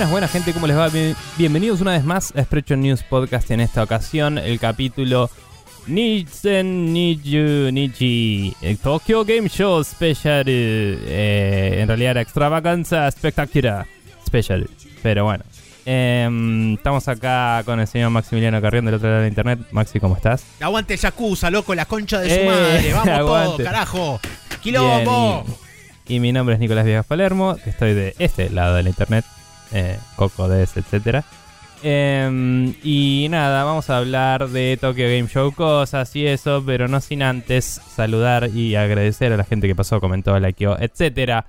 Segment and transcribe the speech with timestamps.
[0.00, 0.88] Buenas, buenas gente, ¿cómo les va?
[0.88, 3.50] Bien- bienvenidos una vez más a Spreadshot News Podcast.
[3.50, 5.28] En esta ocasión, el capítulo
[5.88, 10.44] Nichen Niju Nichi Tokyo Game Show Special.
[10.46, 13.86] eh, en realidad era Extravaganza Spectacular
[14.26, 14.70] Special.
[15.02, 15.44] Pero bueno,
[15.84, 19.58] em, estamos acá con el señor Maximiliano Carrión del otro lado de internet.
[19.70, 20.44] Maxi, ¿cómo estás?
[20.60, 22.92] Aguante Yakuza, loco, la concha de su Eh, madre.
[23.04, 24.20] Vamos todo, carajo.
[24.62, 25.44] Quilombo.
[25.44, 25.56] Bien,
[26.08, 29.26] y, y mi nombre es Nicolás Viegas Palermo, estoy de este lado de la internet,
[29.72, 31.24] eh, Coco, Des, etc.
[32.82, 37.22] y nada, vamos a hablar de Tokyo Game Show, cosas y eso, pero no sin
[37.22, 41.44] antes saludar y agradecer a la gente que pasó, comentó, likeó, etc.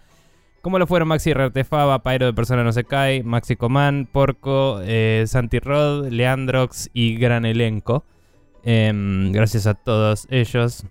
[0.62, 5.24] Como lo fueron Maxi Rertefaba, Pyro de Persona No Se Cae, Maxi Coman, Porco, eh,
[5.28, 8.06] Santi Rod, Leandrox y gran elenco.
[8.64, 10.86] Em, gracias a todos ellos.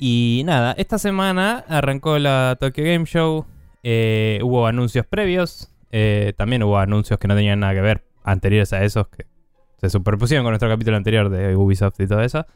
[0.00, 3.46] Y nada, esta semana arrancó la Tokyo Game Show.
[3.84, 5.70] eh, hubo anuncios previos.
[5.90, 9.26] Eh, también hubo anuncios que no tenían nada que ver anteriores a esos que
[9.78, 12.46] se superpusieron con nuestro capítulo anterior de Ubisoft y todo eso.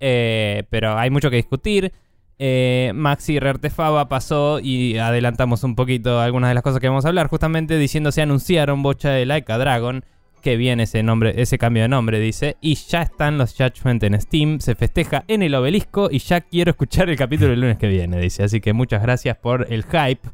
[0.00, 1.92] Eh, pero hay mucho que discutir.
[2.38, 7.08] Eh, Maxi Rertefaba pasó y adelantamos un poquito algunas de las cosas que vamos a
[7.08, 7.28] hablar.
[7.28, 10.04] Justamente diciendo se anunciaron bocha de Laika Dragon.
[10.42, 12.56] Que viene ese nombre, ese cambio de nombre, dice.
[12.60, 14.60] Y ya están los Judgment en Steam.
[14.60, 16.08] Se festeja en el obelisco.
[16.10, 18.44] Y ya quiero escuchar el capítulo el lunes que viene, dice.
[18.44, 20.28] Así que muchas gracias por el hype.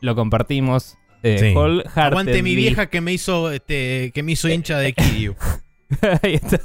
[0.00, 0.96] Lo compartimos.
[1.22, 1.90] Eh, Sí.
[1.94, 5.34] Aguante mi vieja que me hizo este, que me hizo hincha de Kiryu.
[6.22, 6.60] Ahí está.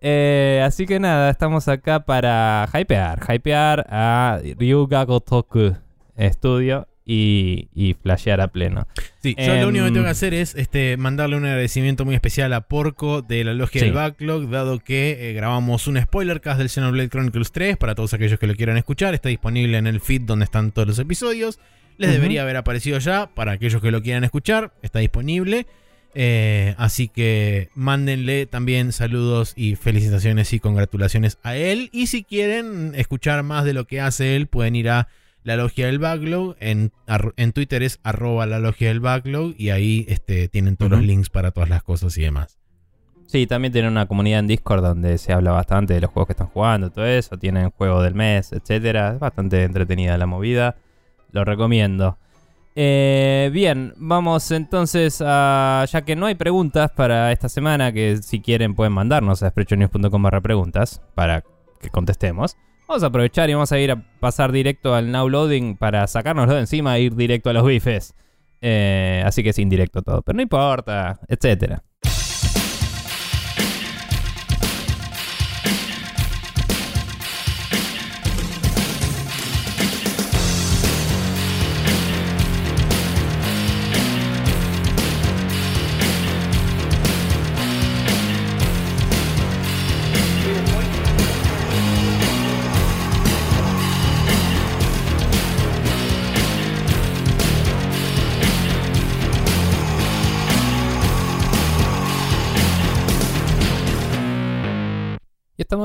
[0.00, 3.20] Eh, así que nada, estamos acá para hypear.
[3.28, 5.74] Hypear a Ryuga Gotoku
[6.20, 8.86] Studio y, y flashear a pleno.
[9.22, 12.14] Sí, yo Em, lo único que tengo que hacer es este, mandarle un agradecimiento muy
[12.14, 13.86] especial a Porco de la Logia Sí.
[13.86, 18.14] del Backlog, dado que eh, grabamos un spoiler cast del Xenoblade Chronicles 3 para todos
[18.14, 19.14] aquellos que lo quieran escuchar.
[19.14, 21.58] Está disponible en el feed donde están todos los episodios.
[21.98, 24.72] Les debería haber aparecido ya para aquellos que lo quieran escuchar.
[24.82, 25.66] Está disponible.
[26.14, 31.88] Eh, así que mándenle también saludos y felicitaciones y congratulaciones a él.
[31.92, 35.08] Y si quieren escuchar más de lo que hace él, pueden ir a
[35.44, 36.56] la logia del backlog.
[36.60, 36.92] En,
[37.36, 39.54] en Twitter es arroba la logia del backlog.
[39.56, 42.58] Y ahí este, tienen todos los links para todas las cosas y demás.
[43.26, 46.32] Sí, también tienen una comunidad en Discord donde se habla bastante de los juegos que
[46.34, 47.38] están jugando, todo eso.
[47.38, 49.14] Tienen juego del mes, etcétera.
[49.14, 50.76] Es bastante entretenida la movida.
[51.32, 52.18] Lo recomiendo.
[52.74, 55.84] Eh, bien, vamos entonces a.
[55.90, 60.22] Ya que no hay preguntas para esta semana, que si quieren pueden mandarnos a sprechonews.com
[60.22, 61.42] barra preguntas para
[61.80, 62.56] que contestemos.
[62.88, 66.54] Vamos a aprovechar y vamos a ir a pasar directo al now loading para sacárnoslo
[66.54, 68.14] de encima e ir directo a los bifes.
[68.60, 71.82] Eh, así que es indirecto todo, pero no importa, etcétera.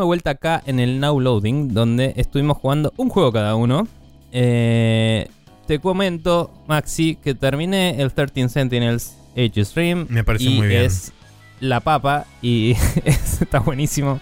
[0.07, 3.87] Vuelta acá en el Now Loading, donde estuvimos jugando un juego cada uno.
[4.31, 5.27] Eh,
[5.67, 10.07] te comento, Maxi, que terminé el 13 Sentinels Age Stream.
[10.09, 10.83] Me pareció y muy bien.
[10.83, 11.11] Es
[11.59, 12.71] la papa y
[13.05, 14.19] es- está buenísimo.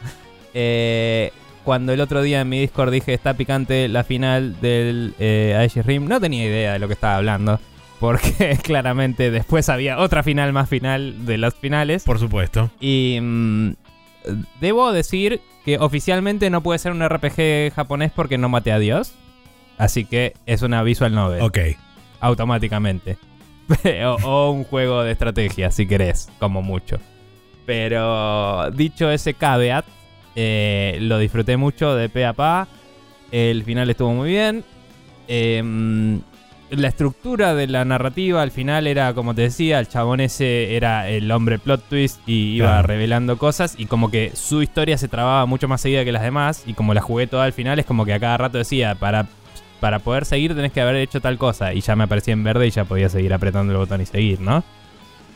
[0.53, 1.31] Eh,
[1.63, 5.81] cuando el otro día en mi Discord dije está picante la final del eh, Age
[5.81, 7.59] Stream, no tenía idea de lo que estaba hablando.
[8.00, 12.03] Porque claramente después había otra final más final de las finales.
[12.03, 12.69] Por supuesto.
[12.79, 13.72] Y mm,
[14.59, 19.13] debo decir que oficialmente no puede ser un RPG japonés porque no maté a Dios.
[19.77, 21.41] Así que es una visual novel.
[21.41, 21.59] Ok.
[22.19, 23.17] Automáticamente.
[24.05, 26.97] o, o un juego de estrategia, si querés, como mucho.
[27.66, 29.85] Pero dicho ese caveat,
[30.35, 32.67] eh, lo disfruté mucho de pe a pa.
[33.31, 34.63] El final estuvo muy bien.
[35.28, 36.21] Em,
[36.72, 41.08] la estructura de la narrativa al final era, como te decía, el chabón ese era
[41.09, 42.88] el hombre plot twist y iba Claro.
[42.88, 46.64] revelando cosas y como que su historia se trababa mucho más seguida que las demás
[46.66, 49.28] y como la jugué toda al final es como que a cada rato decía, para,
[49.79, 52.66] para poder seguir tenés que haber hecho tal cosa y ya me aparecía en verde
[52.67, 54.64] y ya podía seguir apretando el botón y seguir, ¿no?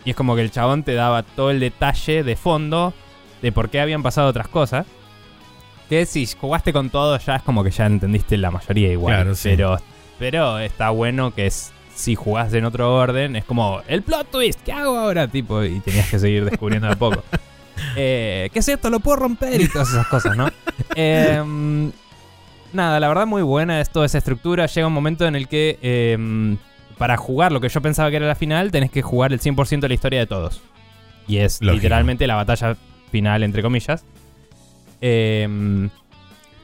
[0.05, 2.93] Y es como que el chabón te daba todo el detalle de fondo
[3.43, 4.87] de por qué habían pasado otras cosas.
[5.89, 9.13] Que si jugaste con todo ya es como que ya entendiste la mayoría igual.
[9.15, 9.49] Claro, sí.
[9.49, 9.77] Pero,
[10.19, 14.59] pero está bueno que es, si jugás en otro orden, es como el plot twist,
[14.63, 15.27] ¿qué hago ahora?
[15.27, 17.23] Tipo, y tenías que seguir descubriendo de a poco.
[17.95, 18.89] Eh, ¿Qué es esto?
[18.89, 19.61] ¿Lo puedo romper?
[19.61, 20.49] Y todas esas cosas, ¿no?
[20.95, 21.91] Em,
[22.73, 24.65] nada, la verdad muy buena es toda esa estructura.
[24.65, 26.57] Llega un momento en el que em,
[26.97, 29.79] para jugar lo que yo pensaba que era la final, tenés que jugar el 100%
[29.79, 30.61] de la historia de todos.
[31.25, 31.75] Y es Lógico.
[31.75, 32.75] literalmente la batalla
[33.11, 34.03] final, entre comillas.
[34.99, 35.89] Em,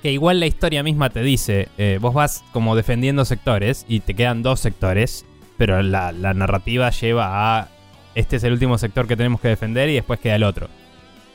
[0.06, 4.14] que igual la historia misma te dice, eh, vos vas como defendiendo sectores y te
[4.14, 5.26] quedan dos sectores,
[5.58, 7.70] pero la, la narrativa lleva a,
[8.14, 10.70] este es el último sector que tenemos que defender y después queda el otro.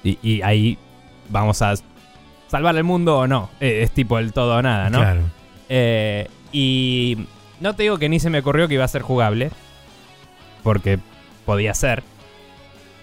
[0.05, 0.78] Y, y ahí
[1.31, 1.75] vamos a
[2.46, 3.50] salvar el mundo o no.
[3.58, 4.99] Eh, es tipo el todo o nada, ¿no?
[4.99, 5.22] Claro.
[5.69, 7.26] Eh, y
[7.58, 9.50] no te digo que ni se me ocurrió que iba a ser jugable,
[10.62, 11.00] porque
[11.44, 12.05] podía ser.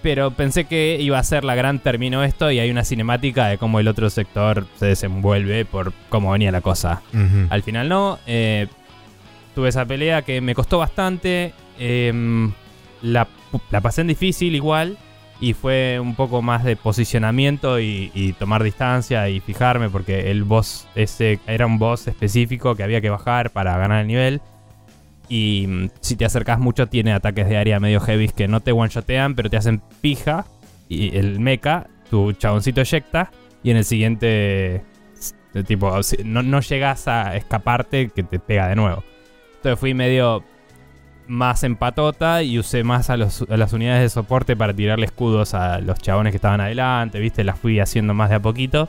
[0.02, 3.58] Pero pensé que iba a ser la gran término esto y hay una cinemática de
[3.58, 7.02] cómo el otro sector se desenvuelve por cómo venía la cosa.
[7.50, 8.18] Al final no.
[8.26, 8.68] eh,
[9.54, 11.52] tuve esa pelea que me costó bastante.
[11.80, 12.52] em,
[13.02, 13.26] la,
[13.70, 14.96] la pasé en difícil igual.
[15.40, 19.88] Y fue un poco más de posicionamiento y, y tomar distancia y fijarme.
[19.88, 24.06] Porque el boss ese era un boss específico que había que bajar para ganar el
[24.08, 24.40] nivel.
[25.28, 28.72] Y mm, si te acercas mucho, tiene ataques de área medio heavy que no te
[28.72, 30.46] one-shotean, pero te hacen pija.
[30.88, 33.30] Y el mecha, tu chaboncito eyecta.
[33.62, 34.82] Y en el siguiente
[35.54, 35.90] de tipo,
[36.24, 39.02] no, no llegas a escaparte que te pega de nuevo.
[39.56, 40.44] Entonces fui medio
[41.26, 45.04] más en patota y usé más a, los- a las unidades de soporte para tirarle
[45.06, 47.44] escudos a los chabones que estaban adelante, ¿viste?
[47.44, 48.88] Las fui haciendo más de a poquito.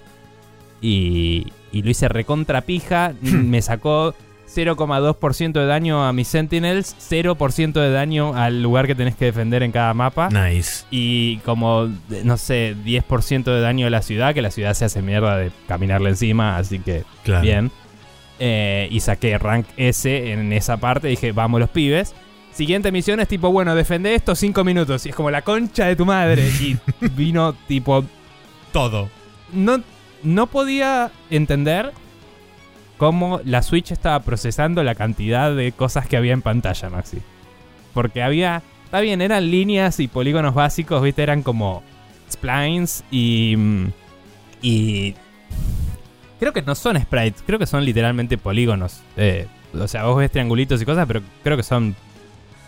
[0.82, 3.14] Y, y lo hice recontra pija.
[3.22, 4.14] me sacó
[4.56, 9.63] 0,2% de daño a mis Sentinels, 0% de daño al lugar que tenés que defender
[9.63, 10.30] en cada mapa.
[10.30, 10.86] Nice.
[10.92, 11.90] Y como,
[12.24, 15.51] no sé, 10% de daño a la ciudad, que la ciudad se hace mierda de
[15.68, 17.42] caminarle encima, así que Claro.
[17.42, 17.72] bien.
[18.40, 22.16] Eh, y saqué rank S en esa parte, dije, vamos los pibes.
[22.54, 25.06] Siguiente misión es tipo, bueno, defende esto 5 minutos.
[25.06, 26.48] Y es como la concha de tu madre.
[26.60, 26.78] Y
[27.16, 28.04] vino tipo,
[28.72, 29.10] Todo.
[29.54, 29.81] no,
[30.24, 31.92] no podía entender
[33.00, 37.18] cómo la Switch estaba procesando la cantidad de cosas que había en pantalla, Maxi.
[37.96, 38.62] Porque había.
[38.86, 41.24] Está bien, eran líneas y polígonos básicos, ¿viste?
[41.24, 41.81] Eran como
[42.31, 43.56] splines y.
[43.57, 43.86] mm,
[44.62, 45.16] Y.
[46.40, 49.02] Creo que no son sprites, creo que son literalmente polígonos.
[49.18, 51.95] Eh, o sea, vos ves triangulitos y cosas, pero creo que son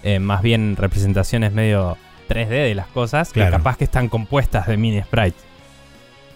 [0.03, 3.51] eh, más bien representaciones medio 3D de las cosas, Claro.
[3.51, 5.41] que capaz que están compuestas de mini sprites.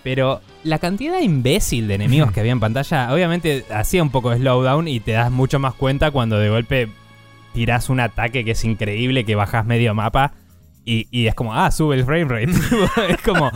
[0.06, 4.38] Pero la cantidad imbécil de enemigos que había en pantalla, obviamente hacía un poco de
[4.38, 6.90] slowdown y te das mucho más cuenta cuando de golpe
[7.56, 10.34] tirás un ataque que es increíble, que bajas medio mapa
[10.86, 12.52] y, y es como, ah, sube el frame rate.
[13.10, 13.50] es como.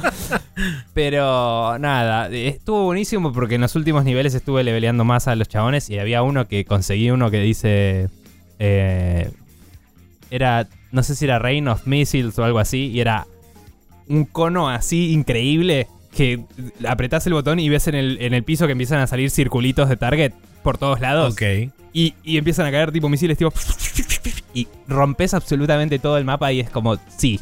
[0.96, 5.92] Pero nada, estuvo buenísimo porque en los últimos niveles estuve leveleando más a los chabones
[5.92, 8.10] y había uno que conseguí uno que dice.
[8.57, 9.30] eh,
[10.31, 10.68] era.
[10.92, 12.88] No sé si era Rain of Missiles o algo así.
[12.88, 13.28] Y era
[14.07, 16.44] un cono así increíble que
[16.88, 19.89] apretás el botón y ves en el, en el piso que empiezan a salir circulitos
[19.89, 20.33] de target
[20.63, 21.33] por todos lados.
[21.33, 21.71] Ok.
[21.94, 23.51] Y, y empiezan a caer tipo misiles, tipo.
[24.53, 27.39] Y rompes absolutamente todo el mapa y es como, sí,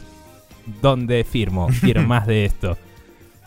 [0.81, 1.69] ¿dónde firmo?
[1.81, 2.77] Quiero más de esto.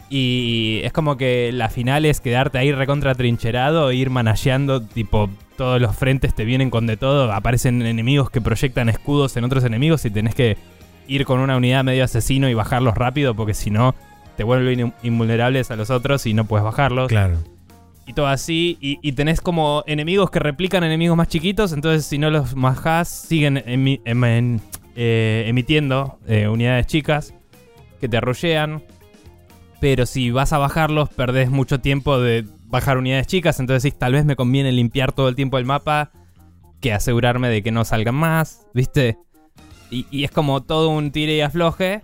[0.09, 5.81] Y es como que la final es quedarte ahí recontra trincherado, ir manajeando, tipo, todos
[5.81, 10.05] los frentes te vienen con de todo, aparecen enemigos que proyectan escudos en otros enemigos
[10.07, 10.57] y tenés que
[11.07, 13.95] ir con una unidad medio asesino y bajarlos rápido porque si no
[14.41, 17.37] te vuelven in- invulnerables a los otros y no puedes bajarlos Claro.
[18.07, 18.79] y todo así.
[18.81, 21.75] Y, y tenés como enemigos que replican enemigos más chiquitos.
[21.75, 24.61] Entonces, si no los bajás, siguen emi- em-
[24.97, 27.35] eh, emitiendo eh, unidades chicas
[28.01, 28.83] que te arrollean.
[29.79, 33.61] Pero si vas a bajarlos, perdés mucho tiempo de bajar unidades chicas.
[33.61, 36.13] Entonces, sí, tal vez me conviene limpiar todo el tiempo el mapa
[36.81, 39.19] que asegurarme de que no salgan más, ¿viste?
[39.91, 42.01] Y, y es como todo un tire y afloje.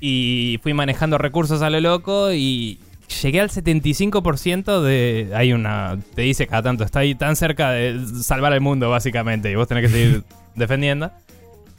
[0.00, 2.78] Y fui manejando recursos a lo loco y
[3.22, 5.30] llegué al 75% de...
[5.34, 5.98] Hay una...
[6.14, 9.50] Te dice cada tanto, está ahí tan cerca de salvar el mundo, básicamente.
[9.50, 11.10] Y vos tenés que seguir defendiendo.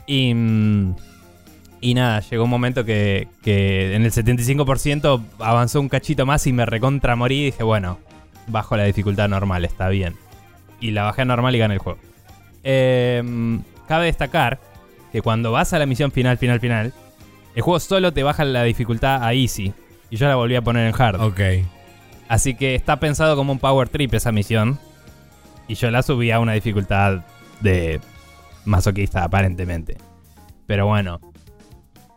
[0.05, 0.33] Y...
[0.33, 0.95] mm,
[1.81, 6.53] Y nada, llegó un momento que, que en el 75% avanzó un cachito más y
[6.53, 7.39] me recontra morí.
[7.41, 7.97] Y dije, bueno,
[8.47, 10.13] bajo la dificultad normal, está bien.
[10.79, 11.99] Y la bajé a normal y gané el juego.
[12.63, 14.59] Em, cabe destacar
[15.11, 16.93] que cuando vas a la misión final, final, final,
[17.55, 19.73] el juego solo te baja la dificultad a easy.
[20.09, 21.21] Y yo la volví a poner en hard.
[21.21, 21.39] Ok.
[22.27, 24.79] Así que está pensado como un power trip esa misión.
[25.67, 27.23] Y yo la subí a una dificultad
[27.61, 27.99] de
[28.65, 29.97] masoquista, aparentemente.
[30.67, 31.19] Pero bueno.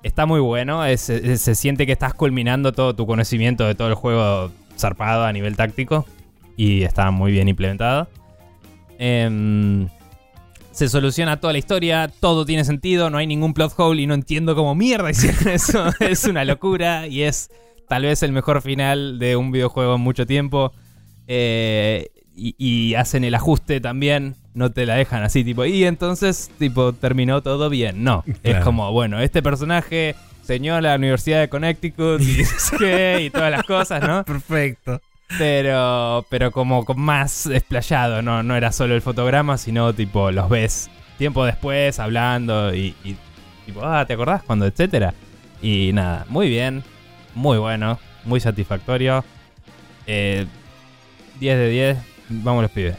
[0.02, 0.84] Está muy bueno.
[0.84, 5.24] es- es- se siente que estás culminando todo tu conocimiento de todo el juego zarpado
[5.24, 6.04] a nivel táctico.
[6.56, 8.08] Y está muy bien implementado.
[8.98, 9.88] Em,
[10.74, 14.14] se soluciona toda la historia, todo tiene sentido, no hay ningún plot hole y no
[14.14, 15.86] entiendo cómo mierda hicieron eso.
[16.00, 17.50] es una locura y es
[17.88, 20.72] tal vez el mejor final de un videojuego en mucho tiempo.
[21.26, 26.50] Eh, y, y hacen el ajuste también no te la dejan así, tipo, y entonces,
[26.58, 28.04] tipo, terminó todo bien.
[28.04, 33.64] No, es como, bueno, este personaje enseñó a la Universidad de Connecticut y todas las
[33.64, 34.24] cosas, ¿no?
[34.26, 35.00] Perfecto.
[35.38, 38.42] Pero, pero como más explayado, ¿no?
[38.42, 43.16] No era solo el fotograma, sino tipo los ves tiempo después hablando y, y
[43.66, 44.66] tipo, ah, ¿te acordás cuando?
[44.66, 45.14] Etcétera.
[45.62, 46.82] Y nada, muy bien,
[47.34, 49.24] muy bueno, muy satisfactorio.
[50.06, 50.46] Eh,
[51.40, 52.96] 10 de 10, vamos los pibes.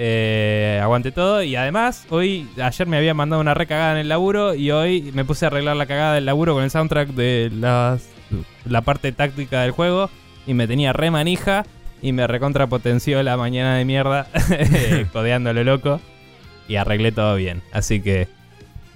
[0.00, 4.54] Eh, aguante todo y además hoy, ayer me había mandado una recagada en el laburo
[4.54, 8.08] y hoy me puse a arreglar la cagada del laburo con el soundtrack de las,
[8.64, 10.08] la parte táctica del juego
[10.48, 11.64] y me tenía re manija
[12.00, 14.26] y me recontrapotenció la mañana de mierda
[15.12, 16.00] codeando a lo loco
[16.66, 17.62] y arreglé todo bien.
[17.72, 18.28] Así que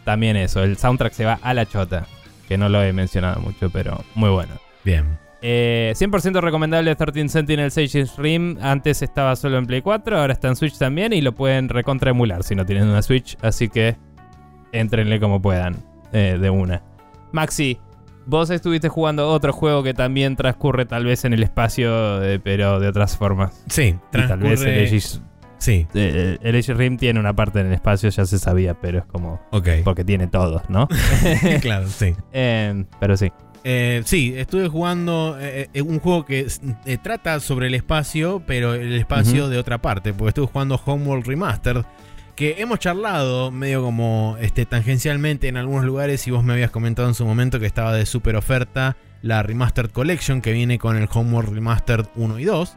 [0.04, 2.06] también eso, el soundtrack se va a la chota,
[2.48, 4.54] que no lo he mencionado mucho, pero muy bueno.
[4.82, 5.18] Bien.
[5.42, 8.56] Eh, 100% recomendable 13 Sentinel Sage's Rim.
[8.62, 12.10] Antes estaba solo en Play 4, ahora está en Switch también y lo pueden recontra
[12.10, 13.36] emular si no tienen una Switch.
[13.42, 13.96] Así que
[14.72, 15.76] entrenle como puedan
[16.12, 16.82] eh, de una.
[17.32, 17.78] Maxi,
[18.26, 22.80] vos estuviste jugando otro juego que también transcurre tal vez en el espacio, eh, pero
[22.80, 23.62] de otras formas.
[23.68, 25.22] Sí, Y tal vez el transcurre- Aegis,
[25.58, 28.98] Sí, eh, el Aegis Rim tiene una parte en el espacio, ya se sabía, pero
[28.98, 29.40] es como...
[29.52, 29.68] ok.
[29.84, 30.88] Porque tiene todo, ¿no?
[31.60, 32.14] claro, sí.
[32.32, 33.30] Eh, pero sí.
[33.64, 36.48] Eh, sí, estuve jugando eh, eh, un juego que
[36.84, 41.26] eh, trata sobre el espacio, pero el espacio de otra parte, porque estuve jugando Homeworld
[41.28, 41.84] Remastered,
[42.36, 47.08] que hemos charlado medio como este, tangencialmente en algunos lugares y vos me habías comentado
[47.08, 51.08] en su momento que estaba de super oferta la Remastered Collection que viene con el
[51.12, 52.76] Homeworld Remastered 1 y 2.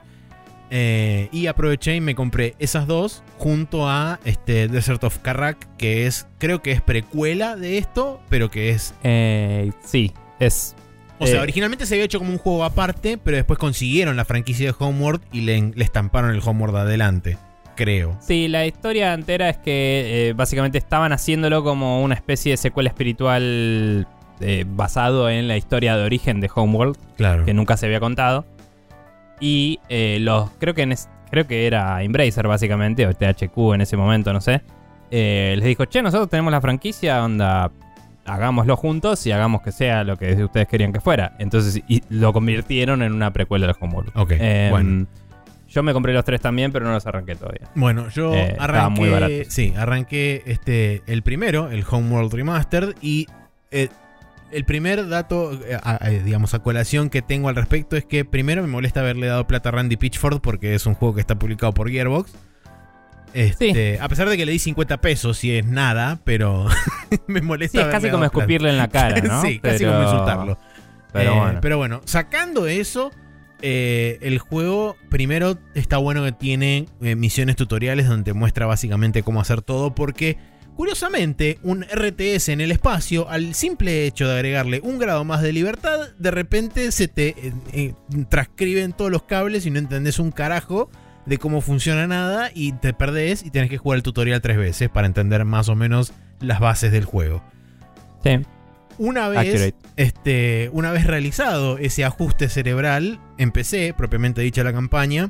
[0.71, 6.07] Eh, y aproveché y me compré esas dos junto a este Desert of Karak, que
[6.07, 10.75] es, creo que es precuela de esto, pero que es Eh, sí, es...
[11.19, 14.25] o sea, Eh, originalmente se había hecho como un juego aparte, pero después consiguieron la
[14.25, 17.37] franquicia de Homeworld y le, le estamparon el Homeworld adelante.
[17.75, 18.15] Creo.
[18.19, 22.89] Sí, la historia entera es que eh, básicamente estaban haciéndolo como una especie de secuela
[22.89, 24.07] espiritual
[24.41, 27.45] eh, basado en la historia de origen de Homeworld, Claro.
[27.45, 28.45] que nunca se había contado.
[29.39, 33.81] Y eh, los creo que en es- creo que era Embracer básicamente, o THQ en
[33.81, 34.61] ese momento, no sé.
[35.11, 37.71] les dijo, che, nosotros tenemos la franquicia, onda,
[38.25, 41.33] hagámoslo juntos y hagamos que sea lo que ustedes querían que fuera.
[41.39, 44.11] Entonces, y lo convirtieron en una precuela de Homeworld.
[44.15, 45.07] Ok, Em, bueno.
[45.75, 47.67] Yo me compré los tres también, pero no los arranqué todavía.
[47.75, 49.01] Bueno, yo eh, arranqué.
[49.01, 49.45] muy.
[49.49, 52.95] Sí, arranqué este, el primero, el Homeworld Remastered.
[53.01, 53.27] Y
[53.71, 53.89] eh,
[54.53, 58.69] el primer dato, eh, digamos, a colación que tengo al respecto es que primero me
[58.69, 61.91] molesta haberle dado plata a Randy Pitchford porque es un juego que está publicado por
[61.91, 62.31] Gearbox.
[63.33, 66.67] Este, A pesar de que le di 50 pesos y es nada, pero
[67.27, 67.79] me molesta.
[67.79, 69.41] Sí, es casi como escupirle en la cara, ¿no?
[69.41, 70.57] sí, casi Pero- como insultarlo.
[71.11, 71.59] Pero bueno.
[71.61, 73.11] pero bueno, sacando eso,
[73.61, 79.41] eh, el juego primero está bueno que tiene eh, misiones tutoriales donde muestra básicamente cómo
[79.41, 80.37] hacer todo porque
[80.75, 85.53] curiosamente un RTS en el espacio al simple hecho de agregarle un grado más de
[85.53, 87.35] libertad de repente se te
[87.71, 87.93] eh,
[88.29, 90.89] transcriben todos los cables y no entendés un carajo
[91.25, 94.89] de cómo funciona nada y te perdés y tenés que jugar el tutorial tres veces
[94.89, 97.41] para entender más o menos las bases del juego.
[98.23, 98.41] Sí.
[98.97, 99.75] Una vez, Accurate.
[99.97, 105.29] este, una vez realizado ese ajuste cerebral, empecé, propiamente dicha la campaña,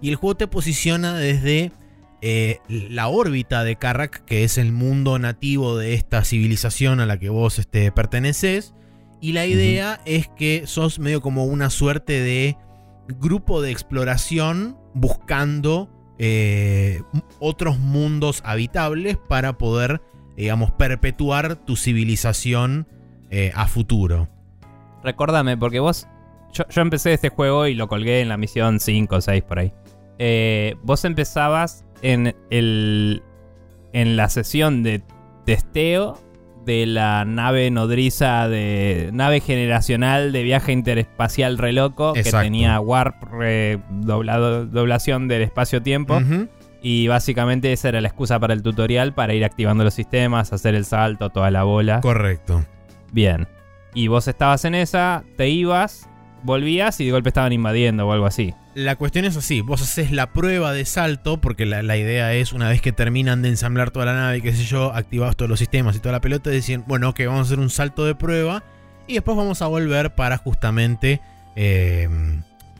[0.00, 1.72] y el juego te posiciona desde
[2.20, 7.18] eh, la órbita de Karak, que es el mundo nativo de esta civilización a la
[7.18, 8.74] que vos este, perteneces,
[9.20, 12.56] y la idea es que sos medio como una suerte de
[13.08, 17.02] grupo de exploración buscando eh,
[17.40, 20.00] otros mundos habitables para poder
[20.38, 22.86] digamos, perpetuar tu civilización
[23.30, 24.28] eh, a futuro.
[25.02, 26.06] Recordame, porque vos.
[26.52, 29.58] Yo, yo empecé este juego y lo colgué en la misión 5 o 6 por
[29.58, 29.72] ahí.
[30.18, 33.22] Eh, vos empezabas en el.
[33.92, 35.02] En la sesión de
[35.44, 36.18] testeo
[36.64, 39.10] de la nave nodriza de.
[39.12, 42.12] nave generacional de viaje interespacial re loco.
[42.14, 46.16] Que tenía warp re- doblado, doblación del espacio-tiempo.
[46.18, 46.48] Ujú.
[46.80, 50.74] Y básicamente esa era la excusa para el tutorial, para ir activando los sistemas, hacer
[50.74, 52.00] el salto, toda la bola.
[52.00, 52.64] Correcto.
[53.12, 53.48] Bien.
[53.94, 56.08] Y vos estabas en esa, te ibas,
[56.42, 58.54] volvías y de golpe estaban invadiendo o algo así.
[58.74, 62.52] La cuestión es así, vos haces la prueba de salto, porque la, la idea es,
[62.52, 65.58] una vez que terminan de ensamblar toda la nave, qué sé yo, activados todos los
[65.58, 68.62] sistemas y toda la pelota, decían, bueno, ok, vamos a hacer un salto de prueba
[69.08, 71.20] y después vamos a volver para justamente,
[71.56, 72.08] eh,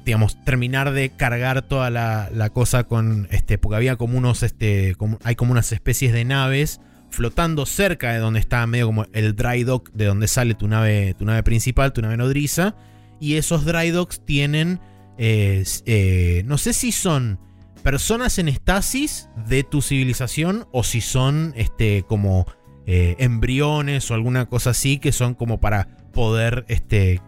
[0.09, 4.95] digamos, terminar de cargar toda la, la cosa con, este, porque había como unos, este,
[4.97, 9.37] como- hay como unas especies de naves flotando cerca de donde está medio como el
[9.37, 12.75] dry dock de donde sale tu nave, tu nave principal, tu nave nodriza,
[13.21, 14.81] y esos dry docks tienen
[15.19, 17.39] eh, eh, no sé si son
[17.83, 22.47] personas en estasis de tu civilización o si son este, como
[22.87, 27.21] eh, embriones o alguna cosa así que son como para poder, este,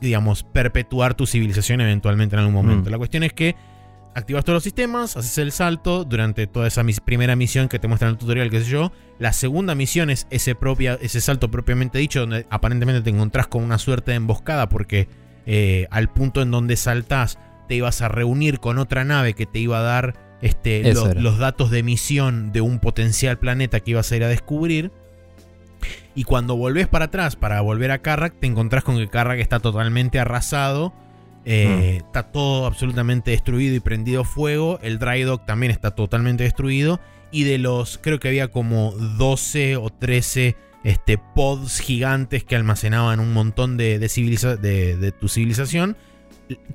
[0.00, 2.88] digamos, perpetuar tu civilización eventualmente en algún momento.
[2.88, 2.92] Mm.
[2.92, 3.56] La cuestión es que
[4.14, 7.88] activas todos los sistemas, haces el salto durante toda esa mis- primera misión que te
[7.88, 8.92] muestra en el tutorial, qué sé yo.
[9.18, 13.62] La segunda misión es ese, propia, ese salto propiamente dicho, donde aparentemente te encontrás con
[13.64, 15.08] una suerte de emboscada porque
[15.46, 19.58] eh, al punto en donde saltás te ibas a reunir con otra nave que te
[19.60, 24.16] iba a dar este, los datos de misión de un potencial planeta que ibas a
[24.16, 24.90] ir a descubrir.
[26.14, 29.60] Y cuando volvés para atrás para volver a Carrack, te encontrás con que Carrack está
[29.60, 30.92] totalmente arrasado.
[31.44, 32.06] eh, Mm.
[32.06, 34.78] Está todo absolutamente destruido y prendido fuego.
[34.82, 37.00] El Dry Dock también está totalmente destruido.
[37.32, 43.18] Y de los, creo que había como 12 o 13 este, pods gigantes que almacenaban
[43.20, 45.96] un montón de, de, civiliza- de- de tu civilización.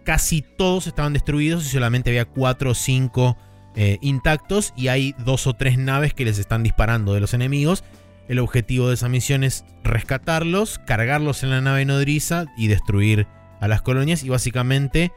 [0.03, 3.37] Casi todos estaban destruidos y solamente había 4 o 5
[3.75, 4.73] eh, intactos.
[4.75, 7.83] Y hay dos o tres naves que les están disparando de los enemigos.
[8.27, 13.27] El objetivo de esa misión es rescatarlos, cargarlos en la nave nodriza y destruir
[13.60, 14.24] a las colonias.
[14.24, 15.12] Y básicamente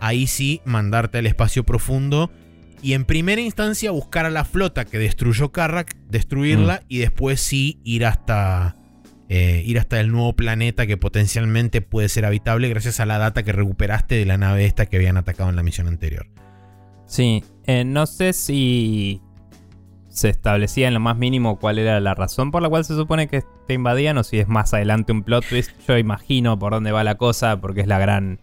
[0.00, 2.30] ahí sí mandarte al espacio profundo.
[2.82, 7.80] Y en primera instancia buscar a la flota que destruyó Karrak, destruirla y después sí
[7.82, 8.76] ir hasta,
[9.30, 13.42] eh, ir hasta el nuevo planeta que potencialmente puede ser habitable gracias a la data
[13.42, 16.26] que recuperaste de la nave esta que habían atacado en la misión anterior.
[17.06, 19.22] Sí, eh, no sé si
[20.14, 23.26] se establecía en lo más mínimo cuál era la razón por la cual se supone
[23.28, 25.70] que te invadían o si es más adelante un plot twist.
[25.88, 28.38] Yo imagino por dónde va la cosa porque es la gran...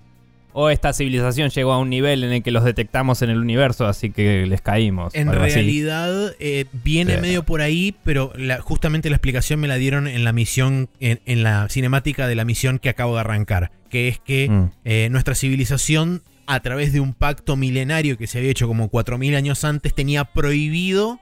[0.53, 3.87] O esta civilización llegó a un nivel en el que los detectamos en el universo,
[3.87, 5.15] así que les caímos.
[5.15, 7.21] En realidad eh, viene Sí.
[7.21, 11.21] medio por ahí, pero la- justamente la explicación me la dieron en la misión, en,
[11.25, 14.71] en la cinemática de la misión que acabo de arrancar, que es que Mm.
[14.83, 19.37] eh, nuestra civilización, a través de un pacto milenario que se había hecho como 4.000
[19.37, 21.21] años antes, tenía prohibido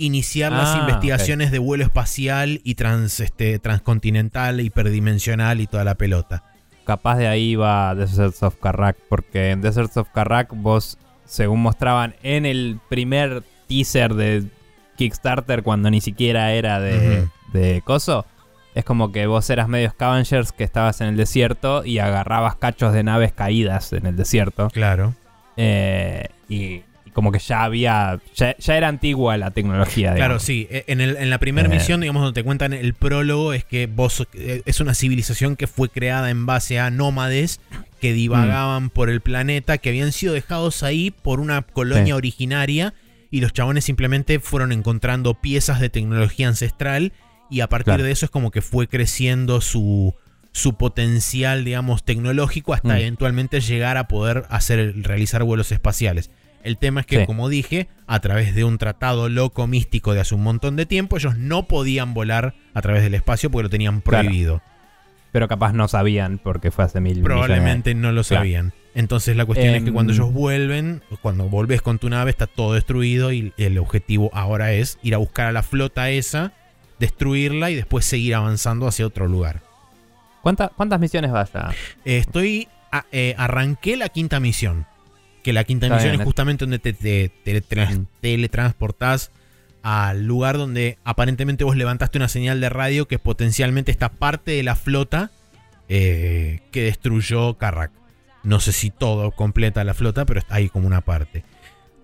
[0.00, 5.94] iniciar las Ah, investigaciones de vuelo espacial y trans, este, transcontinental, hiperdimensional y toda la
[5.94, 6.42] pelota.
[6.84, 12.16] Capaz de ahí va Deserts of Karak, porque en Deserts of Karak vos, según mostraban
[12.22, 14.44] en el primer teaser de
[14.96, 18.26] Kickstarter, cuando ni siquiera era de, de Coso,
[18.74, 22.92] es como que vos eras medio scavengers que estabas en el desierto y agarrabas cachos
[22.92, 24.68] de naves caídas en el desierto.
[24.70, 25.14] Claro.
[25.56, 30.08] Eh, y como que ya había, ya, ya era antigua la tecnología.
[30.14, 30.42] Claro, digamos.
[30.42, 30.66] sí.
[30.70, 31.70] E- En, el- en la primera Eh.
[31.76, 35.66] misión, digamos, donde te cuentan el prólogo, es que vos eh, es una civilización que
[35.66, 37.60] fue creada en base a nómades
[38.00, 38.90] que divagaban Mm.
[38.90, 42.12] por el planeta, que habían sido dejados ahí por una colonia Sí.
[42.12, 42.94] originaria
[43.30, 47.12] y los chabones simplemente fueron encontrando piezas de tecnología ancestral
[47.50, 48.04] y a partir Claro.
[48.04, 50.14] de eso es como que fue creciendo su,
[50.52, 52.98] su potencial, digamos, tecnológico hasta Mm.
[52.98, 56.30] eventualmente llegar a poder hacer, realizar vuelos espaciales.
[56.62, 57.26] El tema es que, Sí.
[57.26, 61.16] como dije, a través de un tratado loco místico de hace un montón de tiempo,
[61.16, 64.26] ellos no podían volar a través del espacio porque lo tenían Claro.
[64.28, 64.62] prohibido.
[65.32, 68.40] Pero capaz no sabían porque fue hace mil millones Probablemente no lo Claro.
[68.42, 68.72] sabían.
[68.94, 72.46] Entonces la cuestión es que Em, cuando ellos vuelven, cuando volvés con tu nave, está
[72.48, 76.52] todo destruido y el objetivo ahora es ir a buscar a la flota esa,
[76.98, 79.60] destruirla y después seguir avanzando hacia otro lugar.
[80.42, 81.70] ¿Cuánta- ¿Cuántas misiones vas a...?
[82.04, 82.68] Eh, estoy.
[82.92, 84.84] a- eh, arranqué la quinta misión.
[85.42, 89.30] Que la quinta misión es es- justamente donde te, te- te tra- teletransportás
[89.82, 94.62] al lugar donde aparentemente vos levantaste una señal de radio que potencialmente está parte de
[94.62, 95.30] la flota
[95.88, 97.90] eh, que destruyó Carrack.
[98.42, 101.44] No sé si todo completa la flota, pero está ahí como una parte.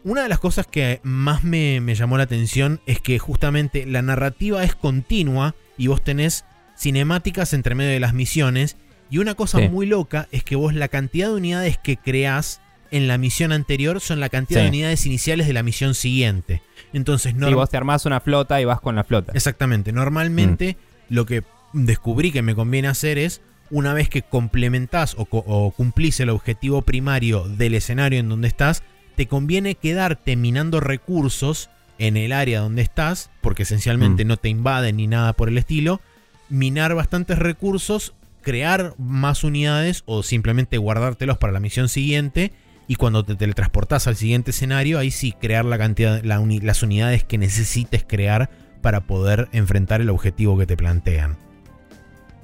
[0.05, 4.03] Una de las cosas que más me, me llamó la atención es que justamente la
[4.03, 6.45] narrativa es continua y vos tenés
[6.79, 8.77] cinemáticas entre medio de las misiones.
[9.11, 9.69] Y una cosa Sí.
[9.69, 12.61] muy loca es que vos la cantidad de unidades que creás
[12.97, 16.63] en la misión anterior son la cantidad de unidades iniciales de la misión siguiente.
[16.93, 19.33] Entonces, Si norm- vos te armás una flota y vas con la flota.
[19.35, 19.93] Exactamente.
[19.93, 20.77] Normalmente
[21.09, 21.15] Mm.
[21.15, 25.71] lo que descubrí que me conviene hacer es, una vez que complementás o, co- o
[25.73, 28.83] cumplís el objetivo primario del escenario en donde estás,
[29.17, 34.29] te conviene quedarte minando recursos en el área donde estás, porque esencialmente Mm.
[34.29, 36.01] no te invaden ni nada por el estilo,
[36.49, 42.53] minar bastantes recursos, crear más unidades o simplemente guardártelos para la misión siguiente.
[42.89, 46.83] Y cuando te teletransportás al siguiente escenario, ahí sí crear la cantidad, la uni- las
[46.83, 48.49] unidades que necesites crear
[48.81, 51.37] para poder enfrentar el objetivo que te plantean.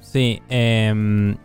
[0.01, 1.37] Sí, em,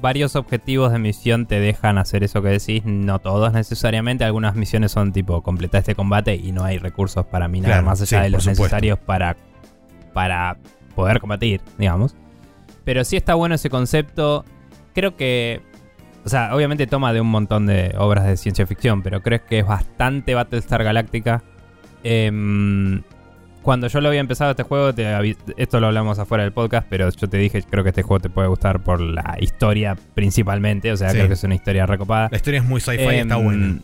[0.00, 4.92] varios objetivos de misión te dejan hacer eso que decís, no todos necesariamente, algunas misiones
[4.92, 8.22] son tipo completar este combate y no hay recursos para minar Claro, más allá sí,
[8.24, 9.36] de los necesarios para,
[10.14, 10.56] para
[10.94, 12.14] poder combatir, digamos.
[12.84, 14.44] Pero sí está bueno ese concepto,
[14.94, 15.60] creo que
[16.24, 19.60] O sea, obviamente toma de un montón de obras de ciencia ficción, pero creo que
[19.60, 21.42] es bastante Battlestar Galactica.
[22.04, 23.02] Em,
[23.62, 24.94] cuando yo lo había empezado este juego,
[25.56, 28.30] esto lo hablamos afuera del podcast, pero yo te dije, creo que este juego te
[28.30, 30.92] puede gustar por la historia principalmente.
[30.92, 32.28] O sea, creo que es una historia recopada.
[32.30, 33.78] La historia es muy sci-fi y está em, buena.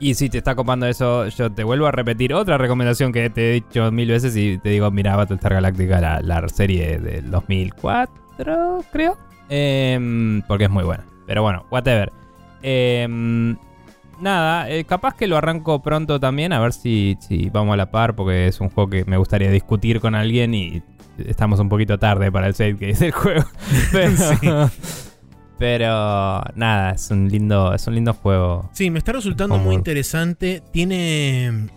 [0.00, 3.50] Y si te está copando eso, yo te vuelvo a repetir otra recomendación que te
[3.50, 8.84] he dicho mil veces y te digo, mira, Battlestar Galactica, la, la serie del 2004,
[8.92, 9.18] creo.
[9.48, 11.04] Em, porque es muy buena.
[11.28, 12.10] Pero bueno, whatever.
[12.62, 13.54] Em,
[14.18, 17.90] nada, eh, capaz que lo arranco pronto también, a ver si, si vamos a la
[17.90, 20.82] par, porque es un juego que me gustaría discutir con alguien y
[21.18, 23.44] estamos un poquito tarde para el save que es el juego.
[23.92, 24.10] Pero,
[25.58, 28.70] pero nada, es un lindo, es un lindo juego.
[28.72, 30.62] Sí, me está resultando muy interesante.
[30.72, 31.68] Tiene.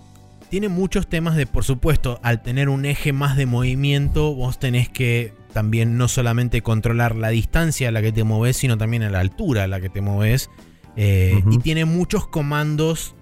[0.50, 4.90] Tiene muchos temas de, por supuesto, al tener un eje más de movimiento, vos tenés
[4.90, 9.10] que también no solamente controlar la distancia a la que te moves, sino también a
[9.10, 10.50] la altura a la que te moves.
[10.96, 13.16] Eh, y tiene muchos comandos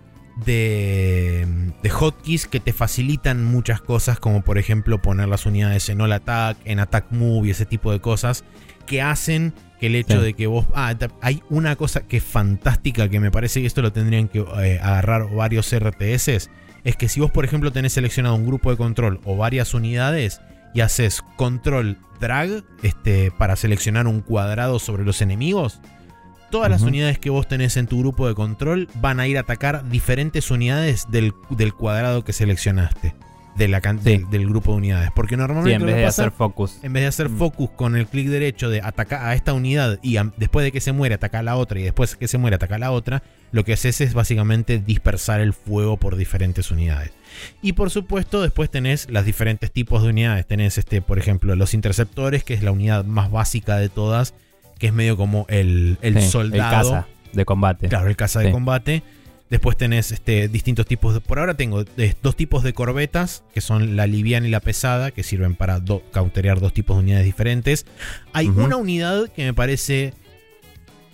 [0.46, 1.46] de,
[1.84, 6.14] de, hotkeys que te facilitan muchas cosas, como por ejemplo poner las unidades en all
[6.14, 8.44] attack, en attack move y ese tipo de cosas,
[8.86, 10.66] que hacen que el hecho de que vos...
[10.74, 14.40] Ah, hay una cosa que es fantástica, que me parece que esto lo tendrían que
[14.40, 16.50] eh, agarrar varios RTS,
[16.84, 20.42] es que si vos por ejemplo tenés seleccionado un grupo de control o varias unidades
[20.74, 25.80] y haces control drag este, para seleccionar un cuadrado sobre los enemigos,
[26.52, 29.42] todas las unidades que vos tenés en tu grupo de control van a ir a
[29.42, 33.16] atacar diferentes unidades del, del cuadrado que seleccionaste
[33.56, 35.12] de la del grupo de unidades.
[35.14, 35.76] Porque normalmente.
[35.76, 36.80] en vez de hacer focus.
[36.84, 37.38] En vez de hacer mm.
[37.38, 40.92] focus con el clic derecho de atacar a esta unidad y después de que se
[40.92, 43.24] muere atacar a la otra y después de que se muere atacar a la otra,
[43.52, 47.12] lo que haces es básicamente dispersar el fuego por diferentes unidades.
[47.62, 50.46] Y por supuesto, después tenés los diferentes tipos de unidades.
[50.48, 54.34] Tenés, este, por ejemplo, los interceptores, que es la unidad más básica de todas,
[54.78, 56.90] que es medio como el, el soldado.
[56.90, 57.90] El caza de combate.
[57.90, 59.04] Claro, el caza de combate
[59.50, 61.22] Después tenés este, distintos tipos de...
[61.22, 61.84] Por ahora tengo
[62.22, 65.82] dos tipos de corbetas, que son la liviana y la pesada, que sirven para
[66.12, 67.86] cauterear dos tipos de unidades diferentes.
[68.34, 70.14] Hay una unidad que me parece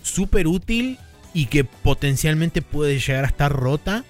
[0.02, 1.00] súper útil
[1.34, 4.04] y que potencialmente puede llegar a estar rota,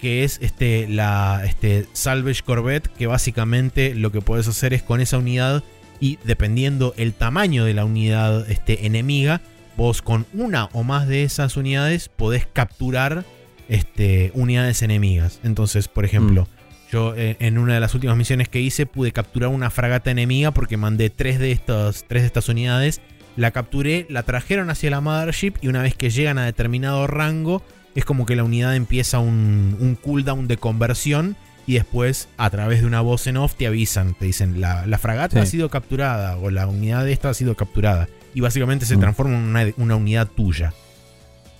[0.00, 5.00] que es este, la este, Salvage Corvette, que básicamente lo que puedes hacer es con
[5.00, 5.62] esa unidad
[6.00, 9.40] y dependiendo el tamaño de la unidad este, enemiga,
[9.76, 13.24] vos con una o más de esas unidades podés capturar
[13.72, 15.40] este, unidades enemigas.
[15.42, 16.92] Entonces, por ejemplo, mm.
[16.92, 20.50] yo eh, en una de las últimas misiones que hice pude capturar una fragata enemiga
[20.50, 23.00] porque mandé tres de, estos, tres de estas unidades.
[23.34, 27.62] La capturé, la trajeron hacia la Mothership y una vez que llegan a determinado rango,
[27.94, 31.34] es como que la unidad empieza un, un cooldown de conversión
[31.66, 35.40] y después a través de una voz en off te avisan, te dicen la, fragata
[35.40, 39.00] ha sido capturada o la unidad de esta ha sido capturada y básicamente se mm.
[39.00, 40.74] transforma en una, una, unidad tuya.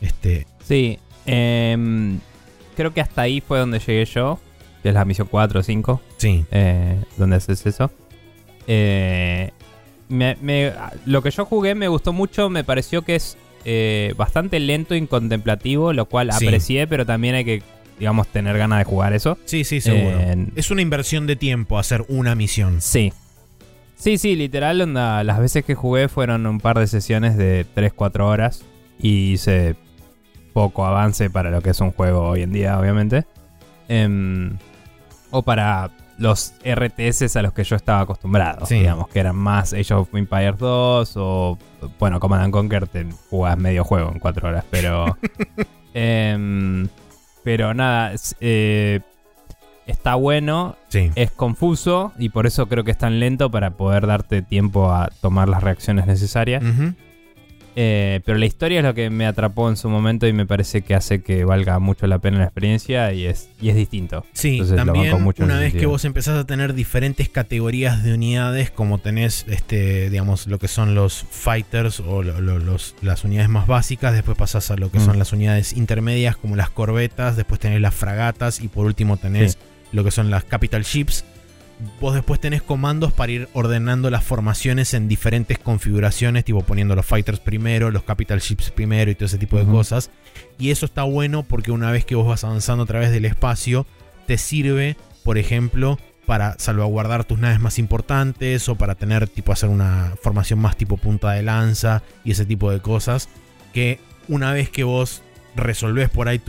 [0.02, 2.18] Este, sí, Em,
[2.76, 4.40] creo que hasta ahí fue donde llegué yo,
[4.82, 6.00] que es la misión 4 o 5.
[6.16, 6.44] Sí.
[6.50, 7.90] Eh, donde haces eso.
[8.66, 9.50] Eh,
[11.06, 15.06] lo que yo jugué me gustó mucho, me pareció que es eh, bastante lento y
[15.06, 17.62] contemplativo, lo cual aprecié, pero también hay que,
[17.98, 19.38] digamos, tener ganas de jugar eso.
[19.46, 20.18] Sí, sí, seguro.
[20.54, 22.80] es una inversión de tiempo hacer una misión.
[22.80, 23.12] Sí.
[23.96, 28.64] Sí, sí, literal, las veces que jugué fueron un par de sesiones de 3-4 horas
[28.98, 29.76] y hice
[30.52, 33.24] poco avance para lo que es un juego hoy en día, obviamente.
[33.88, 34.58] Em,
[35.30, 38.66] o para los RTS a los que yo estaba acostumbrado.
[38.66, 41.58] Digamos, que eran más Age of Empires 2 o,
[41.98, 45.16] bueno, Command Conquer te jugás medio juego en 4 horas, pero...
[45.94, 46.88] Em,
[47.44, 49.00] pero nada, eh,
[49.86, 54.40] está bueno, es confuso y por eso creo que es tan lento para poder darte
[54.40, 56.62] tiempo a tomar las reacciones necesarias.
[57.74, 60.82] Eh, pero la historia es lo que me atrapó en su momento y me parece
[60.82, 64.26] que hace que valga mucho la pena la experiencia y es, y es distinto.
[64.32, 69.46] Sí, también una vez que vos empezás a tener diferentes categorías de unidades, como tenés,
[69.48, 74.76] este, digamos, lo que son los fighters o las unidades más básicas, después pasás a
[74.76, 75.18] lo que son mm.
[75.18, 79.58] las unidades intermedias como las corbetas, después tenés las fragatas y por último tenés
[79.92, 81.24] lo que son las capital ships
[82.00, 87.06] vos después tenés comandos para ir ordenando las formaciones en diferentes configuraciones, tipo poniendo los
[87.06, 90.10] fighters primero, los capital ships primero y todo ese tipo de cosas.
[90.58, 93.86] Y eso está bueno porque una vez que vos vas avanzando a través del espacio,
[94.26, 99.68] te sirve, por ejemplo, para salvaguardar tus naves más importantes o para tener tipo hacer
[99.68, 103.28] una formación más tipo punta de lanza y ese tipo de cosas
[103.72, 105.22] que una vez que vos
[105.56, 106.40] resolvés por ahí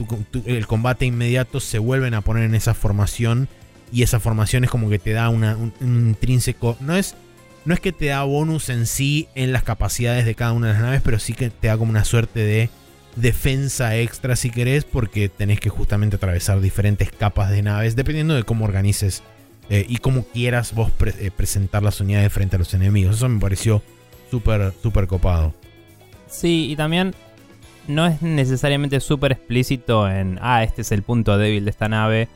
[0.46, 3.48] el combate inmediato se vuelven a poner en esa formación
[3.94, 6.76] y esa formación es como que te da una, un, intrínseco.
[6.80, 7.14] No es,
[7.64, 10.72] no es que te da bonus en sí en las capacidades de cada una de
[10.72, 12.70] las naves, pero sí que te da como una suerte de
[13.14, 18.42] defensa extra si querés, porque tenés que justamente atravesar diferentes capas de naves, dependiendo de
[18.42, 19.22] cómo organices
[19.70, 23.14] eh, y cómo quieras vos eh, presentar las unidades frente a los enemigos.
[23.14, 23.80] Eso me pareció
[24.28, 25.54] súper, súper copado.
[26.26, 27.14] Sí, y también
[27.86, 32.28] no es necesariamente súper explícito en, ah, este es el punto débil de esta nave,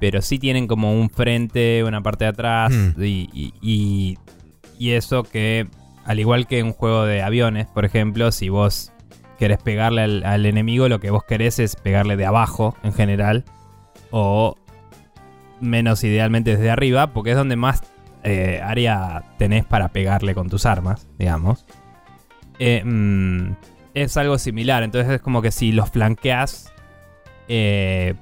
[0.00, 3.02] pero sí tienen como un frente, una parte de atrás, Hmm.
[3.02, 4.18] y, y- y-
[4.78, 5.66] y eso que,
[6.04, 8.92] al igual que un juego de aviones, por ejemplo, si vos
[9.38, 13.44] querés pegarle al, al enemigo, lo que vos querés es pegarle de abajo en general,
[14.10, 14.56] o
[15.60, 17.82] menos idealmente desde arriba, porque es donde más
[18.22, 21.66] eh, área tenés para pegarle con tus armas, digamos.
[22.58, 23.52] Eh, mm,
[23.94, 26.72] es algo similar, entonces es como que si los flanqueas,
[27.48, 28.14] eh,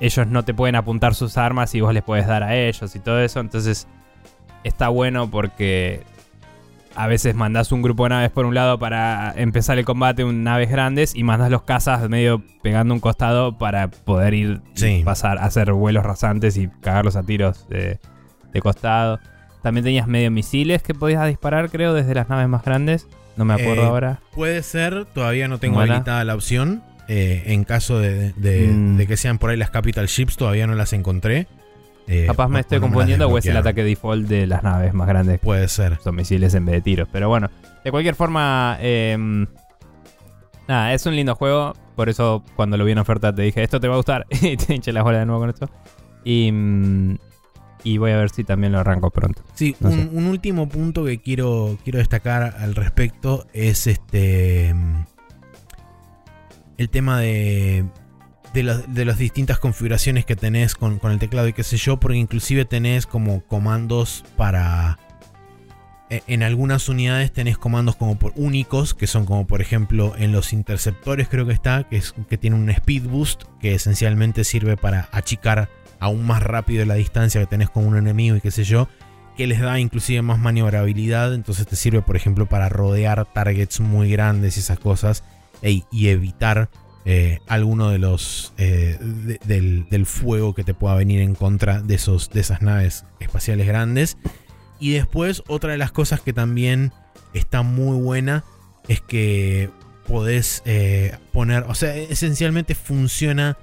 [0.00, 2.98] ellos no te pueden apuntar sus armas y vos les puedes dar a ellos y
[3.00, 3.86] todo eso, entonces
[4.64, 6.02] está bueno porque
[6.96, 10.42] a veces mandás un grupo de naves por un lado para empezar el combate, un
[10.42, 15.02] naves grandes, y mandás los cazas medio pegando un costado para poder ir Sí.
[15.04, 18.00] pasar, hacer vuelos rasantes y cagarlos a tiros de,
[18.52, 19.20] de costado.
[19.62, 23.06] También tenías medio misiles que podías disparar, creo, desde las naves más grandes.
[23.36, 24.20] No me acuerdo Eh, ahora.
[24.34, 26.82] Puede ser, todavía no tengo habilitada la opción.
[27.08, 28.96] Eh, en caso de, de- Mm.
[28.98, 31.46] de que sean por ahí las Capital Ships, todavía no las encontré.
[32.06, 35.38] Eh, Capaz me estoy confundiendo o es el ataque default de las naves más grandes.
[35.40, 35.98] Puede ser.
[36.02, 37.08] Son misiles en vez de tiros.
[37.12, 37.50] Pero bueno,
[37.84, 39.46] de cualquier forma, em,
[40.66, 41.74] nada, es un lindo juego.
[41.96, 44.26] Por eso cuando lo vi en oferta te dije, esto te va a gustar.
[44.42, 45.68] y te hinché las bolas de nuevo con esto.
[46.24, 47.18] Y, mm,
[47.84, 49.42] y voy a ver si también lo arranco pronto.
[49.54, 54.74] Sí, No un, un último punto que quiero, quiero destacar al respecto es este.
[56.78, 57.84] El tema de.
[58.54, 61.76] De, las- de las distintas configuraciones que tenés con, con el teclado y qué sé
[61.76, 64.98] yo, porque inclusive tenés como comandos para.
[66.08, 70.32] e- En algunas unidades tenés comandos como por únicos, que son como por ejemplo en
[70.32, 74.78] los interceptores creo que está, que, es, que tiene un speed boost, que esencialmente sirve
[74.78, 75.68] para achicar
[76.00, 78.88] aún más rápido la distancia que tenés con un enemigo y qué sé yo,
[79.36, 84.10] que les da inclusive más maniobrabilidad, entonces te sirve por ejemplo para rodear targets muy
[84.10, 85.22] grandes y esas cosas
[85.62, 86.70] e- y evitar
[87.04, 91.94] eh, alguno de los eh, de- del, fuego que te pueda venir en contra de,
[91.94, 94.18] esos, de esas naves espaciales grandes.
[94.78, 96.92] Y después otra de las cosas que también
[97.34, 98.44] está muy buena
[98.88, 99.70] es que
[100.06, 103.56] podés eh, poner, o sea, esencialmente funciona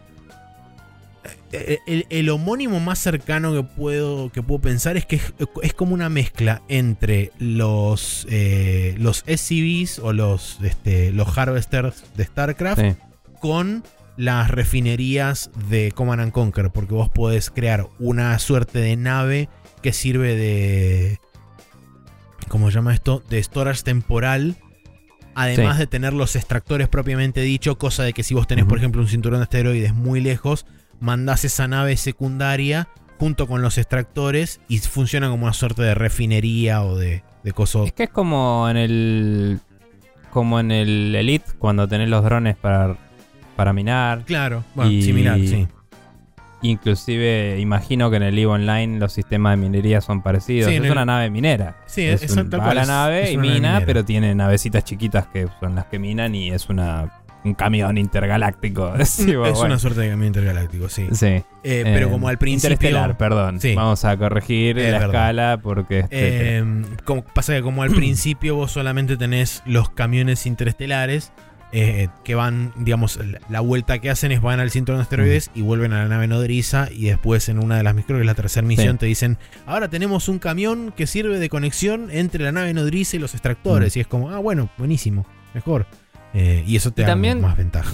[1.86, 5.94] el, el homónimo más cercano que puedo, que puedo pensar es que es, es como
[5.94, 12.96] una mezcla entre los, eh, los SCVs o los, este, los Harvesters de StarCraft Sí.
[13.40, 13.84] con
[14.18, 19.50] las refinerías de Command and Conquer, porque vos podés crear una suerte de nave
[19.82, 21.20] que sirve de.
[22.48, 23.24] ¿Cómo se llama esto?
[23.30, 24.56] De storage temporal.
[25.38, 25.80] Además Sí.
[25.82, 29.10] de tener los extractores propiamente dicho, cosa de que si vos tenés, por ejemplo, un
[29.10, 30.66] cinturón de asteroides muy lejos,
[31.00, 32.88] mandás esa nave secundaria
[33.20, 37.86] junto con los extractores y funciona como una suerte de refinería o de, de coso.
[37.86, 39.60] Es que es como en el.
[40.32, 42.98] Como en el Elite, cuando tenés los drones para,
[43.56, 44.24] para minar.
[44.26, 45.66] Claro, bueno, Y- similar, sí.
[46.62, 50.70] Inclusive imagino que en el EVE Online los sistemas de minería son parecidos.
[50.70, 51.78] Sí, es el- una nave minera.
[51.86, 53.86] Sí, es es- un- tal va cual, a la nave es y mina, minera.
[53.86, 57.12] pero tiene navecitas chiquitas que son las que minan y es una
[57.46, 58.94] un camión intergaláctico.
[59.06, 59.60] Sí, es bueno.
[59.66, 61.08] una suerte de camión intergaláctico, sí.
[61.12, 61.44] Sí.
[61.64, 62.74] Eh, pero Eh, como al principio.
[62.76, 63.62] Interestelar, perdón.
[63.62, 63.76] Sí.
[63.76, 65.08] Vamos a corregir Es la verdad.
[65.08, 66.00] escala porque.
[66.00, 66.64] este, Eh,
[67.06, 71.32] como, pasa que como al principio vos solamente tenés los camiones interestelares
[71.72, 75.62] eh, que van, digamos, la, vuelta que hacen es van al cinturón de asteroides y
[75.62, 78.34] vuelven a la nave nodriza y después en una de las, creo que es la
[78.36, 82.74] tercera misión, te dicen, ahora tenemos un camión que sirve de conexión entre la nave
[82.74, 83.94] nodriza y los extractores.
[83.96, 84.00] Mm.
[84.00, 85.86] Y es como, ah, bueno, buenísimo, mejor.
[86.36, 87.92] Eh, y eso te Y da también- más ventaja.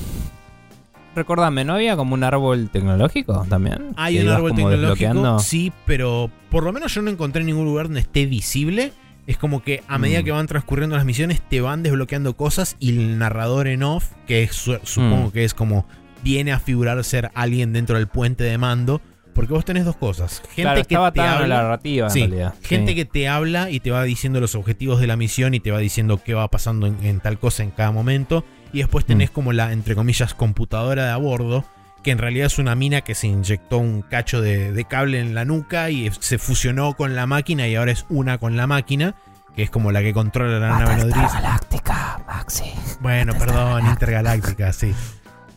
[1.15, 3.93] Recordame, ¿no había como un árbol tecnológico también?
[3.97, 7.99] Hay un árbol tecnológico, sí, pero por lo menos yo no encontré ningún lugar donde
[7.99, 8.93] esté visible.
[9.27, 10.23] Es como que a medida Mm.
[10.23, 14.43] que van transcurriendo las misiones te van desbloqueando cosas y el narrador en off, que
[14.43, 15.31] es su- supongo Mm.
[15.31, 15.85] que es como
[16.23, 19.01] viene a figurar ser alguien dentro del puente de mando,
[19.33, 20.41] porque vos tenés dos cosas.
[20.49, 22.53] Gente claro, que estaba te tan a la habla, narrativa Sí, en realidad.
[22.63, 22.95] gente Sí.
[22.95, 25.79] que te habla y te va diciendo los objetivos de la misión y te va
[25.79, 28.43] diciendo qué va pasando en, en tal cosa en cada momento.
[28.73, 29.33] Y después tenés Mm.
[29.33, 31.65] como la, entre comillas, computadora de a bordo,
[32.03, 35.35] que en realidad es una mina que se inyectó un cacho de, de cable en
[35.35, 39.13] la nuca y se fusionó con la máquina y ahora es una con la máquina,
[39.55, 41.41] que es como la que controla la nave Battlestar nodriza.
[41.41, 42.63] Galáctica, Maxi.
[43.01, 43.85] Bueno, Battlestar perdón.
[43.87, 44.93] Intergaláctica, sí.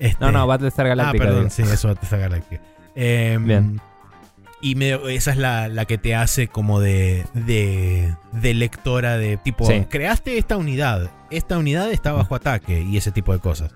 [0.00, 1.24] Este- No, no, Battlestar Ah, Galáctica.
[1.24, 1.50] perdón, digo.
[1.50, 2.62] sí, eso Battlestar Galactica.
[2.94, 3.80] Eh, Bien.
[4.60, 9.66] Y esa es la, la que te hace como de, de, de lectora de tipo,
[9.66, 9.84] Sí.
[9.90, 13.74] creaste esta unidad, esta unidad está bajo ataque y ese tipo de cosas.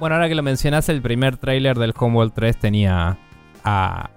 [0.00, 3.18] Bueno, ahora que lo mencionás, el primer tráiler del Homeworld 3 tenía
[3.62, 4.10] a...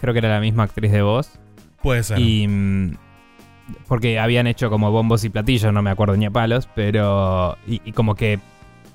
[0.00, 1.38] Creo que era la misma actriz de voz.
[1.80, 2.18] Puede ser.
[2.18, 2.48] Y...
[2.48, 2.96] mm,
[3.86, 7.56] Porque habían hecho como bombos y platillos, no me acuerdo ni a palos, pero...
[7.68, 8.40] Y, y como que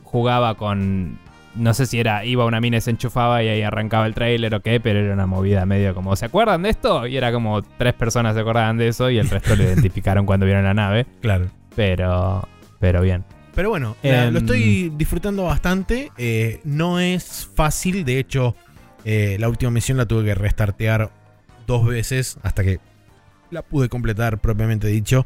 [0.04, 1.18] jugaba con...
[1.58, 4.54] No sé si era, iba una mina y se enchufaba y ahí arrancaba el tráiler
[4.56, 7.08] o qué, pero era una movida medio como, ¿se acuerdan de esto?
[7.08, 10.46] Y era como tres personas se acordaban de eso y el resto lo identificaron cuando
[10.46, 11.48] vieron la nave, Claro.
[11.76, 12.48] pero...
[12.80, 13.24] Pero bien.
[13.56, 14.34] Pero bueno, la- Em.
[14.34, 16.12] lo estoy disfrutando bastante.
[16.18, 18.56] eh, no es fácil, de hecho,
[19.04, 21.10] eh, la última misión la tuve que restartear
[21.66, 22.80] dos veces hasta que
[23.50, 25.26] la pude completar propiamente dicho.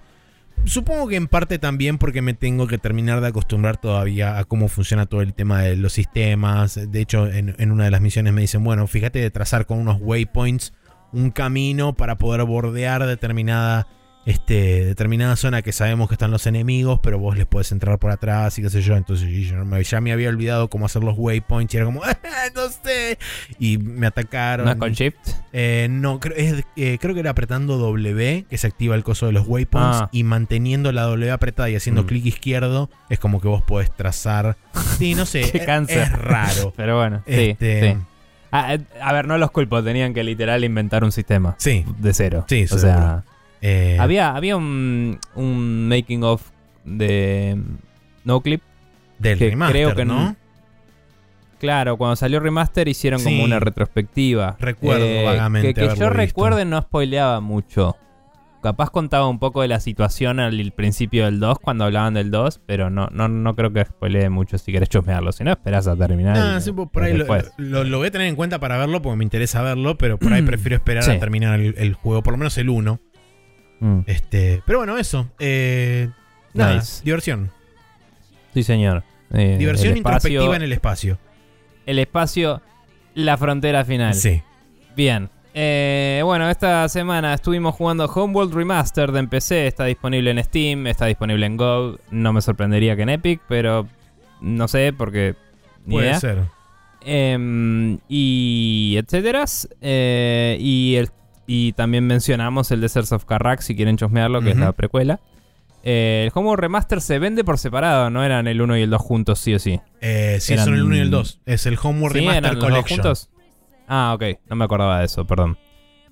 [0.65, 4.67] Supongo que en parte también porque me tengo que terminar de acostumbrar todavía a cómo
[4.67, 6.79] funciona todo el tema de los sistemas.
[6.91, 9.97] De hecho, en, una de las misiones me dicen, bueno, fíjate de trazar con unos
[9.99, 10.73] waypoints
[11.13, 13.87] un camino para poder bordear determinada,
[14.25, 18.12] este, determinada zona que sabemos que están los enemigos, pero vos les podés entrar por
[18.12, 18.95] atrás y qué sé yo.
[18.95, 22.03] Entonces y yo me- ya me había olvidado cómo hacer los waypoints y era como,
[22.05, 22.15] "Ah,
[22.55, 23.17] no sé.
[23.60, 24.65] Y me atacaron.
[24.67, 25.17] ¿No con Shift?
[25.53, 29.25] Eh, no, creo, es- eh, creo que era apretando W que se activa el coso
[29.25, 30.10] de los waypoints Ah.
[30.12, 32.07] y manteniendo la W apretada y haciendo Mm.
[32.07, 34.55] clic izquierdo es como que vos podés trazar.
[34.99, 35.57] Sí, no sé, Qué
[35.89, 36.73] es, raro.
[36.77, 37.97] Pero bueno, Este, sí.
[38.51, 42.13] Ah, eh, a ver, no los culpo, tenían que literal inventar un sistema Sí, de
[42.13, 42.45] cero.
[42.49, 42.81] Sí, o seguro.
[42.81, 43.23] sea,
[43.62, 46.41] eh, había, había un, un making of
[46.84, 47.76] de mm,
[48.26, 48.62] NoClip.
[49.19, 50.36] del que remaster, creo que ¿no?
[51.60, 53.26] Claro, cuando salió Remaster hicieron Sí.
[53.26, 54.56] como una retrospectiva.
[54.60, 57.97] Eh, Recuerdo vagamente Que, yo recuerde no spoileaba mucho.
[58.63, 62.62] Capaz contaba un poco de la situación al principio del 2, cuando hablaban del 2,
[62.65, 65.32] pero no, no, no creo que spoilee mucho si querés chusmearlo.
[65.32, 66.36] Si no, esperás a terminar.
[66.38, 67.52] Ah, y sí, lo- por por ahí lo, después.
[67.58, 70.34] lo- lo voy a tener en cuenta para verlo porque me interesa verlo, pero por
[70.34, 71.12] ahí prefiero esperar Sí.
[71.12, 73.00] a terminar el, el juego, por lo menos el 1.
[73.82, 74.00] Mm.
[74.06, 75.28] Este, pero bueno, eso.
[75.39, 76.10] eh,
[76.54, 77.04] nada, Nice.
[77.04, 77.52] diversión.
[78.54, 79.04] Sí, señor.
[79.34, 81.17] Eh, Diversión espacio- introspectiva en el espacio.
[81.86, 82.62] el espacio,
[83.15, 84.13] la frontera final.
[84.13, 84.41] Sí.
[84.96, 85.30] Bien.
[85.54, 89.67] Eh, bueno, esta semana estuvimos jugando Homeworld Remastered en PC.
[89.67, 92.00] Está disponible en Steam, está disponible en GOG.
[92.12, 93.88] No me sorprendería que en Epic, pero
[94.41, 95.36] no sé porque.
[95.86, 96.20] Ni Puede idea.
[96.20, 96.38] ser.
[97.04, 99.46] Em, y etcétera.
[99.82, 101.10] Eh, y, el-
[101.47, 105.19] y también mencionamos el Deserts of Karak si quieren chusmearlo, que es la precuela.
[105.84, 109.01] Eh, el Homeworld Remaster se vende por separado, no eran el 1 y el 2
[109.01, 109.80] juntos, sí o sí.
[109.99, 111.41] Eh, sí, Eran- son el 1 y el 2.
[111.45, 112.19] Es el Homeworld ¿Sí?
[112.19, 112.97] Remaster ¿Eran los dos Collection.
[112.99, 113.30] juntos?
[113.88, 114.23] Ah, ok.
[114.47, 115.58] No me acordaba de eso, perdón.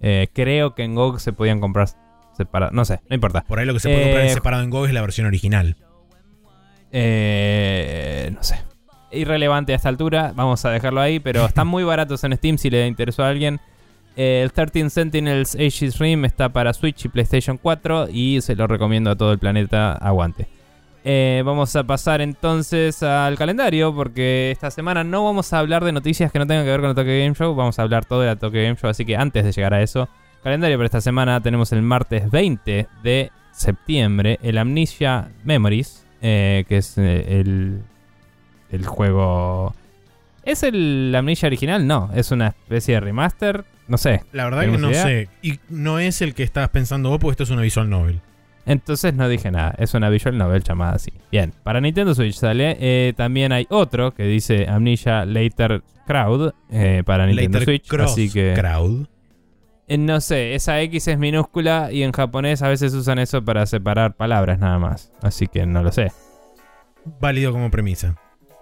[0.02, 1.88] Eh, creo que en GOG se podían comprar
[2.36, 2.74] separados.
[2.74, 3.44] No sé, no importa.
[3.48, 5.28] Por ahí lo que se puede comprar en Eh, separado en GOG es la versión
[5.28, 5.76] original.
[6.92, 8.60] Eh, no sé.
[9.12, 10.34] Irrelevante a esta altura.
[10.36, 13.60] Vamos a dejarlo ahí, pero están muy baratos en Steam si le interesó a alguien.
[14.16, 18.68] Eh, El 13 Sentinels Aegis Rim está para Switch y PlayStation 4 y se lo
[18.68, 19.94] recomiendo a todo el planeta.
[19.94, 20.48] Aguante.
[21.06, 25.94] Eh, vamos a pasar entonces al calendario porque esta semana no vamos a hablar de
[25.94, 27.56] noticias que no tengan que ver con el Tokyo Game Show.
[27.56, 29.82] Vamos a hablar todo de la Tokyo Game Show, así que antes de llegar a
[29.82, 30.10] eso,
[30.44, 36.78] calendario para esta semana tenemos el martes 20 de septiembre el Amnesia Memories, eh, que
[36.78, 37.82] es el,
[38.72, 39.74] el juego...
[40.44, 41.86] ¿Es el Amnesia original?
[41.86, 43.66] No, es una especie de remaster.
[43.90, 45.04] No sé, La verdad que ¿Tenemos no idea?
[45.04, 45.30] sé.
[45.42, 48.22] Y no es el que estás pensando vos, porque esto es una visual novel.
[48.66, 51.12] Entonces no dije nada, es una visual novel llamada así.
[51.32, 52.78] Bien, para Nintendo Switch sale.
[52.80, 57.88] eh, también hay otro que dice Amnesia Later Crowd eh, para Nintendo Later Switch.
[57.88, 59.08] Cross así que Crowd.
[59.88, 63.66] eh, no sé, esa X es minúscula y en japonés a veces usan eso para
[63.66, 65.12] separar palabras nada más.
[65.24, 66.12] Así que no lo sé.
[67.20, 68.16] Válido como premisa.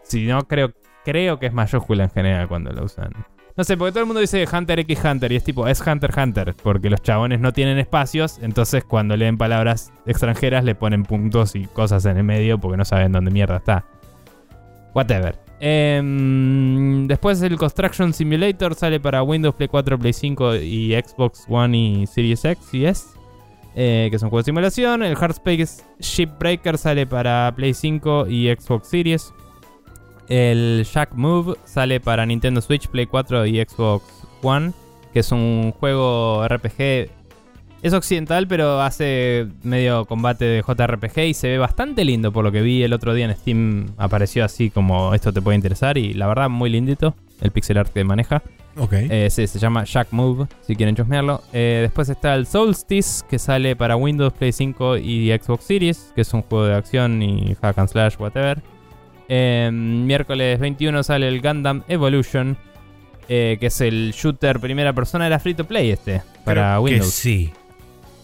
[0.03, 0.71] Si no, creo,
[1.03, 3.11] creo que es mayúscula en general cuando lo usan.
[3.57, 6.11] No sé, porque todo el mundo dice Hunter x Hunter y es tipo, es Hunter
[6.15, 11.55] Hunter, porque los chabones no tienen espacios, entonces cuando leen palabras extranjeras le ponen puntos
[11.55, 13.83] y cosas en el medio porque no saben dónde mierda está.
[14.93, 15.39] Whatever.
[15.59, 21.75] Em, después el Construction Simulator sale para Windows, Play 4, Play 5 y Xbox One
[21.75, 23.07] y Series X y S.
[23.75, 25.01] eh, que es un juego de simulación.
[25.03, 29.33] El Hardspace Shipbreaker sale para Play 5 y Xbox Series.
[30.29, 34.03] El Shack Move sale para Nintendo Switch, Play 4 y Xbox
[34.41, 34.73] One,
[35.13, 37.09] que es un juego RPG.
[37.83, 42.51] Es occidental, pero hace medio combate de JRPG y se ve bastante lindo por lo
[42.51, 43.93] que vi el otro día en Steam.
[43.97, 47.93] Apareció así como esto te puede interesar y la verdad muy lindito el pixel art
[47.93, 48.41] que maneja.
[48.77, 48.93] Ok.
[48.93, 51.41] Eh, sí, se llama Shack Move, si quieren chusmearlo.
[51.53, 56.21] Eh, después está el Solstice, que sale para Windows, Play 5 y Xbox Series, que
[56.21, 58.61] es un juego de acción y hack and slash, whatever.
[59.29, 62.57] Eh, miércoles 21 sale el Gundam Evolution.
[63.29, 66.91] eh, que es el shooter primera persona, era free to play este, para Creo que
[66.93, 67.13] Windows.
[67.13, 67.51] sí.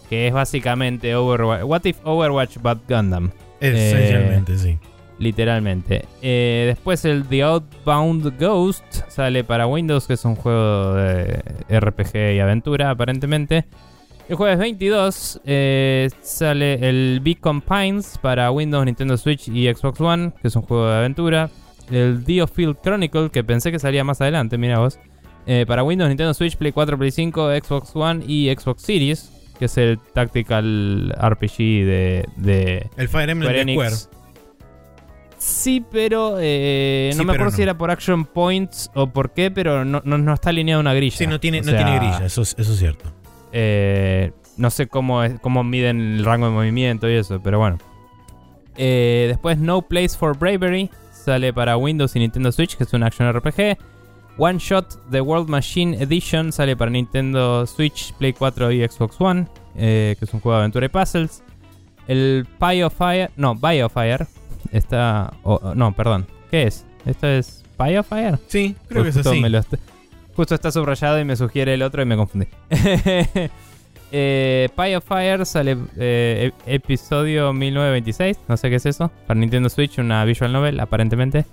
[0.08, 1.62] Que es básicamente Overwatch.
[1.64, 3.30] What if Overwatch but Gundam?
[3.60, 4.78] Esencialmente, sí.
[5.18, 6.06] Literalmente.
[6.22, 12.34] Eh, después el The Outbound Ghost sale para Windows, que es un juego de RPG
[12.36, 13.64] y aventura, aparentemente.
[14.28, 20.32] El jueves 22 eh, sale el Beacon Pines para Windows, Nintendo Switch y Xbox One,
[20.40, 21.50] que es un juego de aventura.
[21.90, 24.98] El Diofield Chronicle, que pensé que salía más adelante, mira vos.
[25.46, 29.66] eh, para Windows, Nintendo Switch, Play 4, Play 5, Xbox One y Xbox Series, que
[29.66, 33.98] es el Tactical RPG de, de El Fire Emblem Square de Enix.
[34.00, 34.14] Square.
[35.36, 37.56] Sí, pero eh, Sí, no me pero acuerdo no.
[37.56, 40.94] si era por Action Points o por qué, pero no, no, no está alineado una
[40.94, 41.14] grilla.
[41.18, 43.04] Sí, no tiene, O no sea, tiene grilla, eso, es- eso es cierto.
[43.56, 47.78] Eh, no sé cómo, es- cómo miden el rango de movimiento y eso, pero bueno.
[48.76, 53.02] Eh, después No Place for Bravery sale para Windows y Nintendo Switch, que es un
[53.04, 53.78] action RPG.
[54.36, 59.46] One Shot The World Machine Edition sale para Nintendo Switch, Play 4 y Xbox One,
[59.76, 61.42] eh, que es un juego de aventura y puzzles.
[62.08, 64.26] El Biofire, no, Biofire,
[64.72, 65.32] está,
[65.76, 66.84] no, perdón, ¿qué es?
[67.06, 68.38] ¿Esto es Biofire?
[68.48, 69.40] Sí, creo que es así.
[69.40, 69.62] me lo
[70.36, 72.46] justo está subrayado y me sugiere el otro y me confundí.
[74.12, 79.10] eh, Pie of Fire sale eh, ep- episodio 1926, no sé qué es eso.
[79.26, 81.44] Para Nintendo Switch, una visual novel, aparentemente.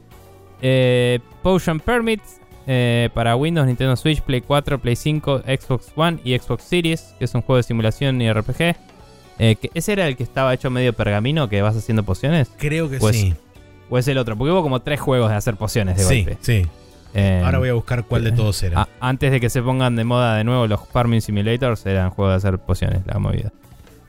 [0.62, 2.22] Eh, Potion Permit
[2.68, 7.26] eh, para Windows, Nintendo Switch, Play 4, Play 5, Xbox One y Xbox Series, que
[7.26, 8.76] es un juego de simulación y RPG.
[9.40, 12.52] Eh, que ¿Ese era el que estaba hecho medio pergamino, que vas haciendo pociones?
[12.58, 13.34] Creo que Pues, sí.
[13.90, 14.38] ¿O es el otro?
[14.38, 16.38] Porque hubo como tres juegos de hacer pociones de Sí, golpe.
[16.42, 16.66] sí.
[17.14, 18.88] Eh, Ahora voy a buscar cuál de todos era.
[18.99, 22.38] antes de que se pongan de moda de nuevo los Farming Simulators, eran juegos de
[22.47, 23.51] hacer pociones, la movida.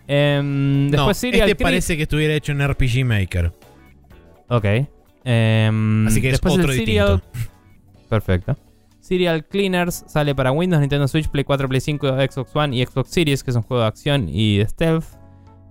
[0.09, 3.53] No, después Serial este parece que estuviera hecho en RPG Maker.
[4.48, 4.64] Ok.
[5.24, 7.48] Em, Así que es después el otro Serial- distinto.
[8.09, 8.57] Perfecto.
[9.00, 13.11] Serial Cleaners sale para Windows, Nintendo Switch, Play 4, Play 5, Xbox One y Xbox
[13.11, 15.05] Series, que es un juego de acción y de stealth.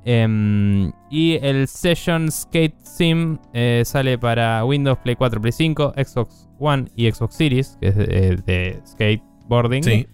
[0.04, 6.49] Em, y el Session Skate Sim eh, sale para Windows, Play 4, Play 5, Xbox
[6.60, 9.84] One y Xbox Series, que es de, eh, de skateboarding.
[9.84, 10.08] Sí.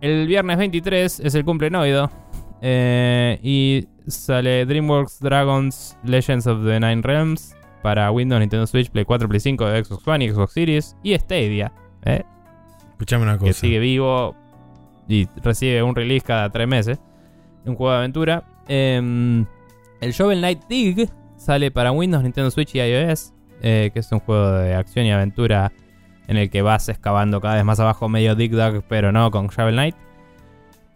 [0.00, 2.10] El viernes 23 es el cumplenoido.
[2.62, 9.04] eh, y sale DreamWorks Dragons Legends of the Nine Realms para Windows, Nintendo Switch, Play
[9.04, 10.96] 4, Play 5, Xbox One y Xbox Series.
[11.02, 11.72] Y Stadia,
[12.04, 12.22] eh,
[12.92, 13.52] Escuchame una que cosa.
[13.60, 14.34] sigue vivo
[15.08, 16.98] y recibe un release cada tres meses.
[17.64, 18.44] Un juego de aventura.
[18.68, 19.44] Em,
[20.00, 23.32] el Shovel Knight Dig sale para Windows, Nintendo Switch y iOS.
[23.62, 25.72] eh, que es un juego de acción y aventura
[26.28, 29.46] en el que vas excavando cada vez más abajo, medio Dig Dug, pero no con
[29.48, 29.96] Shovel Knight.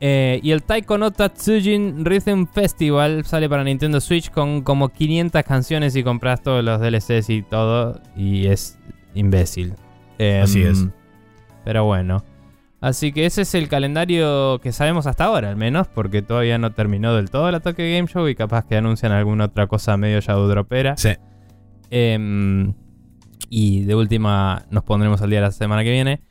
[0.03, 5.43] Eh, y el Taiko no Tatsujin Rhythm Festival sale para Nintendo Switch con como 500
[5.43, 8.01] canciones y compras todos los DLCs y todo.
[8.17, 8.79] Y es
[9.15, 9.75] imbécil.
[10.19, 10.87] Em, Así es.
[11.65, 12.25] Pero bueno.
[12.81, 16.73] Así que ese es el calendario que sabemos hasta ahora, al menos, porque todavía no
[16.73, 20.21] terminó del todo la Tokyo Game Show y capaz que anuncian alguna otra cosa medio
[20.21, 20.97] shadow dropera.
[20.97, 21.11] Sí.
[21.91, 22.73] Em,
[23.51, 26.23] y de última nos pondremos al día la semana que viene.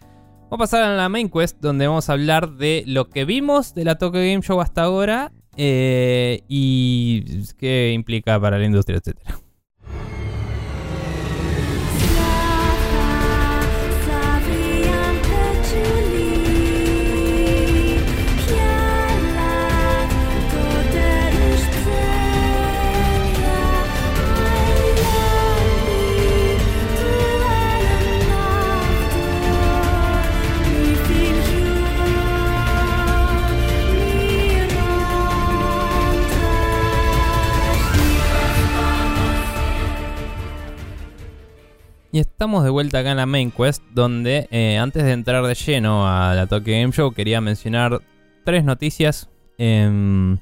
[0.50, 3.76] Vamos a pasar a la main quest donde vamos a hablar de lo que vimos
[3.76, 9.38] de la Tokyo Game Show hasta ahora eh, y qué implica para la industria, etcétera.
[42.12, 45.54] Y estamos de vuelta acá en la main quest, donde eh, antes de entrar de
[45.54, 48.02] lleno a la Tokyo Game Show, quería mencionar
[48.44, 49.30] tres noticias
[49.60, 50.40] em,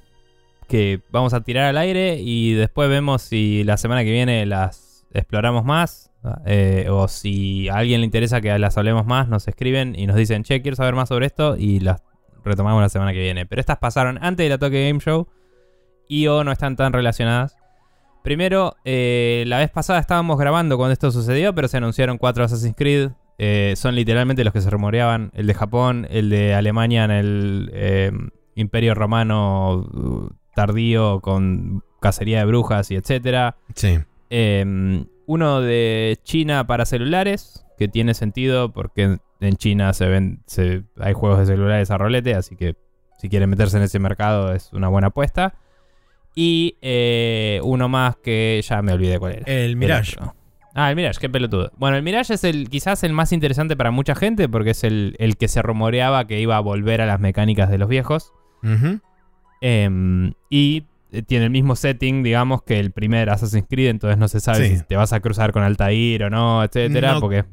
[0.69, 5.05] que vamos a tirar al aire y después vemos si la semana que viene las
[5.13, 6.09] exploramos más
[6.45, 10.15] eh, o si a alguien le interesa que las hablemos más, nos escriben y nos
[10.15, 12.01] dicen, che, quiero saber más sobre esto y las
[12.45, 13.45] retomamos la semana que viene.
[13.45, 15.27] Pero estas pasaron antes de la Tokyo Game Show
[16.07, 17.56] y o no están tan relacionadas.
[18.23, 22.75] Primero, eh, la vez pasada estábamos grabando cuando esto sucedió, pero se anunciaron cuatro Assassin's
[22.75, 23.11] Creed.
[23.37, 25.31] Eh, son literalmente los que se rumoreaban.
[25.33, 28.11] El de Japón, el de Alemania en el eh,
[28.55, 33.55] Imperio Romano uh, tardío con cacería de brujas y etcétera.
[33.75, 33.99] Sí.
[34.29, 40.41] Eh, uno de China para celulares, que tiene sentido porque en- en China se ven,
[40.47, 42.75] se- hay juegos de celulares a rolete, así que
[43.19, 45.53] si quieren meterse en ese mercado es una buena apuesta.
[46.39, 49.45] Y eh, uno más que ya me olvidé cuál era.
[49.47, 50.17] El Mirage.
[50.75, 51.71] Ah, el Mirage, qué pelotudo.
[51.77, 55.15] Bueno, el Mirage es el quizás el más interesante para mucha gente porque es el,
[55.17, 58.33] el que se rumoreaba que iba a volver a las mecánicas de los viejos.
[59.61, 64.27] Em, y eh, tiene el mismo setting, digamos, que el primer Assassin's Creed, entonces no
[64.27, 64.77] se sabe Sí.
[64.77, 67.19] si te vas a cruzar con Altair o no, etcétera, No.
[67.21, 67.45] porque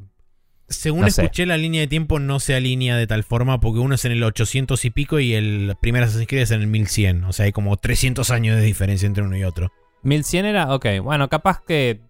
[0.67, 1.23] Según No sé.
[1.23, 4.11] escuché, la línea de tiempo no se alinea de tal forma porque uno es en
[4.11, 7.23] el 800 y pico y el primer Assassin's Creed es en el 1100.
[7.25, 9.71] O sea, hay como 300 años de diferencia entre uno y otro.
[10.03, 12.01] 1100 era, ok, bueno, capaz que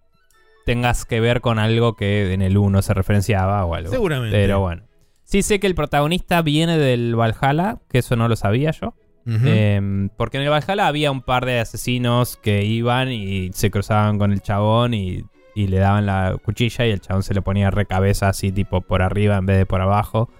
[0.64, 3.90] tengas que ver con algo que en el 1 se referenciaba o algo.
[3.90, 4.36] Seguramente.
[4.36, 4.84] Pero bueno.
[5.24, 8.94] Sí sé que el protagonista viene del Valhalla, que eso no lo sabía yo.
[9.28, 14.18] Em, porque en el Valhalla había un par de asesinos que iban y se cruzaban
[14.18, 15.24] con el chabón y,
[15.56, 19.00] y le daban la cuchilla y el chabón se le ponía recabeza así tipo por
[19.02, 20.30] arriba en vez de por abajo.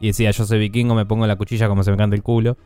[0.00, 2.56] Y decía, yo soy vikingo, me pongo la cuchilla como se me canta el culo.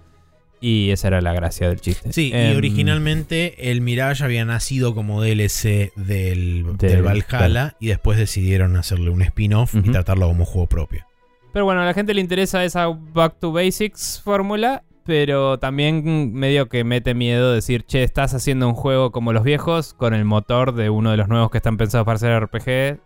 [0.61, 2.13] Y esa era la gracia del chiste.
[2.13, 7.89] Sí, y Em, originalmente el Mirage había nacido como DLC del, Del- del Valhalla y
[7.89, 11.05] después decidieron hacerle un spin-off y tratarlo como juego propio.
[11.53, 16.69] Pero bueno, a la gente le interesa esa Back to Basics fórmula, pero también medio
[16.69, 20.75] que mete miedo decir, che, estás haciendo un juego como los viejos con el motor
[20.75, 23.01] de uno de los nuevos que están pensados para ser RPG,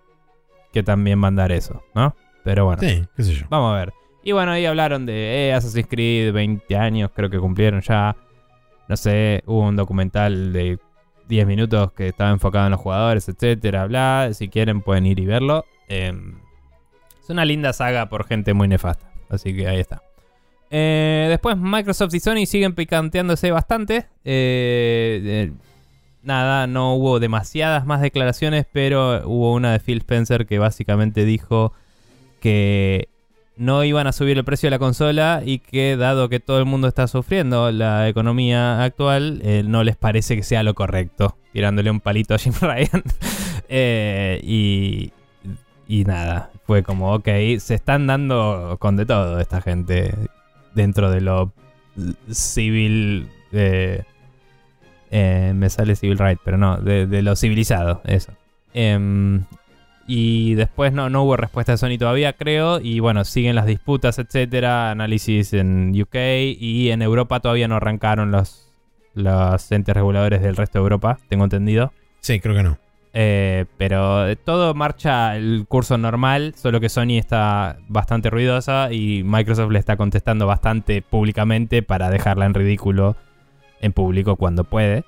[0.72, 2.14] que también mandar eso, ¿no?
[2.44, 3.47] Pero bueno, Sí, qué sé yo.
[3.49, 3.92] vamos a ver.
[4.22, 8.16] Y bueno, ahí hablaron de eh, Assassin's Creed, 20 años creo que cumplieron ya.
[8.88, 10.78] No sé, hubo un documental de
[11.28, 14.30] 10 minutos que estaba enfocado en los jugadores, etcétera, bla.
[14.32, 15.64] Si quieren pueden ir y verlo.
[15.88, 16.38] Em,
[17.20, 19.11] es una linda saga por gente muy nefasta.
[19.28, 20.03] Así que ahí está.
[20.71, 24.07] Eh, después Microsoft y Sony siguen picanteándose bastante.
[24.25, 25.53] Eh, eh,
[26.23, 31.73] nada, no hubo demasiadas más declaraciones, pero hubo una de Phil Spencer que básicamente dijo
[32.41, 33.09] que
[33.57, 36.67] no iban a subir el precio de la consola y que dado que todo el
[36.67, 42.01] mundo está sufriendo la economía actual, no les parece que sea lo correcto, tirándole un
[42.01, 43.03] palito a Jim Ryan.
[44.43, 45.11] Y,
[45.89, 50.12] y nada, fue como, ok, se están dando con de todo esta gente
[50.77, 51.53] dentro de lo
[52.31, 53.29] civil...
[53.53, 54.05] eh,
[55.11, 58.33] eh, me sale civil right, pero no, de, de lo civilizado, eso.
[58.74, 59.45] Em,
[60.07, 62.81] y después no, no hubo respuesta de Sony todavía, creo.
[62.81, 64.91] Y bueno, siguen las disputas, etcétera.
[64.91, 66.16] Análisis en UK
[66.59, 68.72] y en Europa todavía no arrancaron los,
[69.14, 71.93] los entes reguladores del resto de Europa, tengo entendido.
[72.20, 72.79] Sí, creo que no.
[73.19, 79.71] Eh, pero todo marcha el curso normal, solo que Sony está bastante ruidosa y Microsoft
[79.71, 83.17] le está contestando bastante públicamente para dejarla en ridículo
[83.81, 85.05] en público cuando puede.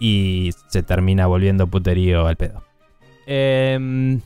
[0.00, 2.64] Y se termina volviendo puterío al pedo.
[3.26, 4.20] Em,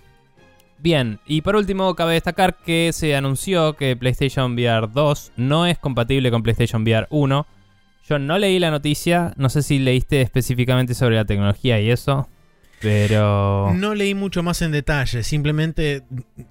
[0.79, 5.77] bien, y por último cabe destacar que se anunció que PlayStation VR 2 no es
[5.77, 7.47] compatible con PlayStation VR 1.
[8.09, 12.29] Yo no leí la noticia, no sé si leíste específicamente sobre la tecnología y eso,
[13.75, 16.03] No leí mucho más en detalle, simplemente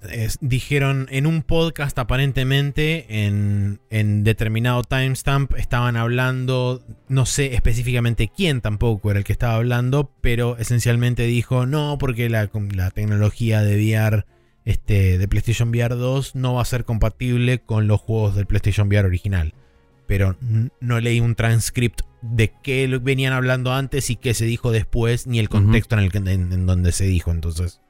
[0.08, 8.30] eh, dijeron en un podcast aparentemente en, en determinado timestamp estaban hablando, no sé específicamente
[8.34, 13.62] quién tampoco era el que estaba hablando, pero esencialmente dijo no porque la, la tecnología
[13.62, 14.24] de VR
[14.64, 18.88] este, de PlayStation VR 2 no va a ser compatible con los juegos del PlayStation
[18.88, 19.54] VR original.
[20.06, 20.36] Pero
[20.80, 22.02] no leí un transcript
[22.32, 26.10] de qué venían hablando antes y qué se dijo después, ni el contexto en el
[26.10, 27.30] que en, en donde se dijo.
[27.30, 27.80] Entonces,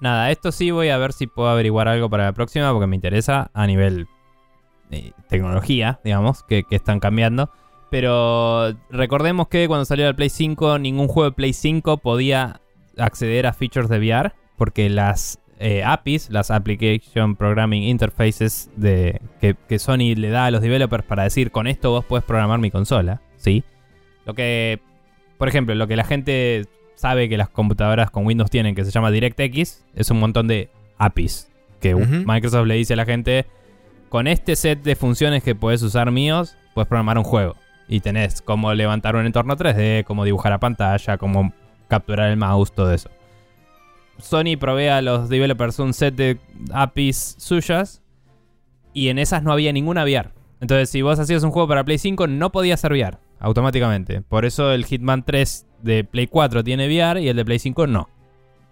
[0.00, 2.94] Nada, esto sí voy a ver si puedo averiguar algo para la próxima porque me
[2.94, 4.06] interesa a nivel
[4.90, 7.50] eh, tecnología, digamos, que, que están cambiando.
[7.90, 12.60] Pero recordemos que cuando salió el Play 5, ningún juego de Play 5 podía
[12.96, 19.56] acceder a features de VR porque las eh, APIs, las Application Programming Interfaces de, que,
[19.68, 22.70] que Sony le da a los developers para decir con esto vos puedes programar mi
[22.70, 23.64] consola, ¿sí?
[24.28, 24.78] Lo que,
[25.38, 26.66] por ejemplo, lo que la gente
[26.96, 30.68] sabe que las computadoras con Windows tienen, que se llama DirectX, es un montón de
[30.98, 31.50] APIs.
[31.80, 31.94] Que.
[31.94, 33.46] Microsoft le dice a la gente,
[34.10, 37.56] con este set de funciones que puedes usar míos, puedes programar un juego.
[37.88, 41.54] Y tenés cómo levantar un entorno 3D, cómo dibujar a pantalla, cómo
[41.88, 43.08] capturar el mouse, todo eso.
[44.18, 46.38] Sony provee a los developers un set de
[46.74, 48.02] APIs suyas
[48.92, 50.32] y en esas no había ninguna VR.
[50.60, 54.22] Entonces, si vos hacías un juego para Play 5, no podías ser VR automáticamente.
[54.22, 57.86] Por eso el Hitman 3 de Play 4 tiene VR y el de Play 5
[57.86, 58.08] no.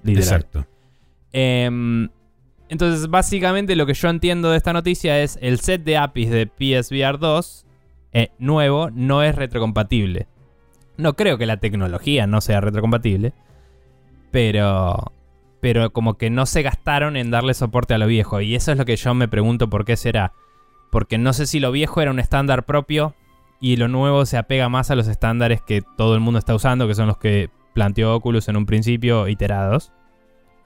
[0.03, 0.23] Literal.
[0.23, 0.67] exacto.
[1.33, 2.09] Em,
[2.69, 6.47] entonces, básicamente lo que yo entiendo de esta noticia es el set de APIs de
[6.47, 7.67] PSVR 2
[8.13, 10.27] eh, nuevo no es retrocompatible.
[10.97, 13.35] No creo que la tecnología no sea retrocompatible,
[14.31, 15.13] pero
[15.61, 18.79] pero como que no se gastaron en darle soporte a lo viejo y eso es
[18.79, 20.33] lo que yo me pregunto por qué será.
[20.91, 23.15] Porque no sé si lo viejo era un estándar propio
[23.61, 26.87] y lo nuevo se apega más a los estándares que todo el mundo está usando,
[26.87, 29.93] que son los que planteó Oculus en un principio iterados.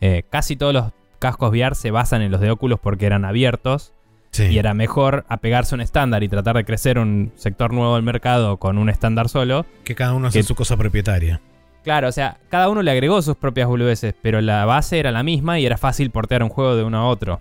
[0.01, 3.93] Eh, casi todos los cascos VR se basan en los de Oculus porque eran abiertos
[4.31, 4.45] Sí.
[4.45, 8.05] y era mejor apegarse a un estándar y tratar de crecer un sector nuevo del
[8.05, 9.67] mercado con un estándar solo.
[9.85, 11.41] Que cada uno hace que- su cosa propietaria.
[11.83, 15.23] Claro, o sea, cada uno le agregó sus propias boludeces, pero la base era la
[15.23, 17.41] misma y era fácil portear un juego de uno a otro.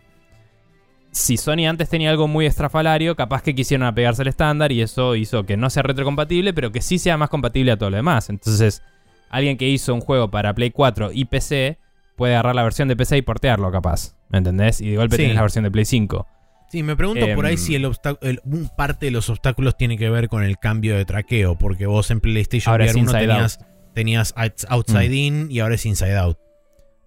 [1.19, 5.15] Si Sony antes tenía algo muy estrafalario, capaz que quisieron apegarse al estándar y eso
[5.15, 8.29] hizo que no sea retrocompatible, pero que sí sea más compatible a todo lo demás.
[8.29, 8.81] Entonces,
[9.29, 11.77] alguien que hizo un juego para Play 4 y PC
[12.15, 14.15] puede agarrar la versión de PC y portearlo, capaz.
[14.29, 14.79] ¿Me entendés?
[14.79, 15.23] Y de golpe Sí.
[15.23, 16.25] tenés la versión de Play 5.
[16.71, 20.09] Sí, me pregunto por ahí Em, si el un parte de los obstáculos tiene que
[20.09, 23.59] ver con el cambio de traqueo, porque vos en PlayStation VR es 1 inside tenías,
[23.93, 25.13] tenías outs- outside Mm.
[25.13, 26.37] in y ahora es inside out.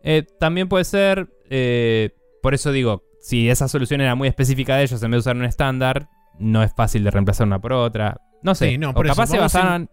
[0.02, 2.10] Eh, también puede ser, eh,
[2.42, 5.36] por eso digo, si esa solución era muy específica de ellos, en vez de usar
[5.36, 6.08] un estándar,
[6.38, 8.20] no es fácil de reemplazar una por otra.
[8.42, 9.88] No sé, Sí, no, o por eso, capaz se basaron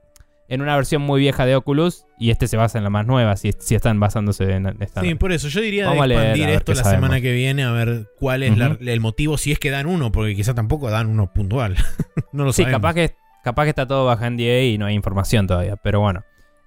[0.48, 3.36] en una versión muy vieja de Oculus y este se basa en la más nueva,
[3.38, 5.06] si, si están basándose en estándar.
[5.06, 7.06] Sí, por eso yo diría Vamos de expandir esto la sabemos.
[7.08, 10.12] semana que viene a ver cuál es la- el motivo, si es que dan uno,
[10.12, 11.76] porque quizá tampoco dan uno puntual.
[12.34, 12.82] no lo Sí, sabemos.
[12.82, 16.24] capaz que, capaz que está todo bajo NDA y no hay información todavía, pero bueno.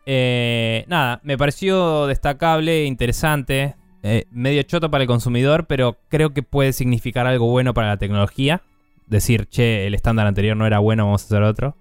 [0.07, 6.43] Eh, nada, me pareció destacable, interesante, eh, medio choto para el consumidor, pero creo que
[6.43, 8.63] puede significar algo bueno para la tecnología.
[9.07, 11.77] Decir, che, el estándar anterior no era bueno, vamos a hacer otro.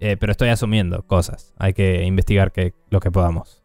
[0.00, 3.62] Eh, pero estoy asumiendo cosas, hay que investigar que, lo que podamos.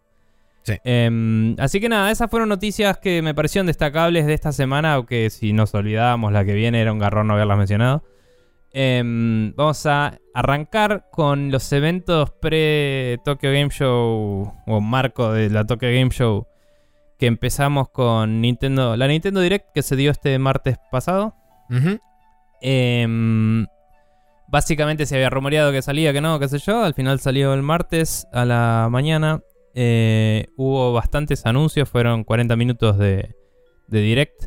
[0.63, 0.75] Sí.
[0.83, 5.29] Em, así que nada, esas fueron noticias que me parecieron destacables de esta semana, aunque
[5.31, 8.03] si nos olvidábamos la que viene era un garrón no haberlas mencionado.
[8.71, 15.89] Em, vamos a arrancar con los eventos pre-Tokyo Game Show o marco de la Tokyo
[15.89, 16.45] Game Show
[17.19, 21.35] que empezamos con Nintendo, la Nintendo Direct que se dio este martes pasado.
[22.61, 23.65] Em,
[24.47, 26.83] básicamente se había rumoreado que salía, que no, qué sé yo.
[26.83, 29.41] Al final salió el martes a la mañana.
[29.75, 33.35] Eh, hubo bastantes anuncios, fueron 40 minutos de,
[33.87, 34.45] de direct.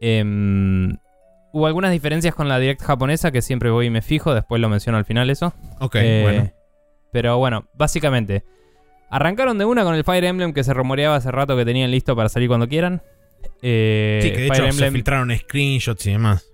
[0.00, 0.96] Em,
[1.52, 4.68] hubo algunas diferencias con la direct japonesa que siempre voy y me fijo, después lo
[4.68, 5.52] menciono al final eso.
[5.80, 6.50] Ok, Eh, bueno.
[7.12, 8.44] Pero bueno, básicamente.
[9.10, 12.14] Arrancaron de una con el Fire Emblem que se rumoreaba hace rato que tenían listo
[12.16, 13.02] para salir cuando quieran.
[13.62, 16.46] Eh, Sí, que de Fire hecho se filtraron screenshots y demás.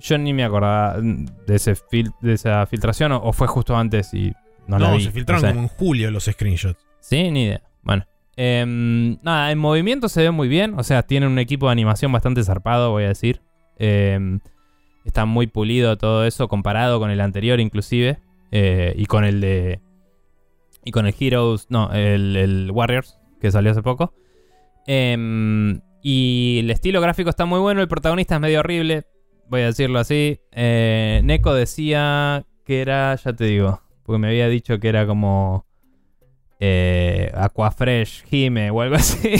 [0.00, 4.12] yo ni me acordaba de, ese fil- de esa filtración o, o fue justo antes
[4.12, 4.32] y
[4.66, 5.04] no, No, la vi.
[5.04, 5.54] se filtraron no sé.
[5.54, 6.84] como en julio los screenshots.
[7.00, 7.62] Sí, ni idea.
[7.82, 8.04] Bueno.
[8.36, 10.74] Em, nada, en movimiento se ve muy bien.
[10.78, 13.40] O sea, tienen un equipo de animación bastante zarpado, voy a decir.
[13.78, 14.40] Em,
[15.04, 18.18] está muy pulido todo eso comparado con el anterior inclusive.
[18.50, 19.80] eh, y con el de...
[20.84, 21.66] Y con el Heroes...
[21.70, 24.14] No, el, el Warriors, que salió hace poco.
[24.86, 27.80] Em, y el estilo gráfico está muy bueno.
[27.80, 29.04] El protagonista es medio horrible.
[29.48, 30.40] Voy a decirlo así.
[30.52, 33.14] Eh, Neko decía que era...
[33.16, 33.80] Ya te digo.
[34.04, 35.66] Porque me había dicho que era como
[36.60, 39.34] eh, Aquafresh Hime o algo así.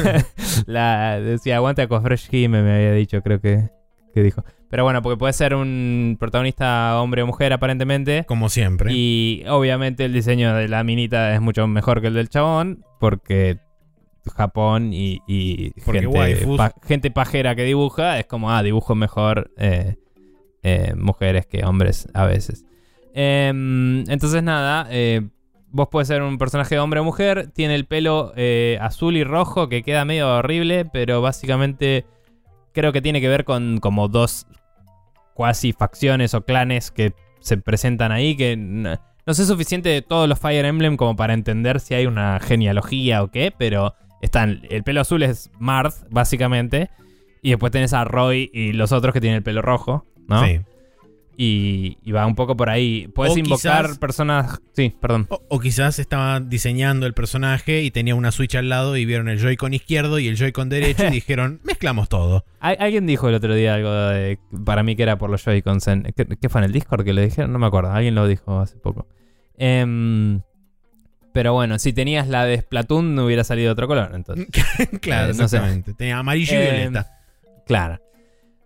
[0.66, 3.70] la, decía, aguante Aquafresh Hime, me había dicho, creo que,
[4.12, 4.44] que dijo.
[4.74, 8.24] Pero bueno, porque puede ser un protagonista hombre o mujer aparentemente.
[8.26, 8.92] Como siempre.
[8.92, 13.58] Y obviamente el diseño de la minita es mucho mejor que el del chabón, porque
[14.34, 15.20] Japón y,
[16.08, 19.94] gente, pa- gente pajera que dibuja es como, ah, dibujo mejor eh,
[20.64, 22.64] eh, mujeres que hombres a veces.
[23.14, 25.20] Em, entonces nada, eh,
[25.68, 28.32] vos puedes ser un personaje hombre o mujer, tiene el pelo
[28.80, 32.06] azul y rojo que queda medio horrible, pero básicamente
[32.72, 34.48] creo que tiene que ver con como dos
[35.34, 40.38] cuasi facciones o clanes que se presentan ahí que no sé suficiente de todos los
[40.38, 45.00] Fire Emblem como para entender si hay una genealogía o qué, pero están el pelo
[45.00, 46.90] azul es Marth básicamente
[47.42, 50.44] y después tenés a Roy y los otros que tienen el pelo rojo, ¿no?
[50.44, 50.60] Sí.
[51.36, 53.08] Y, y va un poco por ahí.
[53.14, 54.60] Puedes invocar quizás- personas.
[54.72, 55.26] Sí, perdón.
[55.30, 59.28] O, o quizás estaba diseñando el personaje y tenía una Switch al lado y vieron
[59.28, 62.44] el Joy-Con izquierdo y el Joy-Con derecho y dijeron, mezclamos todo.
[62.60, 64.38] Al- alguien dijo el otro día algo de.
[64.64, 65.84] Para mí que era por los Joy-Cons.
[66.14, 67.52] ¿Qué, qué fue en el Discord que le dijeron?
[67.52, 67.90] No me acuerdo.
[67.90, 69.08] Alguien lo dijo hace poco.
[69.56, 70.40] Em,
[71.32, 74.12] pero bueno, si tenías la de Splatoon, no hubiera salido otro color.
[74.14, 74.46] Entonces.
[75.00, 75.56] claro, Eh, no sé.
[75.56, 75.94] exactamente.
[75.94, 77.10] Tenía amarillo y Eh, violeta.
[77.66, 78.00] Claro.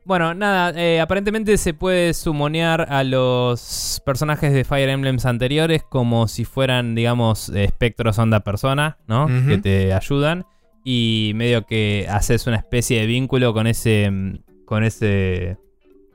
[0.08, 6.28] Bueno, nada, eh, aparentemente se puede sumonear a los personajes de Fire Emblems anteriores como
[6.28, 9.26] si fueran, digamos, espectros onda persona, ¿no?
[9.46, 10.46] Que te ayudan.
[10.82, 14.10] Y medio que haces una especie de vínculo con ese.
[14.10, 15.58] mm, con ese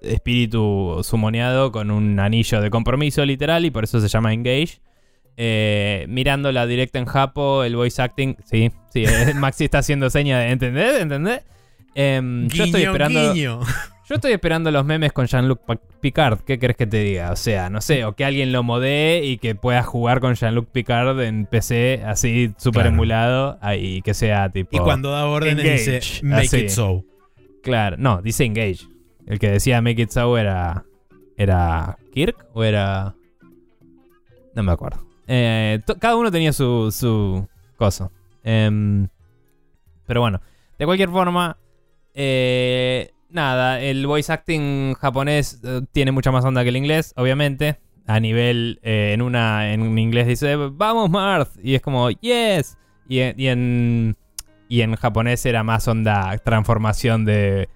[0.01, 4.81] espíritu sumoneado con un anillo de compromiso literal y por eso se llama Engage.
[5.37, 10.39] Eh, mirando la directa en Japo, el voice acting, sí, sí, Maxi está haciendo seña
[10.39, 10.99] de ¿entendés?
[10.99, 11.43] ¿entendés?
[11.95, 13.33] Em, yo estoy esperando.
[13.33, 13.59] guiño.
[14.05, 15.61] Yo estoy esperando los memes con Jean-Luc
[16.01, 16.39] Picard.
[16.41, 17.31] ¿Qué crees que te diga?
[17.31, 20.67] O sea, no sé, o que alguien lo modee y que puedas jugar con Jean-Luc
[20.67, 22.89] Picard en PC así súper Claro.
[22.95, 24.75] emulado ah, y que sea tipo.
[24.75, 26.57] Y cuando da órdenes Engage, dice make así.
[26.57, 27.05] it so.
[27.63, 28.79] Claro, no, dice Engage.
[29.25, 30.83] El que decía Make It So era.
[31.37, 33.15] ¿Era Kirk o era.?
[34.53, 34.99] No me acuerdo.
[35.27, 38.11] Eh, cada uno tenía su, su cosa.
[38.43, 39.07] Em,
[40.05, 40.41] pero bueno,
[40.77, 41.55] de cualquier forma,
[42.13, 47.79] eh, nada, el voice acting japonés eh, tiene mucha más onda que el inglés, obviamente.
[48.05, 52.77] A nivel, eh, en una en un inglés dice, vamos Marth, y es como, yes.
[53.07, 54.17] Y, en- y en,
[54.67, 57.69] y en japonés era más onda transformación de,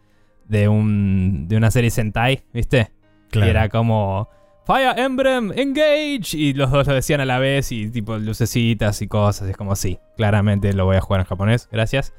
[0.50, 2.92] de, un, de una serie Sentai, ¿viste?
[3.32, 3.48] Claro.
[3.48, 4.28] Y era como
[4.66, 6.36] Fire Emblem, engage.
[6.38, 9.48] Y los dos lo decían a la vez y tipo lucecitas y cosas.
[9.48, 12.14] Y es como, sí, claramente lo voy a jugar en japonés, gracias.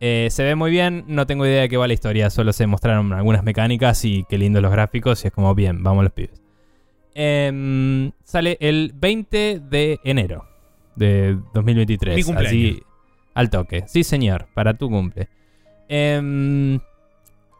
[0.00, 2.66] Eh, se ve muy bien, no tengo idea de qué va la historia, solo se
[2.66, 5.24] mostraron algunas mecánicas y qué lindos los gráficos.
[5.24, 6.42] Y es como, bien, vamos los pibes.
[7.14, 10.46] Em, sale el 20 de enero
[10.96, 12.16] de 2023.
[12.16, 12.72] Mi cumpleaños.
[12.72, 12.82] Así,
[13.34, 13.84] al toque.
[13.86, 15.28] Sí, señor, para tu cumple.
[15.88, 16.80] Em,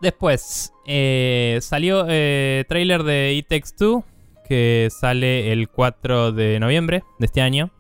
[0.01, 4.05] después, eh, salió eh, trailer de Takes Two,
[4.49, 7.71] que sale el 4 de noviembre de este año.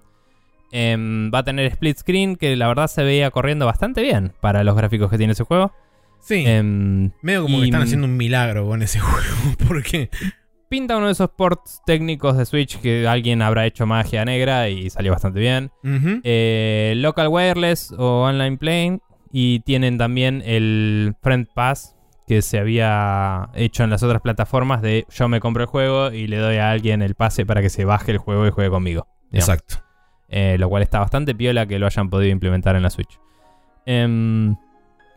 [0.73, 4.65] Em, va a tener split screen, que la verdad se veía corriendo bastante bien para
[4.65, 5.73] los gráficos que tiene ese juego.
[6.21, 6.45] Sí.
[6.47, 9.57] Em, medio como que están haciendo un milagro con ese juego.
[9.69, 10.11] Porque.
[10.69, 14.91] pinta uno de esos ports técnicos de Switch que alguien habrá hecho magia negra y
[14.91, 15.71] salió bastante bien.
[16.25, 19.01] Eh, local Wireless o Online Playing.
[19.31, 21.95] Y tienen también el Friend Pass
[22.27, 26.27] que se había hecho en las otras plataformas de yo me compro el juego y
[26.27, 29.07] le doy a alguien el pase para que se baje el juego y juegue conmigo.
[29.31, 29.49] digamos.
[29.49, 29.85] Exacto.
[30.29, 33.21] Eh, lo cual está bastante piola que lo hayan podido implementar en la Switch.
[33.87, 34.57] Em,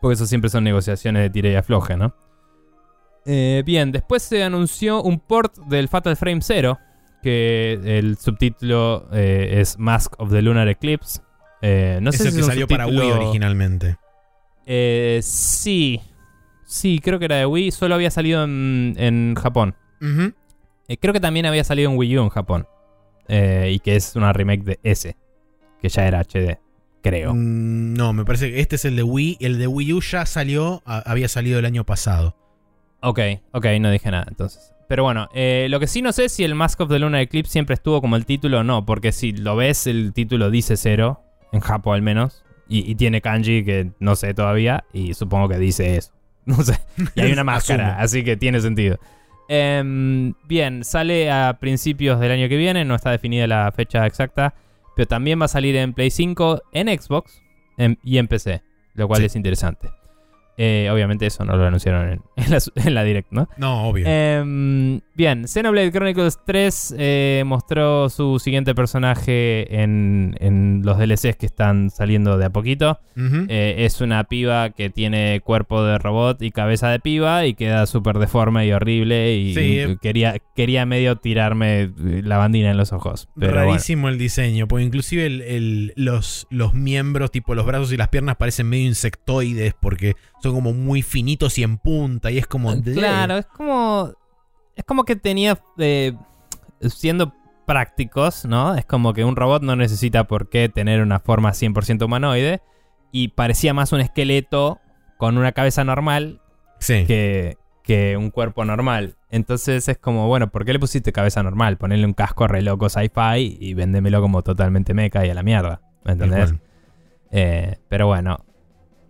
[0.01, 2.13] porque eso siempre son negociaciones de tira y afloje, ¿no?
[3.25, 6.77] Eh, bien, después se anunció un port del Fatal Frame 0,
[7.23, 11.21] que el subtítulo eh, es Mask of the Lunar Eclipse.
[11.61, 13.97] No es sé el si que es un salió para Wii originalmente.
[15.21, 16.01] Sí,
[16.65, 19.75] sí, creo que era de Wii, solo había salido en, en Japón.
[19.99, 22.67] Creo que también había salido en Wii U en Japón.
[23.27, 25.17] Eh, y que es una remake de ese,
[25.81, 26.59] que ya era HD,
[27.01, 27.33] creo.
[27.33, 29.37] Mm, No, me parece que este es el de Wii.
[29.41, 32.35] El de Wii U ya salió, a- había salido el año pasado.
[33.01, 33.19] Ok,
[33.51, 34.73] ok, no dije nada entonces.
[34.87, 37.19] Pero bueno, eh, lo que sí no sé es si el Mask of the Lunar
[37.21, 40.77] Eclipse siempre estuvo como el título o no, porque si lo ves, el título dice
[40.77, 41.21] cero,
[41.51, 45.57] en Japón al menos, y, y tiene kanji que no sé todavía, y supongo que
[45.57, 46.11] dice eso.
[46.45, 46.79] No sé.
[47.15, 48.03] Y hay una máscara, Asumo.
[48.03, 48.97] así que tiene sentido.
[49.49, 54.53] Em, bien, sale a principios del año que viene, no está definida la fecha exacta,
[54.95, 57.41] pero también va a salir en Play 5, en Xbox
[57.77, 58.61] en- y en PC,
[58.95, 59.25] lo cual Sí.
[59.27, 59.89] es interesante.
[60.57, 63.47] Eh, obviamente eso no lo anunciaron en, en la, en la Direct, ¿no?
[63.57, 64.05] No, obvio.
[64.07, 71.45] Em, bien, Xenoblade Chronicles 3 eh, mostró su siguiente personaje en, en los DLCs que
[71.47, 72.99] están saliendo de a poquito.
[73.49, 77.85] Eh, es una piba que tiene cuerpo de robot y cabeza de piba y queda
[77.87, 79.97] súper deforme y horrible y Sí, y eh.
[80.01, 83.27] quería, quería medio tirarme la bandina en los ojos.
[83.35, 83.67] Pero bueno.
[83.71, 88.09] Rarísimo el diseño, porque inclusive el- el- los, los miembros, tipo los brazos y las
[88.09, 90.13] piernas, parecen medio insectoides porque
[90.43, 92.29] son como muy finitos y en punta.
[92.29, 92.79] Y es como.
[92.83, 94.13] Claro, es como.
[94.77, 95.59] Es como que tenía.
[95.77, 96.13] eh,
[96.81, 97.33] siendo
[97.65, 98.75] prácticos, ¿no?
[98.75, 102.61] Es como que un robot no necesita por qué tener una forma 100% humanoide.
[103.11, 104.79] Y parecía más un esqueleto
[105.17, 106.39] con una cabeza normal
[106.79, 107.05] Sí.
[107.07, 109.15] que, que un cuerpo normal.
[109.31, 111.77] Entonces es como, bueno, ¿por qué le pusiste cabeza normal?
[111.77, 115.81] Ponerle un casco re loco sci-fi y véndemelo como totalmente meca y a la mierda.
[116.05, 116.53] ¿Me entendés?
[117.31, 118.45] Eh, pero bueno.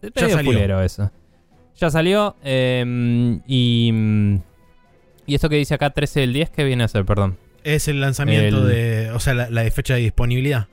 [0.01, 0.81] Es Ya salió.
[0.81, 1.11] eso.
[1.75, 2.35] Ya salió.
[2.43, 4.39] eh, y.
[5.27, 7.05] Y esto que dice acá 13 del 10, ¿qué viene a ser?
[7.05, 7.37] Perdón.
[7.63, 9.11] Es el lanzamiento El- de.
[9.11, 10.67] O sea, la, fecha de disponibilidad.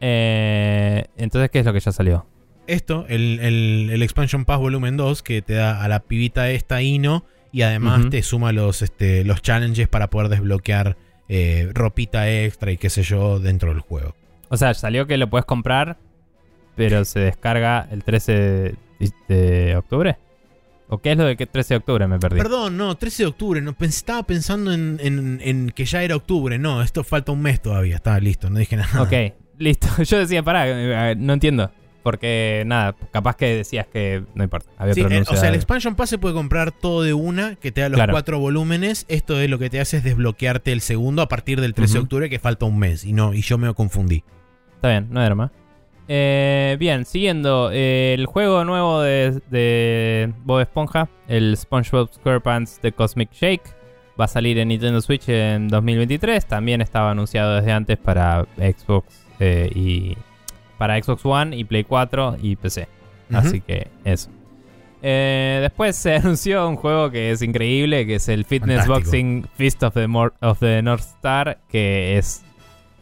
[0.00, 2.26] Eh, entonces, ¿qué es lo que ya salió?
[2.66, 6.82] Esto, el, el- el Expansion Pass Volumen 2, que te da a la pibita esta
[6.82, 7.24] Ino.
[7.52, 10.96] Y además te suma los, este, los challenges para poder desbloquear
[11.28, 14.14] eh, ropita extra y qué sé yo dentro del juego.
[14.50, 15.96] O sea, salió que lo puedes comprar,
[16.76, 18.74] pero se descarga el 13 de,
[19.26, 20.16] de octubre.
[20.90, 22.06] ¿O qué es lo de que 13 de octubre?
[22.08, 22.36] Me perdí.
[22.38, 23.60] Perdón, no, 13 de octubre.
[23.62, 26.58] No, pens- estaba pensando en, en- en que ya era octubre.
[26.58, 27.96] No, esto falta un mes todavía.
[27.96, 29.02] Estaba listo, no dije nada.
[29.02, 29.12] Ok,
[29.58, 29.86] listo.
[30.02, 31.70] Yo decía, pará, eh, no entiendo.
[32.02, 34.70] Porque nada, capaz que decías que no importa.
[34.78, 37.72] Había Sí, eh, o sea, el Expansion Pass se puede comprar todo de una, que
[37.72, 38.12] te da los Claro.
[38.12, 39.04] cuatro volúmenes.
[39.08, 41.98] Esto es lo que te hace es desbloquearte el segundo a partir del 13 de
[42.00, 43.04] octubre, que falta un mes.
[43.04, 44.24] Y no, y yo me confundí.
[44.76, 45.50] Está bien, no era más.
[46.12, 47.70] Eh, bien, siguiendo.
[47.72, 53.62] eh, el juego nuevo de, de Bob Esponja, el SpongeBob SquarePants The Cosmic Shake,
[54.20, 56.44] va a salir en Nintendo Switch en 2023.
[56.46, 60.16] También estaba anunciado desde antes para Xbox eh, y
[60.78, 62.88] para Xbox One y Play 4 y PC.
[63.32, 64.30] Así que eso.
[65.00, 68.98] Después se anunció un juego que es increíble, que es el Fitness Fantástico.
[69.06, 72.42] Boxing Fist of the, Mor- of the North Star, que es,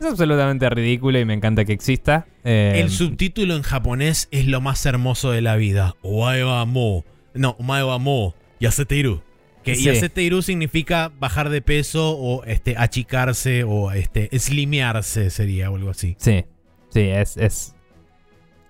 [0.00, 2.26] es absolutamente ridículo y me encanta que exista.
[2.44, 5.94] Eh, El subtítulo en japonés es lo más hermoso de la vida.
[6.02, 7.04] Omae wa mo.
[7.34, 8.34] No, omae wa mo.
[8.60, 9.22] Yaseteiru.
[9.64, 9.84] Que Sí.
[9.84, 16.16] yaseteiru significa bajar de peso o este achicarse o este slimearse sería o algo así.
[16.18, 16.44] Sí,
[16.90, 17.36] sí, es...
[17.36, 17.74] es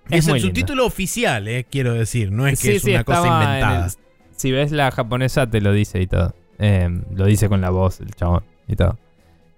[0.09, 0.47] es, muy el lindo.
[0.47, 2.31] subtítulo oficial, eh, quiero decir.
[2.31, 3.85] No es que Sí, es sí, una cosa inventada.
[3.85, 3.91] el-
[4.35, 6.33] si ves la japonesa te lo dice y todo.
[6.57, 8.97] Eh, lo dice con la voz el chabón y todo.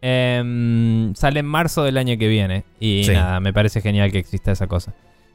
[0.01, 2.63] Eh, sale en marzo del año que viene.
[2.79, 3.11] Y Sí.
[3.13, 4.93] nada, me parece genial que exista esa cosa.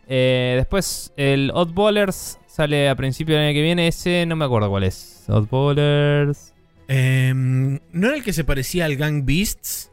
[0.08, 3.88] Eh, después el Oddballers sale a principio del año que viene.
[3.88, 5.24] Ese no me acuerdo cuál es.
[5.28, 6.52] Oddballers.
[6.88, 9.90] Em, ¿No era el que se parecía al Gang Beasts?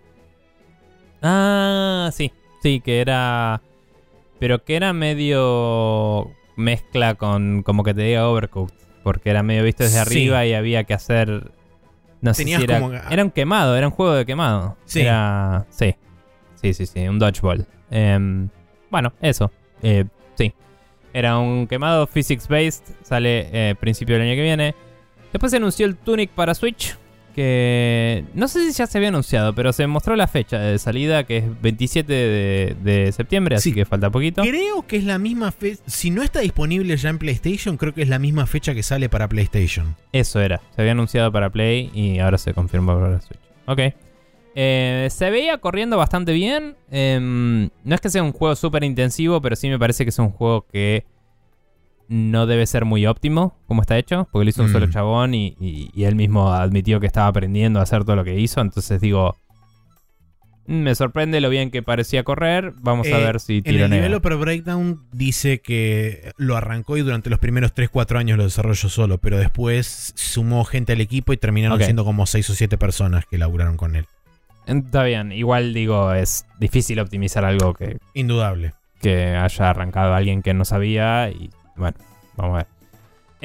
[1.21, 2.31] Ah, sí.
[2.61, 3.61] Sí, que era...
[4.39, 8.73] Pero que era medio mezcla con como que te diga Overcooked.
[9.03, 10.09] Porque era medio visto desde Sí.
[10.09, 11.51] arriba y había que hacer...
[12.23, 12.79] No sé Tenías si era...
[12.79, 14.75] como- Era un quemado, era un juego de quemado.
[14.85, 15.01] Sí.
[15.01, 15.65] Era...
[15.69, 15.93] Sí.
[16.55, 17.67] Sí, sí, sí, un dodgeball.
[17.91, 18.49] Em,
[18.89, 19.51] bueno, eso.
[19.83, 20.05] Eh,
[20.35, 20.53] sí.
[21.13, 22.85] Era un quemado physics-based.
[23.03, 24.73] Sale eh, principio del año que viene.
[25.31, 26.97] Después se anunció el Tunic para Switch.
[27.35, 31.23] Que no sé si ya se había anunciado, pero se mostró la fecha de salida,
[31.25, 33.75] que es 27 de, de septiembre, así Sí.
[33.75, 34.43] que falta poquito.
[34.43, 35.81] Creo que es la misma fecha.
[35.87, 39.09] Si no está disponible ya en PlayStation, creo que es la misma fecha que sale
[39.09, 39.95] para PlayStation.
[40.11, 40.61] Eso era.
[40.75, 43.39] Se había anunciado para Play y ahora se confirmó para Switch.
[43.65, 43.79] Ok.
[44.55, 46.75] Eh, se veía corriendo bastante bien.
[46.91, 50.19] Em, no es que sea un juego súper intensivo, pero sí me parece que es
[50.19, 51.05] un juego que
[52.09, 54.73] no debe ser muy óptimo como está hecho, porque lo hizo un Mm.
[54.73, 58.23] solo chabón y, y- y él mismo admitió que estaba aprendiendo a hacer todo lo
[58.23, 58.61] que hizo.
[58.61, 59.35] Entonces digo,
[60.67, 62.73] "Mm, me sorprende lo bien que parecía correr.
[62.81, 63.97] Vamos a Eh, ver si En el tironea.
[63.99, 69.17] Developer Breakdown dice que lo arrancó y durante los primeros 3-4 años lo desarrolló solo,
[69.17, 73.37] pero después sumó gente al equipo y terminaron siendo como 6 o 7 personas que
[73.37, 74.05] laburaron con él.
[74.65, 78.73] Está bien, igual digo, es difícil optimizar algo que, Indudable.
[79.01, 81.97] que haya arrancado alguien que no sabía y bueno,
[82.35, 82.67] vamos a ver.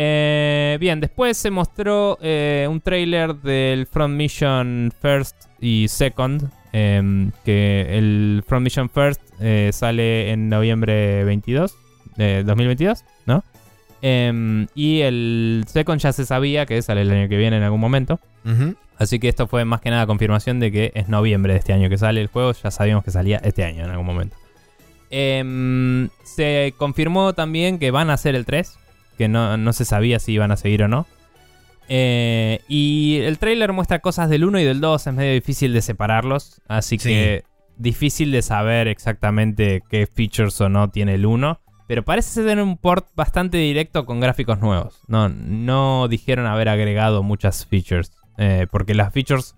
[0.01, 7.33] Eh, bien, después se mostró eh, un trailer del Front Mission First y Second, em,
[7.45, 11.75] que el Front Mission First eh, sale en noviembre 22
[12.17, 13.43] de 2022, ¿no?
[14.01, 17.81] Em, y el Second ya se sabía que sale el año que viene en algún
[17.81, 18.21] momento.
[18.99, 21.89] Así que esto fue más que nada confirmación de que es noviembre de este año
[21.89, 22.53] que sale el juego.
[22.53, 24.37] Ya sabíamos que salía este año en algún momento.
[25.11, 28.79] Em, se confirmó también que van a hacer el 3.
[29.17, 31.07] Que no, no se sabía si iban a seguir o no.
[31.89, 35.07] Eh, y el trailer muestra cosas del 1 y del 2.
[35.07, 36.61] Es medio difícil de separarlos.
[36.69, 37.09] Así Sí.
[37.09, 37.45] que
[37.77, 41.61] difícil de saber exactamente qué features o no tiene el 1.
[41.87, 45.01] Pero parece tener un port bastante directo con gráficos nuevos.
[45.09, 48.13] No, no dijeron haber agregado muchas features.
[48.41, 49.57] eh, porque las features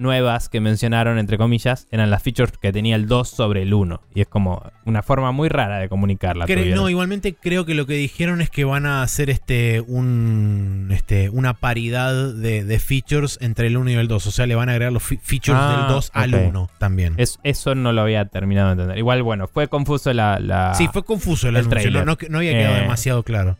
[0.00, 4.00] nuevas que mencionaron, entre comillas, eran las features que tenía el 2 sobre el 1.
[4.14, 6.46] Y es como una forma muy rara de comunicarla.
[6.46, 10.88] Cre- no, igualmente creo que lo que dijeron es que van a hacer este un
[10.90, 14.26] este una paridad de, de features entre el 1 y el 2.
[14.26, 16.40] O sea, le van a agregar los features Ah, del 2 al ok.
[16.48, 17.14] 1 también.
[17.18, 18.98] Es- eso no lo había terminado de entender.
[18.98, 20.38] Igual, bueno, fue confuso la...
[20.40, 21.90] la- sí, fue confuso el, el anuncio.
[21.90, 23.58] No, no- no había quedado Eh, demasiado claro.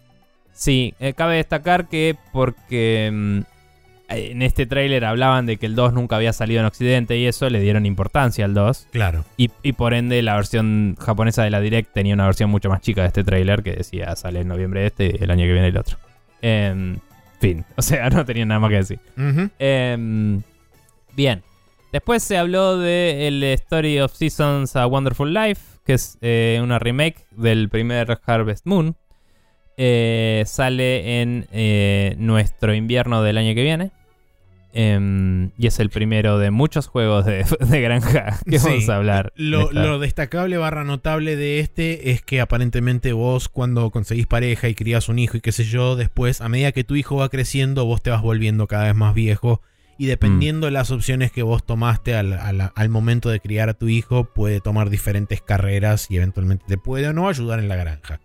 [0.52, 3.40] Sí, eh, cabe destacar que porque mm,
[4.10, 7.48] en este tráiler hablaban de que el 2 nunca había salido en Occidente y eso
[7.48, 8.88] le dieron importancia al 2.
[8.90, 9.24] Claro.
[9.36, 12.80] Y, y por ende la versión japonesa de la Direct tenía una versión mucho más
[12.80, 15.68] chica de este tráiler que decía sale en noviembre este y el año que viene
[15.68, 15.96] el otro.
[16.42, 17.00] En
[17.38, 19.00] fin, o sea, no tenía nada más que decir.
[19.58, 20.42] Em,
[21.14, 21.42] bien.
[21.92, 26.78] Después se habló de el Story of Seasons A Wonderful Life, que es eh, una
[26.78, 28.94] remake del primer Harvest Moon.
[29.76, 33.90] Eh, sale en eh, nuestro invierno del año que viene.
[34.72, 38.68] Em, y es el primero de muchos juegos de, de granja que Sí.
[38.68, 39.32] vamos a hablar.
[39.34, 44.68] Lo, Esta- lo destacable barra notable de este es que aparentemente vos cuando conseguís pareja
[44.68, 47.28] y crías un hijo y qué sé yo, después a medida que tu hijo va
[47.30, 49.60] creciendo vos te vas volviendo cada vez más viejo
[49.98, 53.74] y dependiendo de las opciones que vos tomaste al, al- al momento de criar a
[53.74, 57.76] tu hijo puede tomar diferentes carreras y eventualmente te puede o no ayudar en la
[57.76, 58.20] granja.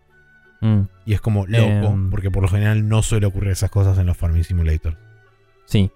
[0.62, 2.10] Mm, Y es como loco Em.
[2.12, 4.96] porque por lo general no suele ocurrir esas cosas en los Farming Simulator.
[5.66, 5.90] sí.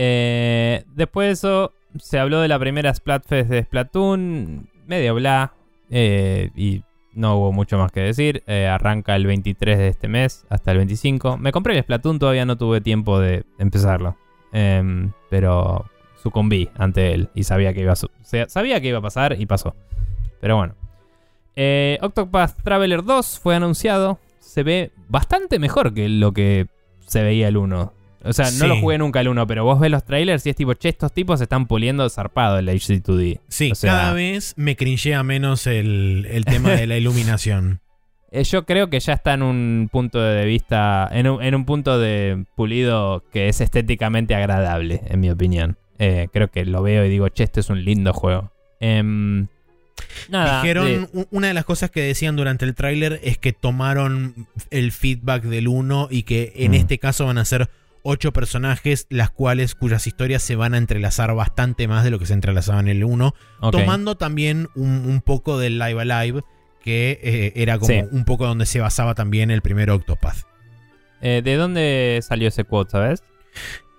[0.00, 4.70] Eh, después de eso, se habló de la primera Splatfest de Splatoon.
[4.86, 5.52] Medio bla.
[5.90, 6.82] eh, y
[7.14, 8.44] no hubo mucho más que decir.
[8.46, 11.36] Eh, arranca el 23 de este mes hasta el 25.
[11.38, 14.16] Me compré el Splatoon, todavía no tuve tiempo de empezarlo.
[14.52, 15.84] Em, pero
[16.22, 19.74] sucumbí ante él y sabía que iba a, sabía que iba a pasar y pasó.
[20.40, 20.74] Pero bueno.
[22.02, 24.20] Octopath Traveler 2 fue anunciado.
[24.38, 26.68] Se ve bastante mejor que lo que
[27.00, 27.97] se veía el 1.
[28.24, 30.56] O sea, no lo jugué nunca el 1, pero vos ves los trailers y es
[30.56, 33.40] tipo, che, estos tipos están puliendo zarpado el HD2D.
[33.48, 37.80] Sí, O sea- cada vez me cringea menos el, el tema de la iluminación.
[38.30, 41.64] Eh, yo creo que ya está en un punto de vista, en un, en un
[41.64, 45.78] punto de pulido que es estéticamente agradable, en mi opinión.
[45.98, 48.52] Eh, creo que lo veo y digo, che, este es un lindo juego.
[48.80, 49.46] Em,
[50.28, 50.60] nada.
[50.60, 54.92] Dijeron, de- una de las cosas que decían durante el tráiler es que tomaron el
[54.92, 56.74] feedback del 1 y que en Mm.
[56.74, 57.68] este caso van a ser
[58.08, 62.26] ocho personajes, las cuales cuyas historias se van a entrelazar bastante más de lo que
[62.26, 63.70] se entrelazaban en el 1, ok.
[63.72, 66.42] tomando también un, un poco del Live Alive,
[66.82, 68.00] que eh, era como Sí.
[68.10, 70.38] un poco donde se basaba también el primer Octopath.
[71.20, 73.22] Eh, ¿De dónde salió ese quote, sabes?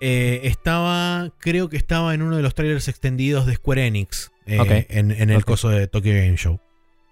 [0.00, 5.10] Eh, estaba, creo que estaba en uno de los trailers extendidos de Square Enix, en,
[5.12, 6.58] en el coso de Tokyo Game Show.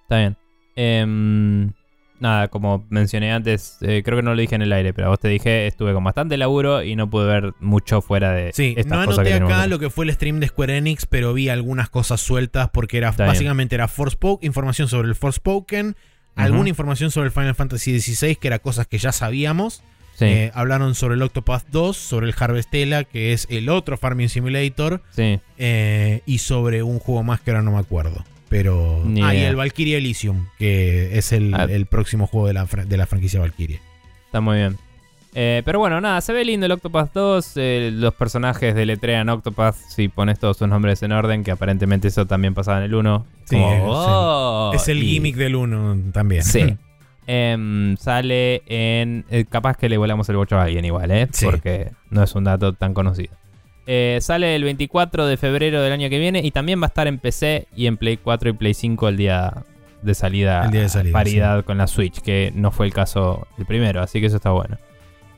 [0.02, 1.74] Está bien.
[2.20, 5.10] Nada, como mencioné antes, eh, creo que no lo dije en el aire, pero a
[5.10, 8.74] vos te dije, estuve con bastante laburo y no pude ver mucho fuera de Sí,
[8.76, 11.32] estas no cosas anoté que acá lo que fue el stream de Square Enix, pero
[11.32, 13.34] vi algunas cosas sueltas porque era Está bien.
[13.34, 15.94] básicamente era Forspoken, información sobre el Forspoken,
[16.34, 19.82] alguna información sobre el Final Fantasy XVI, que era cosas que ya sabíamos.
[20.14, 24.28] Sí, Eh, hablaron sobre el Octopath 2, sobre el Harvestella, que es el otro Farming
[24.28, 25.38] Simulator, sí.
[25.58, 28.24] eh, y sobre un juego más que ahora no me acuerdo.
[28.48, 29.02] Pero.
[29.04, 31.64] Ni ah, y el Valkyrie Elysium, que es el, Ah.
[31.68, 33.80] el próximo juego de la, de la franquicia Valkyrie.
[34.26, 34.76] Está muy bien.
[35.34, 37.52] Eh, pero bueno, nada, se ve lindo el Octopath 2.
[37.56, 42.26] eh, los personajes deletrean Octopath si pones todos sus nombres en orden, que aparentemente eso
[42.26, 43.26] también pasaba en el 1.
[43.44, 46.42] Sí, Como, es el- "Oh", es el y- gimmick del 1 también.
[46.42, 46.74] Sí.
[47.30, 49.26] Em, sale en.
[49.30, 51.28] eh, capaz que le volamos el bocho a alguien igual, ¿eh?
[51.30, 51.44] Sí.
[51.44, 53.34] Porque no es un dato tan conocido.
[53.90, 57.06] Eh, sale el 24 de febrero del año que viene y también va a estar
[57.06, 59.64] en PC y en Play 4 y Play 5 el día
[60.02, 60.66] de salida.
[60.66, 64.02] El día de salida, Paridad con la Switch, que no fue el caso el primero,
[64.02, 64.76] así que eso está bueno.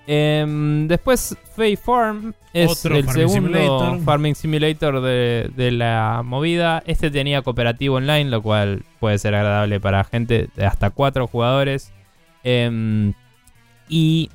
[0.08, 4.00] Em, después, Fae Farm es Otro el Farming segundo Simulator.
[4.00, 6.82] Farming Simulator de, de la movida.
[6.86, 11.92] Este tenía cooperativo online, lo cual puede ser agradable para gente de hasta cuatro jugadores.
[12.42, 13.12] Em,
[13.88, 14.30] y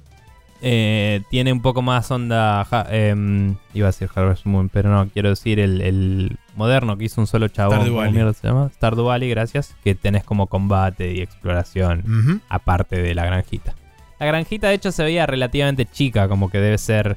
[0.67, 2.65] eh, tiene un poco más onda.
[2.65, 7.05] ja- em, iba a decir Harvest Moon, pero no, quiero decir el, el moderno que
[7.05, 7.75] hizo un solo chabón.
[7.75, 8.13] Stardew ¿Cómo Valley.
[8.13, 8.69] mierda se llama?
[8.73, 9.75] Stardew Valley, gracias.
[9.83, 13.75] Que tenés como combate y exploración aparte de la granjita.
[14.19, 17.15] La granjita, de hecho, se veía relativamente chica, como que debe ser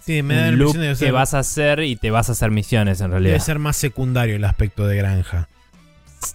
[0.00, 2.30] Sí, me da la un impresión de que ser, vas a hacer y te vas
[2.30, 3.44] a hacer misiones en debe realidad.
[3.44, 5.48] ser más secundario el aspecto de granja.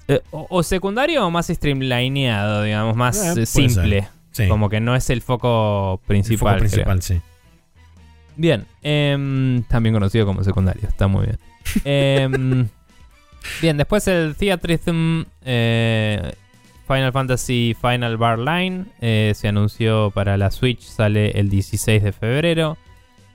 [0.07, 4.07] Eh, o, o secundario o más streamlineado, digamos, más Eh, eh, simple.
[4.34, 4.47] Sí.
[4.47, 6.38] Como que no es el foco el principal.
[6.38, 6.59] foco creo.
[6.59, 7.21] principal, sí.
[8.36, 11.39] Bien, em, también conocido como secundario, está muy bien.
[11.86, 12.67] Em,
[13.61, 16.34] bien, después el Theatrhythm eh,
[16.88, 22.11] Final Fantasy Final Bar Line eh, se anunció para la Switch, sale el 16 de
[22.11, 22.77] febrero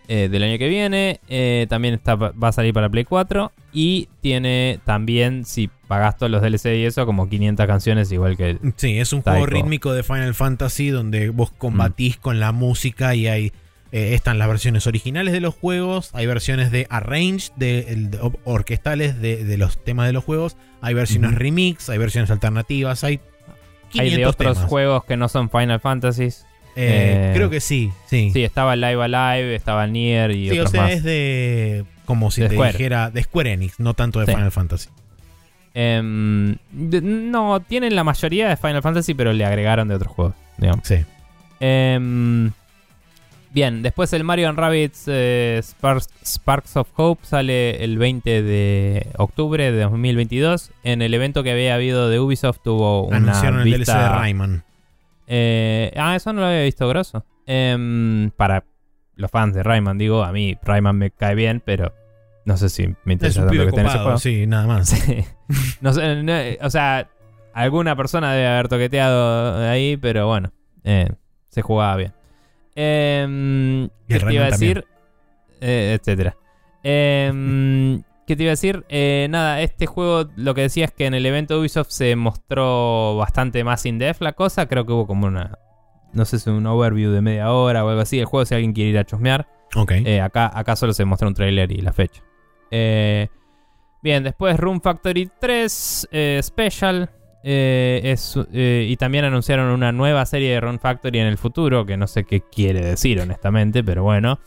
[0.09, 1.21] eh, del año que viene.
[1.29, 6.31] Eh, también está, va a salir para Play 4 y tiene también, si pagas todos
[6.33, 9.93] los DLC y eso, como 500 canciones, igual que el, Sí, es un juego rítmico
[9.93, 12.21] de Final Fantasy donde vos combatís Mm.
[12.21, 13.53] con la música y hay
[13.91, 18.19] eh, están las versiones originales de los juegos, hay versiones de arrange, de, el- de-
[18.21, 21.39] or- orquestales de, de los temas de los juegos, hay versiones Ujú.
[21.39, 23.19] remix, hay versiones alternativas, hay
[23.91, 24.69] 500 hay de otros temas.
[24.69, 26.45] juegos que no son Final Fantasies.
[26.81, 28.31] Eh, creo que sí, sí.
[28.33, 30.93] Sí, estaba Live Alive, estaba Nier y Sí, o otros sea, más.
[30.93, 32.73] es de como si De te Square.
[32.73, 34.33] dijera de Square Enix, no tanto de Sí.
[34.33, 34.89] Final Fantasy.
[35.75, 40.35] Em, de- no, tienen la mayoría de Final Fantasy, pero le agregaron de otros juegos,
[40.57, 40.87] digamos.
[40.87, 40.97] Sí.
[41.61, 42.51] Em,
[43.53, 49.07] bien, después el Mario and Rabbids eh, Sparks, Sparks of Hope sale el 20 de
[49.19, 50.71] octubre de 2022.
[50.85, 54.65] En el evento que había habido de Ubisoft tuvo una Anunciaron el DLC de Rayman.
[55.29, 57.25] Eh, ah, eso no lo había visto, grosso.
[57.47, 58.65] Em, para
[59.15, 61.93] los fans de Rayman, digo, a mí Rayman me cae bien, pero
[62.45, 64.19] no sé si me Es interesa tanto que en ese juego.
[64.19, 64.89] sí, nada más.
[64.99, 65.25] Sí.
[65.81, 67.09] No sé, no, o sea,
[67.55, 70.53] alguna persona debe haber toqueteado ahí, pero bueno,
[70.85, 71.09] eh,
[71.49, 72.13] se jugaba bien.
[72.75, 74.85] Em, ¿Qué te iba a decir?
[75.61, 76.37] Eh, etcétera.
[76.83, 78.85] Em, ¿Qué te iba a decir?
[78.91, 82.15] Eh, nada, este juego lo que decía es que en el evento de Ubisoft se
[82.15, 84.69] mostró bastante más in-depth la cosa.
[84.69, 85.59] Creo que hubo como una,
[86.13, 88.19] no sé si un overview de media hora o algo así.
[88.19, 89.49] El juego, si alguien quiere ir a chusmear.
[89.75, 89.93] Ok.
[89.93, 92.23] Eh, acá, acá solo se muestra un trailer y la fecha.
[92.71, 93.29] Eh,
[94.03, 97.09] bien, después Room Factory 3 eh, Special.
[97.43, 101.97] eh, es, y también anunciaron una nueva serie de Run Factory en el futuro, que
[101.97, 104.39] no sé qué quiere decir honestamente, pero bueno.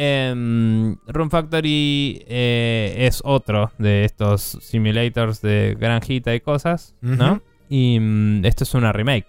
[0.00, 7.42] Em, Run Factory eh, es otro de estos simulators de granjita y cosas, ¿no?
[7.68, 9.26] Y mm, esto es una remake.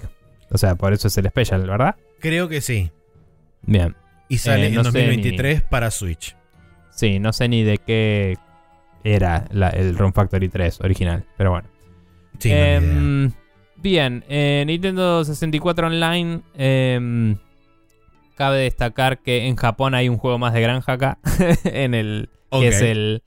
[0.51, 1.95] O sea, por eso es el special, ¿verdad?
[2.19, 2.91] Creo que sí.
[3.63, 3.95] Bien.
[4.27, 6.35] Y sale Eh, en sé 2023 para Switch.
[6.91, 8.37] Sí, no sé ni de qué
[9.03, 11.67] era la- el Run Factory 3 original, pero bueno.
[12.37, 12.55] Sí, no.
[12.55, 13.31] Em,
[13.77, 16.41] bien, eh, Nintendo 64 Online.
[18.39, 21.19] Cabe destacar que en Japón hay un juego más de granja acá.
[21.65, 22.29] en el.
[22.49, 23.21] Que es el.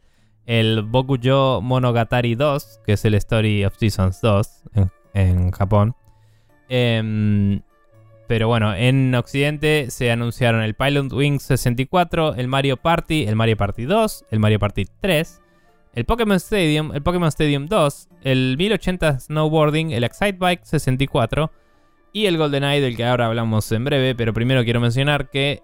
[0.47, 5.95] El Bokuyo Monogatari 2, que es el Story of Seasons 2 en, en Japón.
[6.69, 7.61] Em,
[8.27, 13.57] pero bueno, en Occidente se anunciaron el Pilot Wings 64, el Mario Party, el Mario
[13.57, 15.41] Party 2, el Mario Party 3,
[15.95, 21.53] el Pokémon Stadium, el Pokémon Stadium 2, el 1080 Snowboarding, el Excite Bike 64
[22.13, 25.63] y el GoldenEye del que ahora hablamos en breve, pero primero quiero mencionar que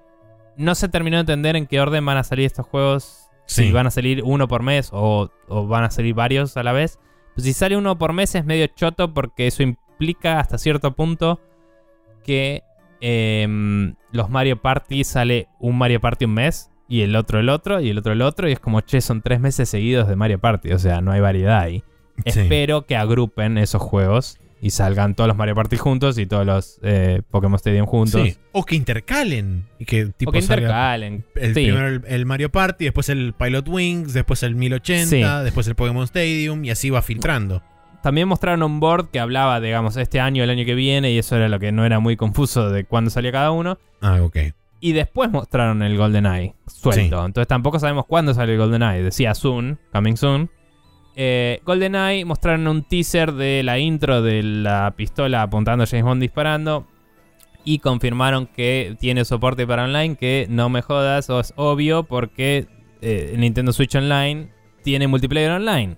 [0.56, 3.64] no se terminó de entender en qué orden van a salir estos juegos, Sí.
[3.64, 6.72] si van a salir uno por mes o, o van a salir varios a la
[6.72, 6.98] vez.
[7.34, 11.40] Pues si sale uno por mes es medio choto porque eso implica hasta cierto punto
[12.24, 12.62] que
[13.00, 17.80] em, los Mario Party sale un Mario Party un mes y el otro el otro
[17.80, 20.38] y el otro el otro y es como, che, son tres meses seguidos de Mario
[20.40, 21.82] Party, o sea, no hay variedad ahí.
[22.26, 22.40] Sí.
[22.40, 26.78] Espero que agrupen esos juegos y salgan todos los Mario Party juntos y todos los
[26.82, 28.20] eh, Pokémon Stadium juntos.
[28.22, 28.36] Sí.
[28.52, 29.64] O que intercalen.
[29.78, 31.24] Y que tipo o que intercalen.
[31.36, 31.64] el, Sí.
[31.66, 35.06] primero el, el Mario Party, después el Pilot Wings, después el 1080,
[35.40, 35.44] Sí.
[35.44, 37.62] después el Pokémon Stadium y así va filtrando.
[38.02, 41.34] También mostraron un board que hablaba, digamos, este año, el año que viene, y eso
[41.36, 43.78] era lo que no era muy confuso de cuándo salía cada uno.
[44.00, 44.36] Ah, ok.
[44.80, 47.26] Y después mostraron el GoldenEye suelto.
[47.26, 49.02] Entonces tampoco sabemos cuándo sale el GoldenEye.
[49.02, 50.48] Decía soon, coming soon.
[51.20, 56.22] Eh, GoldenEye mostraron un teaser de la intro de la pistola apuntando a James Bond
[56.22, 56.86] disparando.
[57.64, 60.14] Y confirmaron que tiene soporte para online.
[60.14, 62.68] Que no me jodas, o es obvio porque
[63.02, 64.52] eh, Nintendo Switch Online
[64.84, 65.96] tiene multiplayer online.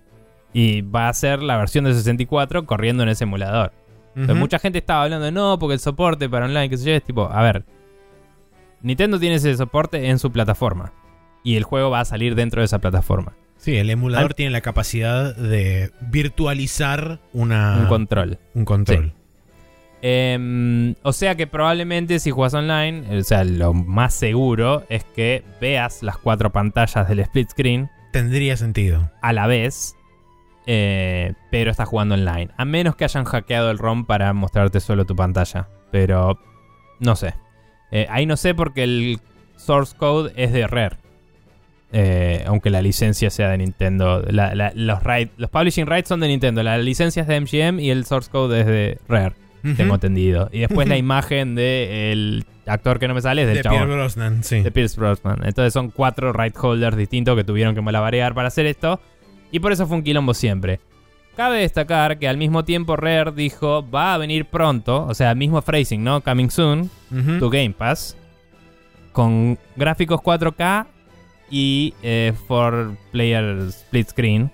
[0.55, 3.73] Y va a ser la versión de 64 corriendo en ese emulador.
[4.17, 6.95] Entonces, mucha gente estaba hablando de no, porque el soporte para online, que se yo,
[6.97, 7.65] es tipo, a ver,
[8.81, 10.95] Nintendo tiene ese soporte en su plataforma.
[11.45, 13.35] Y el juego va a salir dentro de esa plataforma.
[13.61, 18.39] Sí, el emulador Al- tiene la capacidad de virtualizar una, Un control.
[18.55, 19.13] un control.
[20.03, 25.45] Em, o sea que probablemente si juegas online, o sea, lo más seguro es que
[25.61, 29.11] veas las cuatro pantallas del split screen Tendría sentido.
[29.21, 29.95] a la vez,
[30.67, 32.49] eh, pero estás jugando online.
[32.57, 35.69] A menos que hayan hackeado el ROM para mostrarte solo tu pantalla.
[35.93, 36.39] Pero
[36.99, 37.35] no sé.
[37.91, 39.21] Eh, ahí no sé porque el
[39.57, 40.97] source code es de Rare.
[41.93, 44.23] Eh, aunque la licencia sea de Nintendo.
[44.29, 46.63] La- la- los, right- los publishing rights son de Nintendo.
[46.63, 49.35] La licencia es de MGM y el source code es de Rare.
[49.63, 49.95] Tengo Ujú.
[49.95, 50.49] entendido.
[50.53, 54.43] Y después la imagen del actor que no me sale es del de Pierre Brosnan,
[54.45, 54.61] sí.
[54.63, 55.41] de Pierce Brosnan.
[55.45, 59.01] Entonces son cuatro right holders distintos que tuvieron que malabarear para hacer esto.
[59.53, 60.81] Y por eso fue un quilombo siempre.
[61.37, 65.61] Cabe destacar que al mismo tiempo Rare dijo va a venir pronto, o sea, mismo
[65.61, 66.21] phrasing, ¿no?
[66.23, 67.39] Coming soon, Ujú.
[67.41, 68.17] to Game Pass,
[69.13, 70.87] con gráficos 4K
[71.51, 74.51] y eh, 4-player split screen,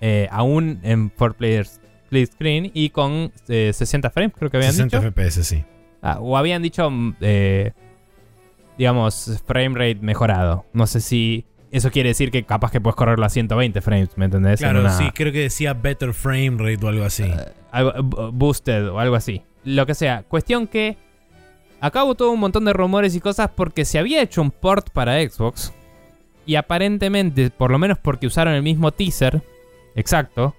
[0.00, 4.98] eh, aún en 4-player split screen y con eh, 60 frames, creo que habían 60
[5.00, 5.10] dicho.
[5.12, 5.64] FPS, sí.
[6.00, 6.88] Ah, o habían dicho,
[7.20, 7.72] eh,
[8.76, 10.64] digamos, frame rate mejorado.
[10.72, 14.26] No sé si eso quiere decir que capaz que puedes correrlo a 120 frames, ¿me
[14.26, 14.60] entendés?
[14.60, 17.24] En Claro, una- sí, creo que decía Better Frame Rate o algo así.
[17.24, 17.34] eh,
[17.72, 19.42] algo- boosted o algo así.
[19.64, 20.22] Lo que sea.
[20.22, 20.96] Cuestión que
[21.80, 24.90] acá hubo todo un montón de rumores y cosas porque se había hecho un port
[24.90, 25.72] para Xbox.
[26.48, 29.42] Y aparentemente, por lo menos porque usaron el mismo teaser,
[29.94, 30.56] exacto,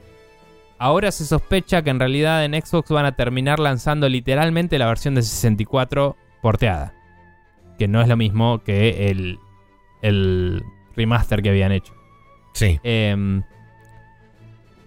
[0.78, 5.16] ahora se sospecha que en realidad en Xbox van a terminar lanzando literalmente la versión
[5.16, 6.94] de 64 porteada.
[7.80, 9.40] Que no es lo mismo que el,
[10.03, 10.64] el
[10.95, 11.91] remaster que habían hecho.
[12.53, 12.80] sí.
[12.84, 13.41] Em,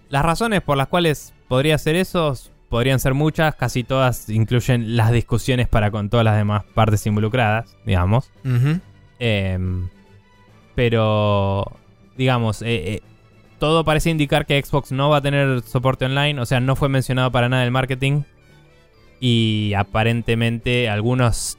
[0.07, 2.33] las razones por las cuales podría ser eso
[2.69, 7.75] podrían ser muchas, casi todas incluyen las discusiones para con todas las demás partes involucradas,
[7.85, 8.31] digamos.
[9.19, 9.89] Em,
[10.75, 11.71] pero,
[12.17, 13.01] digamos, eh, eh,
[13.59, 16.89] todo parece indicar que Xbox no va a tener soporte online, o sea, no fue
[16.89, 18.23] mencionado para nada el marketing.
[19.19, 21.57] Y aparentemente algunos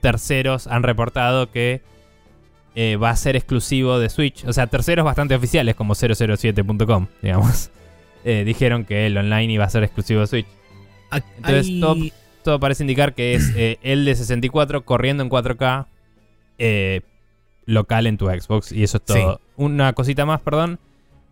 [0.00, 1.80] terceros han reportado que
[2.74, 4.44] eh, va a ser exclusivo de Switch.
[4.44, 7.70] O sea, terceros bastante oficiales como 007.com, digamos.
[8.28, 10.46] Eh, dijeron que el online iba a ser exclusivo de Switch.
[11.36, 12.12] Entonces, hay- top-
[12.42, 15.86] Todo parece indicar que es eh, el de 64 corriendo en 4K
[16.58, 17.02] eh,
[17.66, 18.72] local en tu Xbox.
[18.72, 19.40] Y eso es todo.
[19.56, 20.78] Una cosita más, perdón.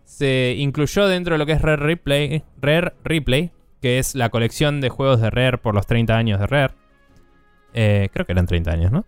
[0.04, 3.50] Se incluyó dentro de lo que es Rare Replay, Rare Replay
[3.80, 6.74] que es la colección de juegos de Rare por los 30 años de Rare.
[7.74, 9.04] Eh, creo que eran 30 años, ¿no?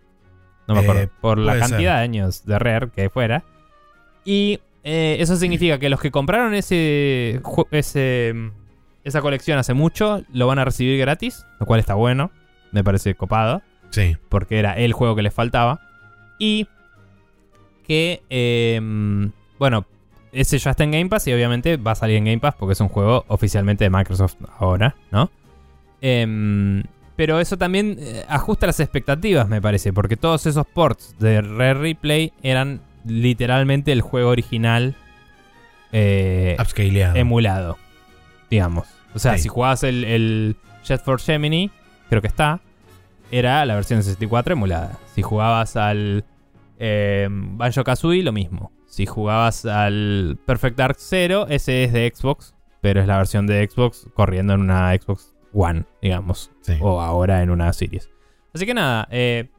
[0.67, 1.09] No me Eh, acuerdo.
[1.21, 1.79] Por la cantidad ser.
[1.81, 3.43] de años de Rare que fuera.
[4.25, 7.41] Y eh, eso significa que los que compraron ese,
[7.71, 8.51] ese
[9.03, 12.29] esa colección hace mucho lo van a recibir gratis, lo cual está bueno.
[12.71, 14.17] Me parece copado Sí.
[14.29, 15.79] porque era el juego que les faltaba.
[16.39, 16.67] Y
[17.87, 18.79] que, eh,
[19.59, 19.85] bueno,
[20.31, 22.73] ese ya está en Game Pass y obviamente va a salir en Game Pass porque
[22.73, 25.31] es un juego oficialmente de Microsoft ahora, ¿no?
[26.01, 26.83] Em,
[27.15, 31.73] pero eso también eh, ajusta las expectativas, me parece, porque todos esos ports de Rare
[31.75, 34.95] Replay eran literalmente el juego original
[35.91, 36.57] eh,
[37.15, 37.77] emulado,
[38.49, 38.87] digamos.
[39.15, 39.43] O sea, Sí.
[39.43, 41.71] si jugabas el, el Jet for Gemini,
[42.09, 42.59] creo que está,
[43.31, 44.99] era la versión de 64 emulada.
[45.15, 46.23] Si jugabas al
[46.79, 48.71] eh, Banjo Kazooie, lo mismo.
[48.85, 53.67] Si jugabas al Perfect Dark Zero, ese es de Xbox, pero es la versión de
[53.69, 56.73] Xbox corriendo en una Xbox One, digamos, Sí.
[56.81, 58.09] o ahora en una Series.
[58.53, 59.49] Así que nada, eh,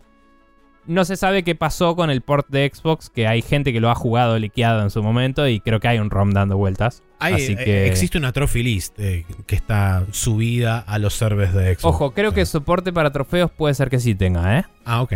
[0.87, 3.91] no se sabe qué pasó con el port de Xbox, que hay gente que lo
[3.91, 7.03] ha jugado liqueado en su momento y creo que hay un ROM dando vueltas.
[7.19, 7.87] Hay- así eh, que...
[7.89, 11.85] Existe una trophy list eh, que está subida a los servers de Xbox.
[11.85, 14.65] Ojo, creo que soporte para trofeos puede ser que sí tenga, ¿eh?
[14.87, 15.13] Ah, ok.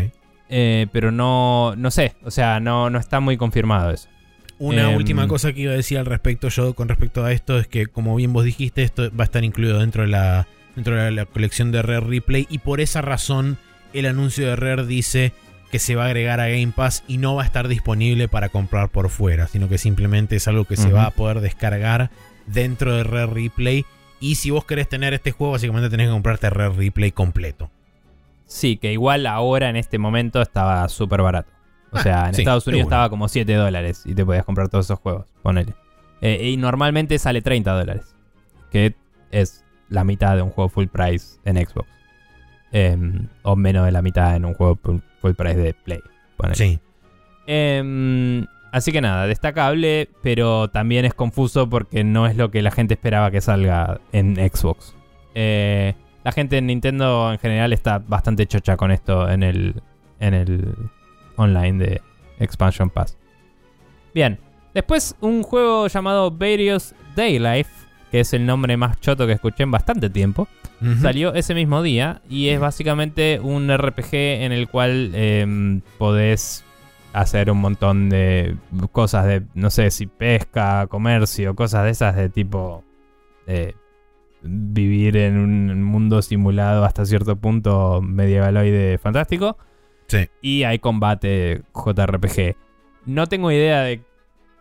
[0.54, 4.10] Eh, pero no, no sé, o sea, no, no está muy confirmado eso.
[4.58, 7.58] Una Em, última cosa que iba a decir al respecto yo con respecto a esto
[7.58, 10.46] es que como bien vos dijiste esto va a estar incluido dentro de la
[10.76, 13.56] dentro de la colección de Rare Replay y por esa razón
[13.94, 15.32] el anuncio de Rare dice
[15.70, 18.50] que se va a agregar a Game Pass y no va a estar disponible para
[18.50, 22.10] comprar por fuera, sino que simplemente es algo que se va a poder descargar
[22.46, 23.86] dentro de Rare Replay
[24.20, 27.70] y si vos querés tener este juego básicamente tenés que comprarte Rare Replay completo.
[28.52, 31.50] Sí, que igual ahora en este momento estaba súper barato.
[31.92, 32.94] O Ah, sea, en sí, Estados Unidos seguro.
[32.96, 35.74] estaba como 7 dólares y te podías comprar todos esos juegos, ponele.
[36.20, 38.14] Eh, y normalmente sale 30 dólares,
[38.70, 38.94] que
[39.30, 41.88] es la mitad de un juego full price en Xbox.
[42.72, 46.00] Em, o menos de la mitad en un juego full full price de Play.
[46.38, 46.54] ponele.
[46.56, 46.80] Sí.
[47.46, 52.70] Em, así que nada, destacable, pero también es confuso porque no es lo que la
[52.70, 54.94] gente esperaba que salga en Xbox.
[55.34, 55.94] Eh,
[56.24, 59.82] la gente en Nintendo en general está bastante chocha con esto en el,
[60.20, 60.74] en el
[61.36, 62.02] online de
[62.38, 63.18] Expansion Pass.
[64.14, 64.38] Bien,
[64.74, 67.70] después un juego llamado Various Daylife,
[68.10, 70.48] que es el nombre más choto que escuché en bastante tiempo.
[71.00, 76.64] Salió ese mismo día y es básicamente un RPG en el cual em, podés
[77.12, 78.56] hacer un montón de
[78.90, 82.82] cosas de, no sé, si pesca, comercio, cosas de esas de tipo
[83.46, 83.74] eh,
[84.42, 89.56] vivir en un mundo simulado hasta cierto punto medievaloide fantástico.
[90.08, 90.28] Sí.
[90.40, 92.56] Y hay combate JRPG.
[93.06, 94.02] No tengo idea de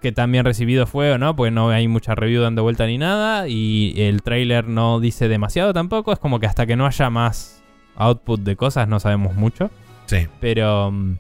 [0.02, 3.48] que también recibido fue o no, porque no hay mucha review dando vuelta ni nada.
[3.48, 6.12] Y el trailer no dice demasiado tampoco.
[6.12, 7.64] Es como que hasta que no haya más
[7.96, 9.70] output de cosas no sabemos mucho.
[10.06, 10.28] Sí.
[10.40, 11.18] Pero mm,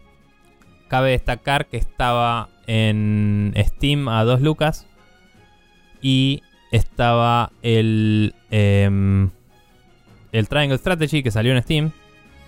[0.87, 4.87] cabe destacar que estaba en Steam a 2 lucas.
[6.01, 9.29] Y estaba el, em,
[10.31, 11.91] el Triangle Strategy que salió en Steam.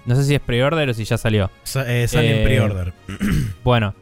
[0.06, 1.50] No sé si es pre-order o si ya salió.
[1.64, 2.94] Sa- eh, sale Eh, en pre-order.
[3.64, 3.96] Bueno,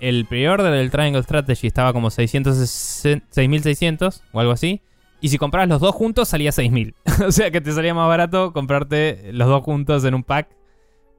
[0.00, 4.80] el pre-order del Triangle Strategy estaba como 660 6.600 o algo así.
[5.20, 6.94] Y si comprabas los dos juntos salía 6.000.
[7.26, 10.48] o sea que te salía más barato comprarte los dos juntos en un pack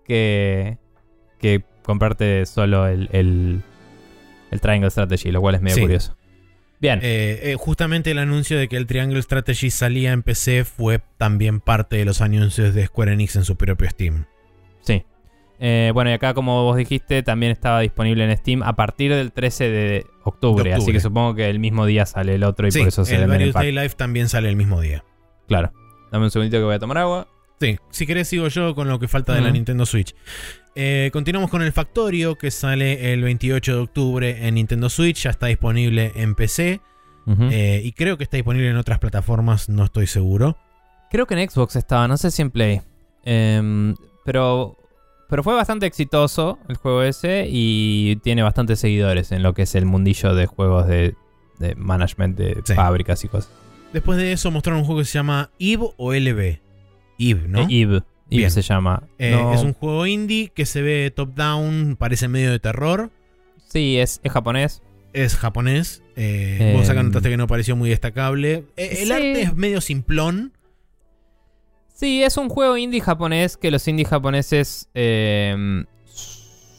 [0.06, 0.78] que,
[1.40, 3.62] que comprarte solo el, el,
[4.52, 5.82] el Triangle Strategy, lo cual es medio Sí.
[5.82, 6.16] curioso.
[6.86, 7.00] Bien.
[7.02, 11.60] Eh, eh, justamente el anuncio de que el Triangle Strategy salía en PC fue también
[11.60, 14.26] parte de los anuncios de Square Enix en su propio Steam.
[14.82, 15.04] Sí.
[15.60, 19.32] Eh, bueno, y acá, como vos dijiste, también estaba disponible en Steam a partir del
[19.32, 20.70] 13 de octubre.
[20.70, 23.04] De Así que supongo que el mismo día sale el otro y sí, por eso
[23.04, 23.56] se el Various.
[23.56, 25.04] Day Life también sale el mismo día.
[25.48, 25.74] Claro.
[26.12, 27.28] Dame un segundito que voy a tomar agua.
[27.60, 29.50] Sí, si querés sigo yo con lo que falta de la.
[29.50, 30.14] Nintendo Switch.
[30.76, 35.30] Eh, continuamos con el Factorio que sale el 28 de octubre en Nintendo Switch, ya
[35.30, 36.82] está disponible en PC
[37.50, 40.58] eh, y creo que está disponible en otras plataformas, no estoy seguro.
[41.10, 42.82] Creo que en Xbox estaba, no sé si en Play.
[43.24, 43.96] Em,
[44.26, 44.78] pero,
[45.30, 49.74] pero fue bastante exitoso el juego ese y tiene bastantes seguidores en lo que es
[49.76, 51.16] el mundillo de juegos de,
[51.58, 52.74] de management de Sí.
[52.74, 53.50] fábricas y cosas.
[53.94, 56.60] Después de eso mostraron un juego que se llama Eve o LB.
[57.18, 57.62] Eve, ¿no?
[57.62, 58.04] Eh, Eve.
[58.30, 58.52] Eve Bien.
[58.52, 59.04] se llama.
[59.20, 63.12] Eh, No- Es un juego indie que se ve top-down, parece medio de terror.
[63.68, 64.82] Sí, es, es japonés.
[65.14, 66.02] Es japonés.
[66.16, 67.08] Eh, vos acá Em.
[67.08, 68.64] notaste que no pareció muy destacable.
[68.78, 69.12] Eh, el Sí.
[69.12, 70.54] arte es medio simplón.
[71.94, 75.86] Sí, es un juego indie japonés que los indie japoneses em,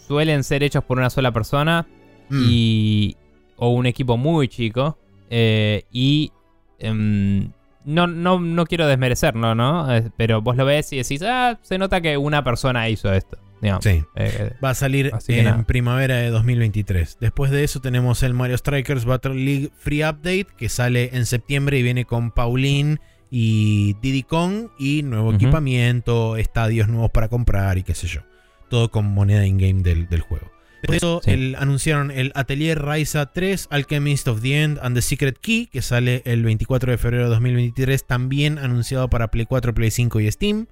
[0.06, 1.86] suelen ser hechos por una sola persona
[2.28, 3.16] Mm, y
[3.56, 4.98] o un equipo muy chico
[5.31, 6.32] eh, y
[6.78, 7.51] em,
[7.86, 9.86] no, no, no quiero desmerecerlo, ¿no?
[10.18, 13.38] Pero vos lo ves y decís, ah, se nota que una persona hizo esto.
[13.62, 13.82] digamos.
[13.84, 14.04] Sí.
[14.16, 15.62] Eh, Va a salir en nada.
[15.64, 17.16] primavera de 2023.
[17.20, 21.78] Después de eso tenemos el Mario Strikers Battle League Free Update que sale en septiembre
[21.78, 22.98] y viene con Pauline
[23.30, 28.20] y Diddy Kong y nuevo equipamiento, estadios nuevos para comprar y qué sé yo.
[28.68, 30.50] Todo con moneda in-game del, del juego.
[30.82, 31.31] Después de eso Sí.
[31.31, 35.82] el- anunciaron el Atelier Raiza 3, Alchemist of the End and the Secret Key, que
[35.82, 40.31] sale el 24 de febrero de 2023, también anunciado para Play 4, Play 5 y
[40.31, 40.66] Steam.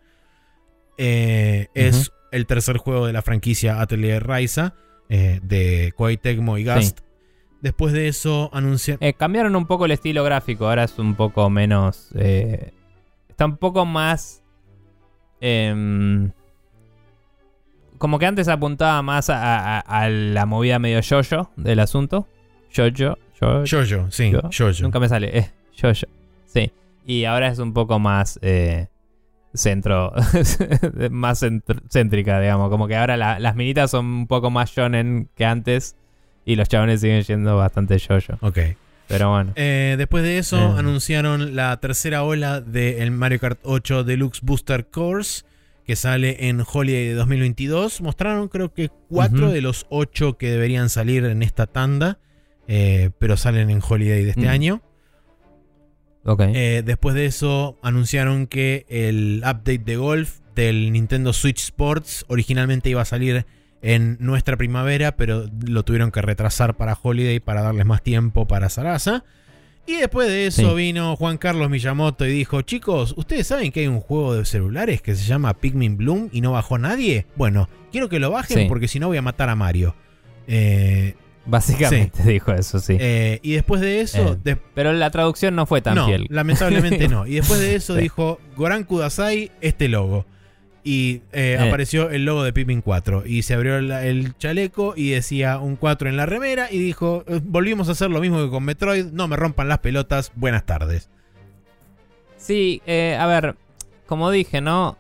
[0.99, 4.75] Eh, Es el tercer juego de la franquicia Atelier Raiza,
[5.09, 7.01] eh, de Koei Tecmo y Gast.
[7.63, 9.03] Después de eso anunciaron...
[9.03, 12.11] eh, cambiaron un poco el estilo gráfico, ahora es un poco menos...
[12.15, 14.43] está un poco más...
[18.05, 22.29] como que antes apuntaba más a, a- a la movida medio yo-yo del asunto.
[22.71, 23.17] Yo-yo.
[23.41, 24.83] yo- Jojo, sí, Yo- Jojo.
[24.83, 25.39] Nunca me sale.
[25.39, 26.07] Eh, yo-yo.
[26.45, 26.71] Sí.
[27.07, 28.89] Y ahora es un poco más eh,
[29.55, 30.13] centro.
[31.11, 31.43] más
[31.89, 32.69] céntrica, digamos.
[32.69, 35.97] Como que ahora la- las minitas son un poco más shonen que antes.
[36.45, 38.35] Y los chabones siguen yendo bastante yo-yo.
[38.43, 38.59] Ok.
[39.09, 39.53] Pero bueno.
[39.57, 40.75] Eh, después de eso Eh.
[40.79, 45.45] anunciaron la tercera ola del Mario Kart 8 Deluxe Booster Course
[45.87, 48.01] que sale en Holiday de 2022.
[48.01, 52.19] Mostraron creo que cuatro de los ocho que deberían salir en esta tanda,
[52.69, 54.51] eh, pero salen en Holiday de este Mm.
[54.51, 54.83] año.
[56.55, 62.89] Eh, después de eso anunciaron que el update de golf del Nintendo Switch Sports originalmente
[62.89, 63.45] iba a salir
[63.83, 68.71] en nuestra primavera, pero lo tuvieron que retrasar para Holiday para darles más tiempo para
[68.71, 69.25] Sarasa.
[69.87, 70.75] Y después de eso Sí.
[70.77, 75.03] vino Juan Carlos Miyamoto y dijo, chicos, ¿ustedes saben que hay un juego de celulares
[75.03, 77.27] que se llama Pikmin Bloom y no bajó nadie?
[77.37, 78.65] Bueno, quiero que lo bajen Sí.
[78.69, 79.95] porque si no voy a matar a Mario.
[80.47, 81.15] Eh,
[81.47, 82.97] Básicamente dijo eso, sí.
[82.99, 86.27] eh, y después de eso, Eh, de- Pero la traducción no fue tan no, fiel.
[86.31, 87.27] lamentablemente no.
[87.27, 90.25] Y después de eso dijo Goran Kudasai, este logo.
[90.87, 91.67] Y eh, Eh.
[91.67, 93.23] apareció el logo de Pikmin 4.
[93.27, 96.69] Y se abrió la- el chaleco y decía un 4 en la remera.
[96.71, 99.07] Y dijo: "Eh, Volvimos a hacer lo mismo que con Metroid.
[99.07, 100.31] No me rompan las pelotas.
[100.35, 101.09] Buenas tardes.
[102.37, 103.57] Sí, eh, a ver,
[104.07, 104.99] como dije, ¿no?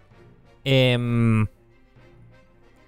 [0.65, 1.47] Em,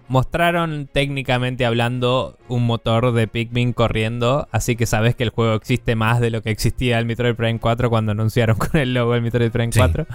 [0.09, 5.97] mostraron técnicamente hablando un motor de Pikmin corriendo, así que sabes que el juego existe
[5.97, 9.23] más de lo que existía el Metroid Prime 4 cuando anunciaron con el logo del
[9.23, 9.79] Metroid Prime Sí.
[9.81, 10.07] 4.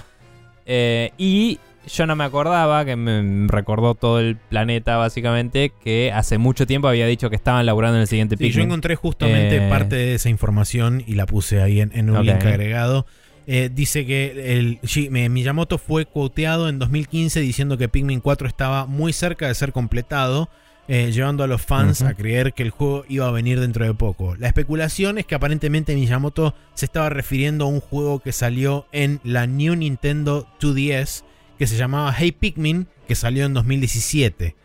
[0.66, 6.38] Eh, y yo no me acordaba, que me recordó todo el planeta básicamente, que hace
[6.38, 8.66] mucho tiempo había dicho que estaban laburando en el siguiente Sí, yo Pikmin.
[8.68, 9.70] encontré justamente Eh.
[9.70, 13.06] parte de esa información y la puse ahí en, en un link agregado.
[13.48, 14.80] Eh, dice que el,
[15.32, 20.48] Miyamoto fue quoteado en 2015 diciendo que Pikmin 4 estaba muy cerca de ser completado,
[20.88, 23.94] eh, llevando a los fans a creer que el juego iba a venir dentro de
[23.94, 24.36] poco.
[24.36, 29.20] La especulación es que aparentemente Miyamoto se estaba refiriendo a un juego que salió en
[29.24, 31.24] la New Nintendo 2DS
[31.62, 34.56] que se llamaba Hey Pikmin, que salió en 2017.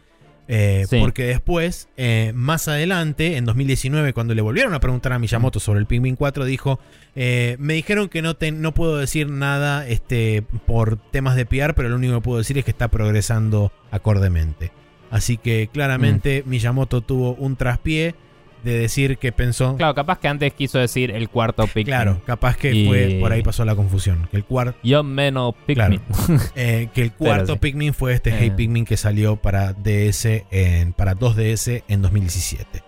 [0.49, 0.97] Eh, Sí.
[0.99, 5.81] Porque después, eh, más adelante, en 2019, cuando le volvieron a preguntar a Miyamoto sobre
[5.81, 6.81] el Pikmin 4, dijo,
[7.15, 11.75] eh, me dijeron que no, te- no puedo decir nada este, por temas de PR,
[11.75, 14.73] pero lo único que puedo decir es que está progresando acordemente.
[15.11, 18.15] Así que claramente Miyamoto tuvo un traspié
[18.67, 19.77] de decir que pensó...
[19.77, 21.87] Claro, capaz que antes quiso decir el cuarto Pikmin.
[21.87, 24.29] Claro, capaz que Y- fue por ahí pasó la confusión.
[24.31, 26.01] Que el, cuar- Yo menos Pikmin.
[26.57, 27.59] eh, que el cuarto sí.
[27.61, 28.55] Pikmin fue este Hey Eh.
[28.57, 32.83] Pikmin que salió para DS en, para 2DS en 2017.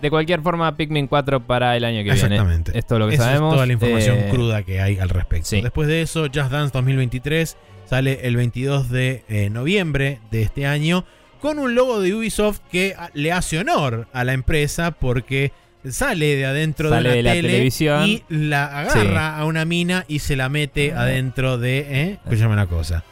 [0.00, 2.14] De cualquier forma, Pikmin 4 para el año que viene.
[2.18, 2.78] Exactamente.
[2.78, 3.52] Es todo lo que sabemos.
[3.52, 5.46] es toda la información Eh, cruda que hay al respecto.
[5.48, 5.60] sí.
[5.60, 11.04] Después de eso, Just Dance 2023 sale el 22 de eh, noviembre de este año
[11.40, 15.52] con un logo de Ubisoft que ah, le hace honor a la empresa porque
[15.88, 18.06] sale de adentro Sale de de la, la tele televisión.
[18.08, 21.02] y la agarra a una mina y se la mete Ah.
[21.02, 21.78] adentro de...
[21.88, 22.18] ¿eh?
[22.24, 23.02] Escúchame una cosa.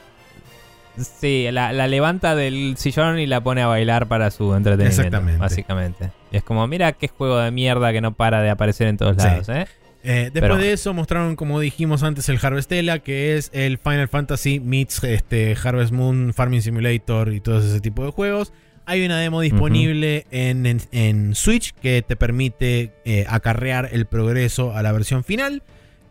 [1.21, 5.01] Sí, la, la levanta del sillón y la pone a bailar para su entretenimiento.
[5.03, 5.39] Exactamente.
[5.41, 6.11] Básicamente.
[6.33, 9.17] Y es como, mira qué juego de mierda que no para de aparecer en todos
[9.17, 9.29] Sí.
[9.29, 9.67] lados, ¿eh?
[10.05, 14.09] Eh, después Pero- de eso mostraron, como dijimos antes, el Harvestella, que es el Final
[14.09, 18.53] Fantasy meets este, Harvest Moon, Farming Simulator y todo ese tipo de juegos.
[18.87, 24.75] Hay una demo disponible en, en- en Switch que te permite eh, acarrear el progreso
[24.75, 25.63] a la versión final.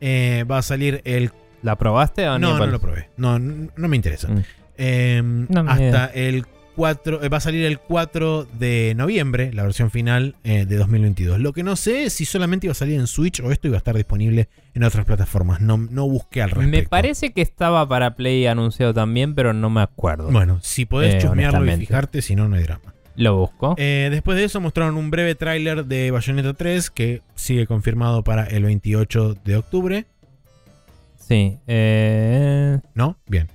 [0.01, 1.31] Eh, va a salir el...
[1.64, 2.72] ¿La probaste o No, no Niembal?
[2.72, 3.09] lo probé.
[3.18, 4.27] No, no, no me interesa.
[4.27, 4.43] Mm.
[4.77, 6.45] Eh, No, ni hasta el
[6.78, 11.40] 4, eh, va a salir el 4 de noviembre, la versión final eh, de 2022.
[11.40, 13.76] Lo que no sé es si solamente iba a salir en Switch o esto iba
[13.78, 15.60] a estar disponible en otras plataformas.
[15.60, 16.78] No, no busqué al respecto.
[16.78, 20.30] Me parece que estaba para Play anunciado también, pero no me acuerdo.
[20.32, 22.94] Bueno, si podés Eh, chusmearlo y fijarte, si no, no hay drama.
[23.16, 23.74] Lo busco.
[23.80, 28.44] Eh, después de eso mostraron un breve tráiler de Bayonetta 3 que sigue confirmado para
[28.45, 30.06] el 28 de octubre.
[31.18, 31.58] Sí.
[31.66, 33.18] Eh, ¿No?
[33.28, 33.48] Bien.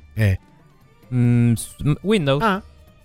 [1.10, 1.68] Mm, s-
[2.02, 2.42] Windows.
[2.44, 2.62] ah,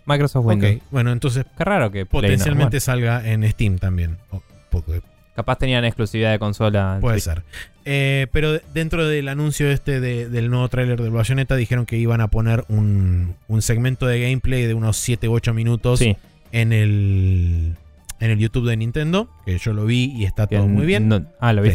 [0.08, 0.50] Microsoft ok.
[0.52, 0.78] Windows.
[0.90, 4.18] Bueno, entonces Qué raro que Play potencialmente salga en Steam también.
[4.32, 5.02] O- porque
[5.36, 6.98] capaz tenían exclusividad de consola.
[7.00, 7.36] puede Switch.
[7.36, 7.44] ser.
[7.86, 11.98] Eh, pero de- dentro del anuncio este de- del nuevo tráiler del Bayonetta dijeron que
[11.98, 16.18] iban a poner un, un segmento de gameplay de unos 7 u 8 minutos Sí.
[16.52, 17.76] en el
[18.20, 21.08] en el YouTube de Nintendo, que yo lo vi y está que todo muy bien.
[21.08, 21.70] no- ah, ¿lo Sí.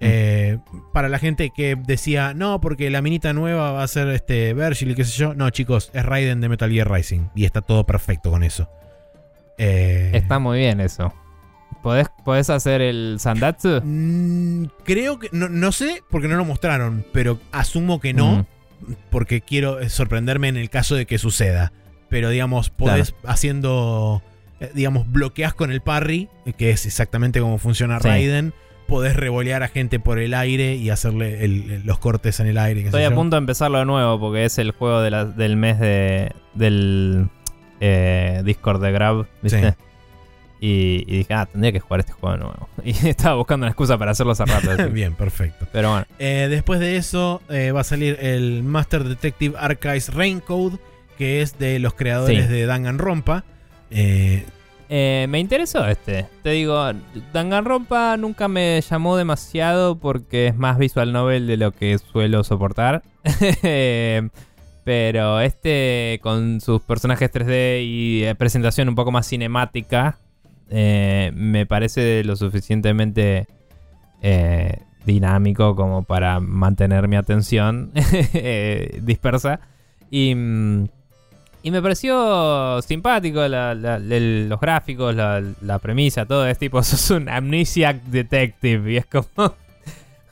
[0.00, 0.58] Eh,
[0.92, 4.90] para la gente que decía, no, porque la minita nueva va a ser este Virgil
[4.90, 5.34] y qué sé yo.
[5.34, 7.28] No, chicos, es Raiden de Metal Gear Rising.
[7.34, 8.68] Y está todo perfecto con eso.
[9.58, 11.12] Eh, Está muy bien eso.
[11.82, 13.80] ¿Podés, podés hacer el Sandatsu?
[13.82, 15.28] mm, creo que.
[15.32, 17.04] No, no sé, porque no lo mostraron.
[17.12, 18.38] Pero asumo que no.
[18.86, 18.92] Mm.
[19.10, 21.72] Porque quiero sorprenderme en el caso de que suceda.
[22.10, 24.22] Pero digamos, podés haciendo.
[24.60, 26.28] eh, Digamos, bloqueas con el parry,
[26.58, 28.08] que es exactamente como funciona Sí.
[28.08, 28.52] Raiden.
[28.86, 32.82] Podés revolear a gente por el aire y hacerle el- los cortes en el aire.
[32.82, 33.14] Estoy a yo.
[33.16, 37.28] punto de empezarlo de nuevo porque es el juego de la- del mes de, del
[37.80, 39.70] eh, Discord de Grab, ¿viste?
[39.70, 39.76] Sí.
[40.58, 42.68] Y, y dije, ah, tendría que jugar este juego de nuevo.
[42.84, 44.88] Y estaba buscando una excusa para hacerlo hace rato.
[44.92, 45.66] Bien, perfecto.
[45.72, 50.78] Pero bueno, Eh, después de eso eh, va a salir el Master Detective Archives Raincode,
[51.18, 52.52] que es de los creadores Sí.
[52.52, 53.44] de Danganronpa.
[53.90, 54.44] Eh,
[54.88, 56.26] eh, me interesó este.
[56.42, 56.80] Te digo,
[57.32, 63.02] Danganronpa nunca me llamó demasiado porque es más visual novel de lo que suelo soportar.
[64.84, 70.18] Pero este, con sus personajes 3D y eh, presentación un poco más cinemática,
[70.70, 73.48] eh, me parece lo suficientemente
[75.04, 77.92] dinámico como para mantener mi atención
[79.02, 79.60] dispersa.
[80.10, 80.86] Y, mm,
[81.66, 86.80] y me pareció simpático la- la- el- los gráficos, la, la premisa, todo es tipo,
[86.84, 89.26] sos un amnesiac detective y es como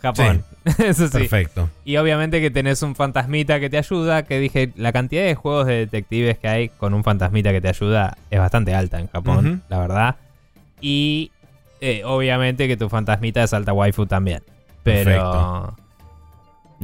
[0.00, 0.44] Japón.
[0.78, 1.18] Eso sí.
[1.18, 1.68] Perfecto.
[1.84, 5.66] Y obviamente que tenés un fantasmita que te ayuda, que dije, la cantidad de juegos
[5.66, 9.62] de detectives que hay con un fantasmita que te ayuda es bastante alta en Japón,
[9.68, 10.16] la verdad.
[10.80, 11.32] Y
[11.80, 14.42] eh, obviamente que tu fantasmita es alta waifu también.
[14.84, 15.04] Pero...
[15.04, 15.76] Perfecto.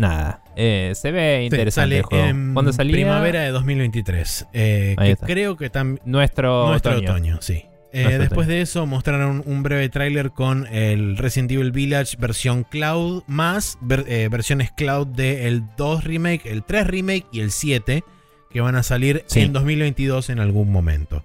[0.00, 2.24] Nada, eh, se ve interesante sale el juego.
[2.24, 2.92] en ¿Cuándo salía?
[2.94, 4.46] primavera de 2023.
[4.52, 5.26] eh, Ahí que está.
[5.26, 6.00] creo que también...
[6.04, 7.10] Nuestro, Nuestro otoño.
[7.10, 7.64] otoño, sí.
[7.92, 8.56] Eh, Nuestro después otoño.
[8.56, 14.04] de eso mostraron un breve tráiler con el Resident Evil Village versión Cloud más ver-
[14.08, 18.04] eh, versiones Cloud del 2 remake, el 3 remake y el 7
[18.50, 19.40] que van a salir Sí.
[19.40, 21.24] en 2022 en algún momento.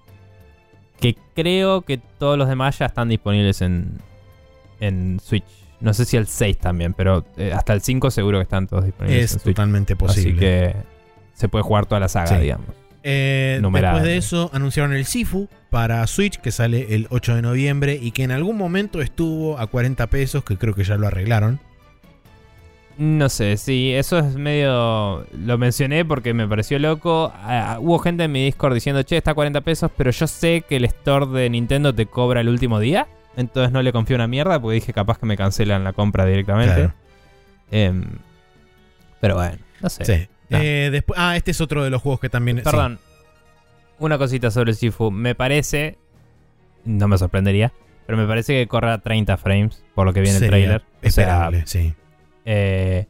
[1.00, 4.00] Que creo que todos los demás ya están disponibles en,
[4.80, 5.44] en Switch.
[5.82, 8.86] No sé si el 6 también, pero eh, hasta el 5 seguro que están todos
[8.86, 10.30] disponibles Es totalmente posible.
[10.32, 10.76] Así que
[11.34, 12.36] se puede jugar toda la saga, Sí.
[12.42, 12.68] digamos.
[13.08, 18.00] Eh, después de eso anunciaron el Sifu para Switch que sale el 8 de noviembre
[18.02, 21.60] y que en algún momento estuvo a 40 pesos, que creo que ya lo arreglaron.
[22.98, 25.28] No sé, sí, eso es medio...
[25.38, 27.32] Lo mencioné porque me pareció loco.
[27.36, 30.64] Ah, hubo gente en mi Discord diciendo, che, está a 40 pesos, pero yo sé
[30.68, 33.06] que el store de Nintendo te cobra el último día.
[33.38, 36.76] Entonces no le confío una mierda porque dije, capaz que me cancelan la compra directamente.
[36.76, 36.94] Claro.
[37.72, 38.04] Em,
[39.20, 40.06] pero bueno, no sé.
[40.06, 40.28] Sí.
[40.52, 40.60] Ah.
[40.62, 42.62] Eh, después, ah, este es otro de los juegos que también.
[42.64, 43.00] Perdón.
[44.00, 45.12] Una cosita sobre el Sifu.
[45.12, 45.98] Me parece.
[46.84, 47.74] No me sorprendería.
[48.06, 49.84] Pero me parece que corre a 30 frames.
[49.96, 50.82] Por lo que viene el trailer.
[50.82, 51.94] O sea, Esperable, sí.
[52.46, 53.08] eh,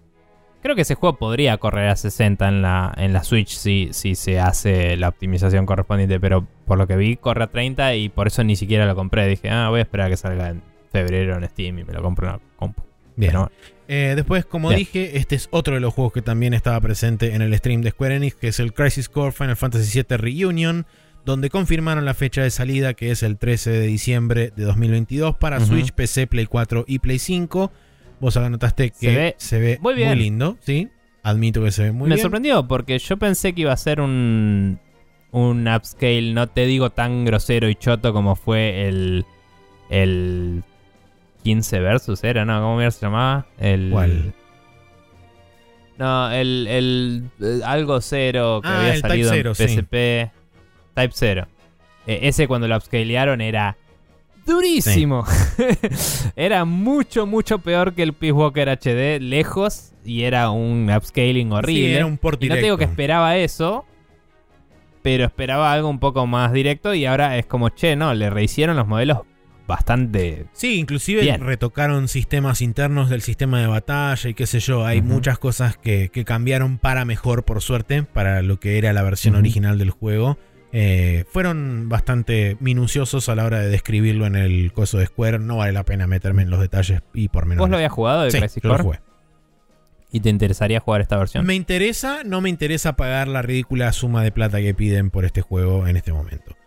[0.66, 4.16] creo que ese juego podría correr a 60 en la, en la Switch si, si
[4.16, 6.20] se hace la optimización correspondiente.
[6.20, 9.28] Pero por lo que vi, corre a 30 y por eso ni siquiera lo compré.
[9.28, 12.02] Dije, ah, voy a esperar a que salga en febrero en Steam y me lo
[12.02, 12.82] compro en la compu.
[13.16, 13.32] Bien.
[13.32, 13.52] Pero
[13.88, 14.80] Eh, después, como Bien.
[14.80, 17.92] dije, este es otro de los juegos que también estaba presente en el stream de
[17.92, 20.88] Square Enix, que es el Crisis Core Final Fantasy VII Reunion,
[21.26, 25.58] donde confirmaron la fecha de salida, que es el 13 de diciembre de 2022 para
[25.58, 25.68] Ujú.
[25.68, 27.72] Switch, PC, Play 4 y Play 5.
[28.26, 30.18] Vos anotaste que se ve ve, muy bien.
[30.18, 30.90] lindo, ¿sí?
[31.24, 32.24] Admito que se ve muy me bien.
[32.24, 34.80] sorprendió porque yo pensé que iba a ser un,
[35.32, 39.26] un upscale, no te digo tan grosero y choto como fue el,
[39.90, 40.64] el
[41.44, 42.46] 15 versus, ¿era?
[42.46, 43.46] No, ¿cómo se llamaba?
[43.60, 44.34] El, ¿Cuál?
[45.98, 49.68] No, el, el, eh, algo cero que Ah, había Type salido Zero, en sí.
[49.68, 50.32] PSP.
[50.94, 51.48] Type 0.
[52.08, 53.78] ese cuando lo upscalearon era
[54.46, 55.26] durísimo.
[56.36, 61.88] era mucho, mucho peor que el Peace Walker HD, lejos, y era un upscaling horrible.
[61.90, 63.86] Sí, era un port Y no te digo que esperaba eso,
[65.02, 68.76] pero esperaba algo un poco más directo y ahora es como, che, no, le rehicieron
[68.76, 69.20] los modelos
[69.68, 70.46] bastante...
[70.54, 71.42] Sí, inclusive Bien.
[71.42, 74.86] retocaron sistemas internos del sistema de batalla y qué sé yo.
[74.86, 79.04] Hay muchas cosas que, que cambiaron para mejor, por suerte, para lo que era la
[79.04, 80.38] versión original del juego.
[80.78, 85.40] Eh, fueron bastante minuciosos a la hora de describirlo en el coso de Square.
[85.40, 87.62] No vale la pena meterme en los detalles y por menos.
[87.62, 88.84] ¿Vos lo habías jugado de sí, Crisis yo lo Core?
[88.84, 89.00] jugué.
[90.12, 91.46] ¿Y te interesaría jugar esta versión?
[91.46, 95.42] Me interesa, no me interesa pagar la ridícula suma de plata que piden por este
[95.42, 96.58] juego en este momento.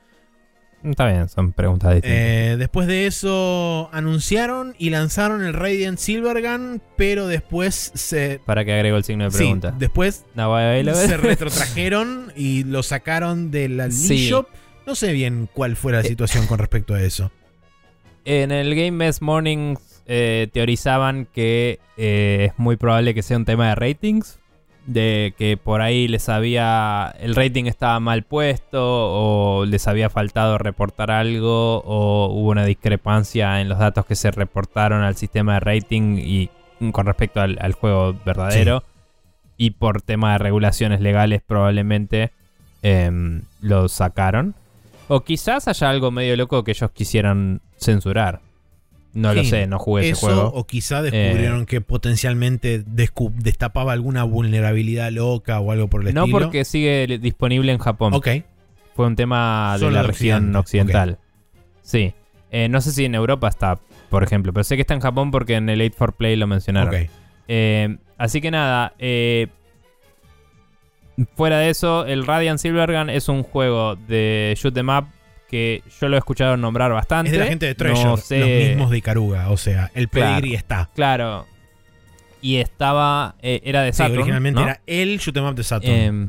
[0.85, 2.21] Está bien, son preguntas distintas.
[2.21, 8.41] Eh, después de eso anunciaron y lanzaron el Radiant Silvergun, pero después se...
[8.47, 9.75] Para que agrego el signo de Sí, pregunta.
[9.77, 10.57] después No,
[10.95, 14.31] se retrotrajeron y lo sacaron de la Sí.
[14.87, 16.05] No sé bien cuál fue la Eh.
[16.05, 17.31] situación con respecto a eso.
[18.25, 19.75] En el Game Mess Morning
[20.07, 24.39] eh, teorizaban que eh, es muy probable que sea un tema de ratings.
[24.89, 27.15] De que por ahí les había.
[27.21, 28.81] El rating estaba mal puesto.
[28.81, 31.83] O les había faltado reportar algo.
[31.85, 36.19] O hubo una discrepancia en los datos que se reportaron al sistema de rating.
[36.19, 36.51] Y
[36.93, 38.83] con respecto al, al juego verdadero.
[39.57, 42.31] Y por tema de regulaciones legales, probablemente
[42.83, 44.55] em, lo sacaron.
[45.09, 48.41] O quizás haya algo medio loco que ellos quisieran censurar.
[49.19, 50.53] No lo sé, no jugué ese juego.
[50.55, 56.39] o quizá descubrieron que potencialmente destapaba alguna vulnerabilidad loca o algo por el No estilo.
[56.39, 58.15] porque sigue disponible en Japón.
[58.15, 58.29] Ok,
[58.95, 61.19] Fue un tema de la de región occidental.
[61.83, 62.15] Sí.
[62.51, 63.79] Eh, no sé si en Europa está,
[64.09, 66.47] por ejemplo, pero sé que está en Japón porque en el 8 for Play lo
[66.47, 66.95] mencionaron.
[66.95, 67.11] ok.
[67.49, 69.49] Eh, así que nada, eh,
[71.35, 75.05] fuera de eso, el Radiant Silvergun es un juego de shoot 'em up
[75.49, 77.31] que yo lo he escuchado nombrar bastante.
[77.31, 79.51] Es de la gente de Treasure, No sé- los mismos de Ikaruga.
[79.51, 80.37] O sea, el Claro.
[80.37, 80.91] pedigree está.
[80.95, 81.47] Claro.
[82.41, 83.35] Y estaba.
[83.43, 84.19] eh, era de Sí, Saturn.
[84.19, 84.67] originalmente ¿no?
[84.67, 85.93] era el shoot 'em up de Saturn.
[85.93, 86.29] Em,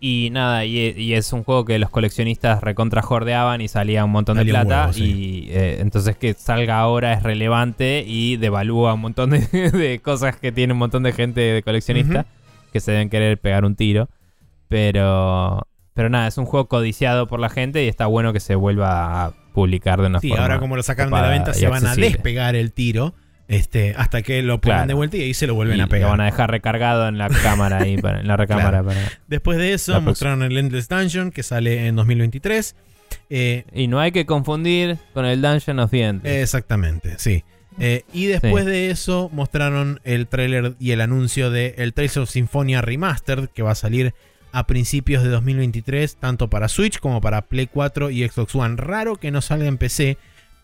[0.00, 4.12] y nada, y, y es un juego que los coleccionistas recontra jordeaban y salía un
[4.12, 4.82] montón de plata.
[4.82, 5.46] huevo, sí.
[5.48, 9.38] Y eh, entonces que salga ahora es relevante y devalúa un montón de,
[9.72, 12.26] de cosas que tiene un montón de gente de coleccionista
[12.72, 14.08] que se deben querer pegar un tiro.
[14.68, 15.66] Pero.
[15.98, 19.24] Pero nada, es un juego codiciado por la gente y está bueno que se vuelva
[19.24, 20.44] a publicar de una sí, forma.
[20.44, 23.16] ahora como lo sacaron de la venta, se van a despegar el tiro.
[23.48, 24.88] Este, hasta que lo pongan Claro.
[24.88, 26.10] de vuelta y ahí se lo vuelven Y a lo pegar.
[26.10, 28.84] van a dejar recargado en la cámara ahí, para- en la recámara.
[28.84, 30.10] para- Después de eso, La próxima.
[30.36, 32.76] mostraron el Endless Dungeon que sale en 2023.
[33.28, 36.24] Eh, Y no hay que confundir con el Dungeon of the End.
[36.24, 37.42] Exactamente, sí.
[37.80, 38.70] Eh, y después Sí.
[38.70, 43.62] de eso mostraron el tráiler y el anuncio de el Trails of Symphonia Remastered que
[43.62, 44.14] va a salir
[44.52, 48.76] a principios de 2023 tanto para Switch como para Play 4 y Xbox One.
[48.76, 50.18] Raro que no salga en PC,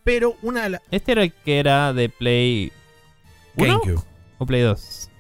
[0.05, 0.83] pero una de las...
[0.91, 2.73] Este era el que era de Play
[3.57, 4.05] 1 GameCube.
[4.39, 5.11] o Play 2.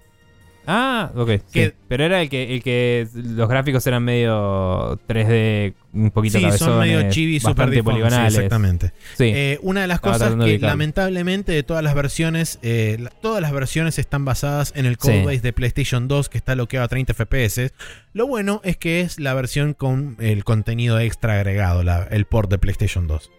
[0.67, 1.31] Ah, ok.
[1.47, 1.73] sí.
[1.89, 6.79] Pero era el que, el que los gráficos eran medio 3D, un poquito Sí, son
[6.79, 8.35] medio chibi, super deformed, sí, poligonales.
[8.35, 8.93] exactamente.
[9.17, 9.25] Sí.
[9.35, 13.11] Eh, una de las Estaba cosas de que lamentablemente de todas las versiones, eh, la-
[13.11, 16.89] todas las versiones están basadas en el codebase de PlayStation 2 que está bloqueado a
[16.89, 17.71] 30 FPS.
[18.15, 22.51] Lo bueno es que es la versión con el contenido extra agregado, la- el port
[22.51, 23.31] de PlayStation 2.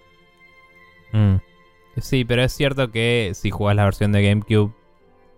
[1.11, 1.35] Mm.
[2.01, 4.73] Sí, pero es cierto que si jugás la versión de GameCube,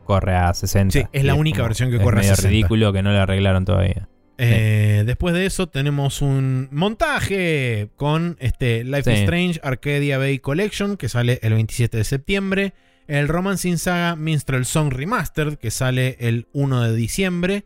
[0.07, 0.91] corre a 60.
[0.91, 2.49] Sí, es la única como- versión que es corre a medio 60.
[2.49, 4.09] ridículo que no lo arreglaron todavía.
[4.39, 9.11] Eh, Después de eso tenemos un montaje con este Life Sí.
[9.11, 12.73] is Strange Arcadia Bay Collection que sale el 27 de septiembre.
[13.07, 17.65] El Romancing Saga Minstrel Song Remastered que sale el 1 de diciembre.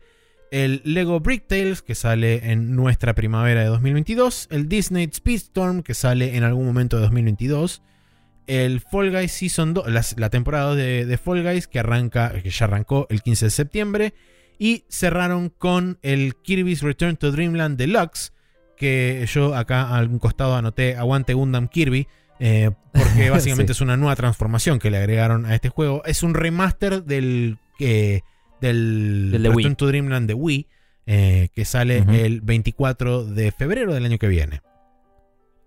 [0.50, 4.48] El Lego Brick Tales que sale en nuestra primavera de 2022.
[4.50, 7.82] El Disney Speedstorm que sale en algún momento de 2022.
[8.46, 12.32] El Fall Guys Season 2, la, la temporada 2 de, de Fall Guys que arranca,
[12.42, 14.14] que ya arrancó el 15 de septiembre.
[14.58, 18.32] Y cerraron con el Kirby's Return to Dreamland Deluxe,
[18.76, 22.06] que yo acá al costado anoté Aguante Gundam Kirby,
[22.38, 23.78] eh, porque básicamente Sí.
[23.78, 26.02] es una nueva transformación que le agregaron a este juego.
[26.04, 28.20] Es un remaster del, eh,
[28.60, 29.74] del, Del de Return Wii.
[29.76, 30.66] to Dreamland de Wii,
[31.06, 34.60] eh, que sale el 24 de febrero del año que viene.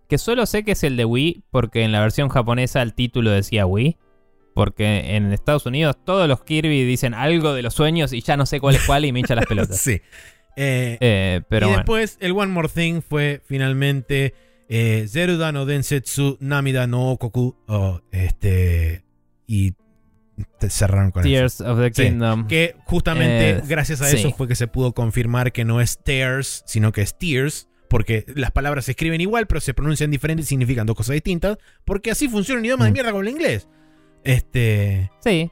[0.07, 3.31] Que solo sé que es el de Wii porque en la versión japonesa el título
[3.31, 3.97] decía Wii.
[4.53, 8.45] Porque en Estados Unidos todos los Kirby dicen algo de los sueños y ya no
[8.45, 9.77] sé cuál es cuál y me hincha las pelotas.
[9.81, 10.01] sí.
[10.55, 11.79] Eh, Eh, pero y bueno.
[11.79, 14.33] después el One More Thing fue finalmente
[14.69, 17.57] eh, Zeruda no Densetsu Namida no Okoku.
[17.67, 19.03] oh, este,
[19.45, 19.73] y
[20.59, 21.29] te cerraron con eso.
[21.29, 22.47] Tears of the Sí, Kingdom.
[22.47, 24.17] Que justamente Eh, gracias a sí.
[24.17, 27.67] eso fue que se pudo confirmar que no es Tears, sino que es Tears.
[27.89, 31.57] Porque las palabras se escriben igual, pero se pronuncian diferente y significan dos cosas distintas.
[31.85, 32.93] Porque así funciona un idioma de Mm.
[32.93, 33.67] mierda como el inglés.
[34.23, 35.11] Este.
[35.23, 35.29] Sí.
[35.49, 35.51] Sí.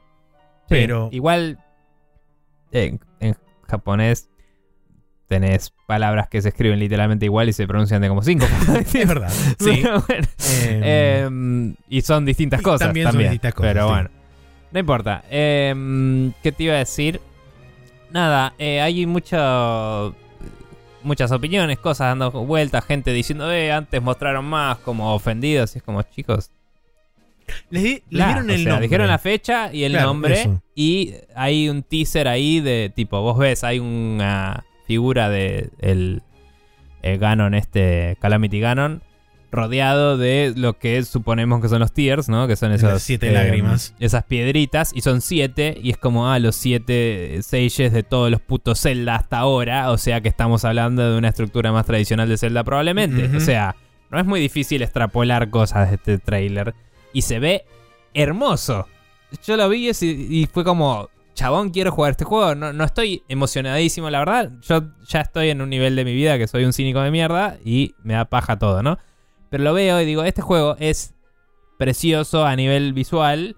[0.67, 1.59] Pero- Igual
[2.71, 3.35] en, en
[3.67, 4.29] japonés
[5.27, 8.45] tenés palabras que se escriben literalmente igual y se pronuncian de como cinco.
[8.93, 9.29] Es verdad.
[9.29, 9.55] Sí.
[9.83, 10.27] Pero bueno.
[10.61, 13.27] Em, Em, y son distintas y cosas también también.
[13.27, 13.93] son distintas cosas, Pero sí.
[13.93, 14.09] bueno.
[14.71, 15.23] No importa.
[15.29, 17.19] Em, ¿Qué te iba a decir?
[18.11, 20.15] Nada, eh, hay mucho,
[21.03, 25.75] muchas opiniones, cosas dando vueltas, gente diciendo, eh, antes mostraron más, como ofendidos.
[25.75, 26.49] Y es como, chicos,
[27.69, 28.87] Les, di- les dieron el sea, nombre.
[28.87, 30.41] dijeron la fecha y el Claro, nombre.
[30.41, 30.61] eso.
[30.75, 36.21] Y hay un teaser ahí de tipo, vos ves, hay una figura de el,
[37.01, 39.01] el Ganon, este Calamity Ganon,
[39.53, 42.47] rodeado de lo que suponemos que son los tiers, ¿no?
[42.47, 43.93] Que son Las esas siete lágrimas.
[43.99, 48.41] Esas piedritas, y son siete, y es como, ah, los siete Sages de todos los
[48.41, 49.91] putos Zelda hasta ahora.
[49.91, 53.37] O sea que estamos hablando de una estructura más tradicional de Zelda probablemente.
[53.37, 53.75] O sea,
[54.09, 56.73] no es muy difícil extrapolar cosas de este tráiler.
[57.13, 57.65] Y se ve
[58.13, 58.87] hermoso.
[59.45, 62.55] Yo lo vi y, y fue como, chabón, quiero jugar este juego.
[62.55, 64.51] No, no estoy emocionadísimo, la verdad.
[64.61, 67.57] Yo ya estoy en un nivel de mi vida que soy un cínico de mierda
[67.63, 68.97] y me da paja todo, ¿no?
[69.53, 71.13] Pero lo veo y digo, este juego es
[71.77, 73.55] precioso a nivel visual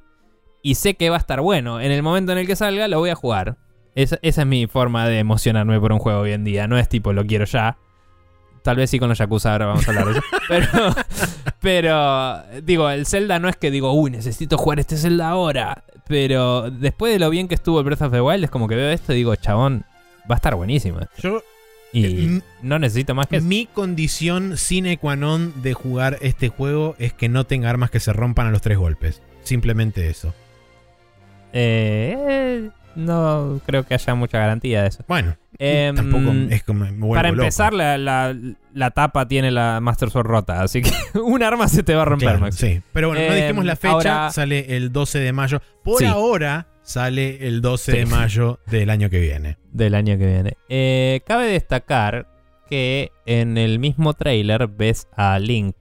[0.61, 1.79] y sé que va a estar bueno.
[1.79, 3.55] En el momento en el que salga, lo voy a jugar.
[3.95, 6.67] Esa, esa es mi forma de emocionarme por un juego hoy en día.
[6.67, 7.77] No es tipo, lo quiero ya.
[8.61, 10.21] Tal vez sí con los Yakuza ahora vamos a hablar de eso.
[10.49, 10.67] Pero,
[11.61, 15.85] pero, digo, el Zelda no es que digo, uy, necesito jugar este Zelda ahora.
[16.09, 18.75] Pero después de lo bien que estuvo el Breath of the Wild, es como que
[18.75, 19.85] veo esto y digo, chabón,
[20.29, 20.99] va a estar buenísimo.
[21.19, 21.41] Yo,
[21.97, 22.05] Y
[22.37, 23.45] Eh, no necesito más que eso.
[23.47, 27.99] mi condición sine qua non de jugar este juego es que no tenga armas que
[28.01, 29.21] se rompan a los tres golpes.
[29.43, 30.33] Simplemente eso.
[31.53, 35.03] Eh, no creo que haya mucha garantía de eso.
[35.07, 37.43] Bueno, Em, tampoco es como me Para loco.
[37.43, 38.35] empezar, la, la-
[38.73, 42.05] la tapa tiene la Master Sword rota, así que un arma se te va a
[42.05, 42.57] romper, Claro, Max.
[42.57, 42.81] sí.
[42.91, 45.61] Pero bueno, no Em, dijimos la fecha, ahora- sale el 12 de mayo.
[45.83, 46.05] Por Sí.
[46.05, 47.97] ahora sale el 12 Sí.
[47.97, 49.57] de mayo del año que viene.
[49.73, 50.53] Del año que viene.
[50.69, 52.27] Eh, cabe destacar
[52.69, 55.75] que en el mismo trailer ves a Link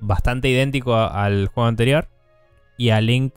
[0.00, 2.08] bastante idéntico a- al juego anterior
[2.76, 3.34] y a Link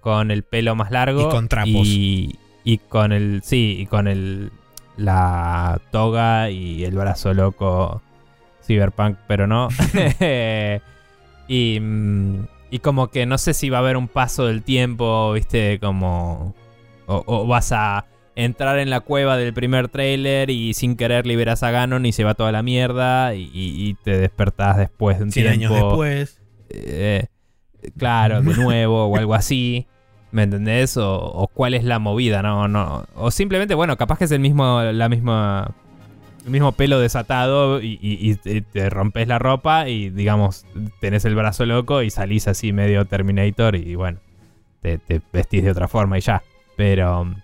[0.00, 1.86] con el pelo más largo Y con trapos.
[1.86, 4.50] y, y con el sí y con el
[4.96, 8.00] la toga y el brazo loco
[8.64, 9.68] cyberpunk pero no
[11.48, 15.32] y mm, y como que no sé si va a haber un paso del tiempo
[15.32, 16.54] viste como
[17.06, 18.06] o, o vas a
[18.36, 22.24] entrar en la cueva del primer trailer y sin querer liberas a Ganon y se
[22.24, 25.88] va toda la mierda y, y- y te despertás después de un 100 tiempo años
[25.88, 26.40] después.
[26.70, 27.26] eh,
[27.96, 29.86] claro, de nuevo o algo así.
[30.32, 30.96] ¿Me entendés?
[30.96, 33.04] O, o cuál es la movida, no, no.
[33.14, 35.70] O simplemente, bueno, capaz que es el mismo, la misma,
[36.44, 40.66] el mismo pelo desatado y, y- y te- rompes la ropa y, digamos,
[41.00, 44.18] tenés el brazo loco y salís así medio Terminator y, bueno,
[44.80, 46.42] te, te vestís de otra forma y ya.
[46.76, 47.34] Pero,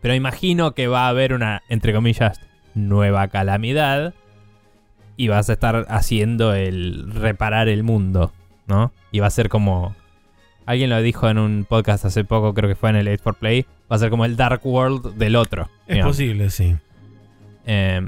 [0.00, 2.40] pero imagino que va a haber una, entre comillas,
[2.74, 4.14] nueva calamidad
[5.16, 8.32] y vas a estar haciendo el reparar el mundo,
[8.66, 8.92] ¿no?
[9.12, 9.94] Y va a ser como
[10.66, 13.34] alguien lo dijo en un podcast hace poco, creo que fue en el 8 for
[13.36, 15.68] Play, va a ser como el Dark World del otro.
[15.86, 16.16] Es digamos.
[16.16, 16.74] posible, sí.
[17.66, 18.00] Eh,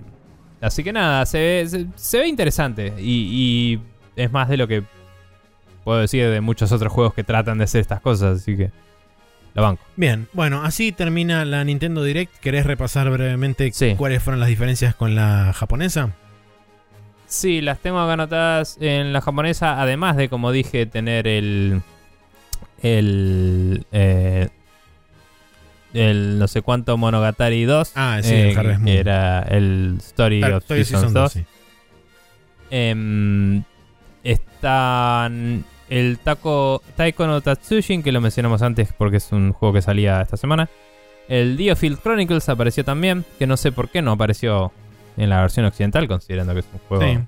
[0.61, 3.81] así que nada, se ve, se, se ve interesante y, y
[4.21, 4.83] es más de lo que
[5.85, 8.71] puedo decir de muchos otros juegos que tratan de hacer estas cosas, así que
[9.55, 9.83] lo banco.
[9.97, 12.35] Bien, bueno, así termina la Nintendo Direct.
[12.41, 13.95] ¿Querés repasar brevemente Sí.
[13.97, 16.11] cuáles fueron las diferencias con la japonesa?
[17.27, 21.81] Sí, las tengo acá anotadas en la japonesa, además de, como dije, tener el.
[22.83, 23.87] El.
[23.93, 24.49] eh,
[25.97, 27.93] el no sé cuánto Monogatari 2.
[27.95, 31.23] Ah, sí, eh, el Harvest que era el Story of Seasons Season 2.
[31.23, 31.45] 2, sí.
[32.71, 33.63] Em,
[34.25, 39.83] están el Taco, Taiko no Tatsujin, que lo mencionamos antes porque es un juego que
[39.83, 40.69] salía esta semana.
[41.29, 44.73] El Diofield Chronicles apareció también, que no sé por qué no apareció
[45.17, 47.19] en la versión occidental, considerando que es un juego Sí.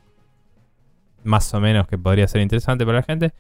[1.24, 3.32] más o menos que podría ser interesante para la gente.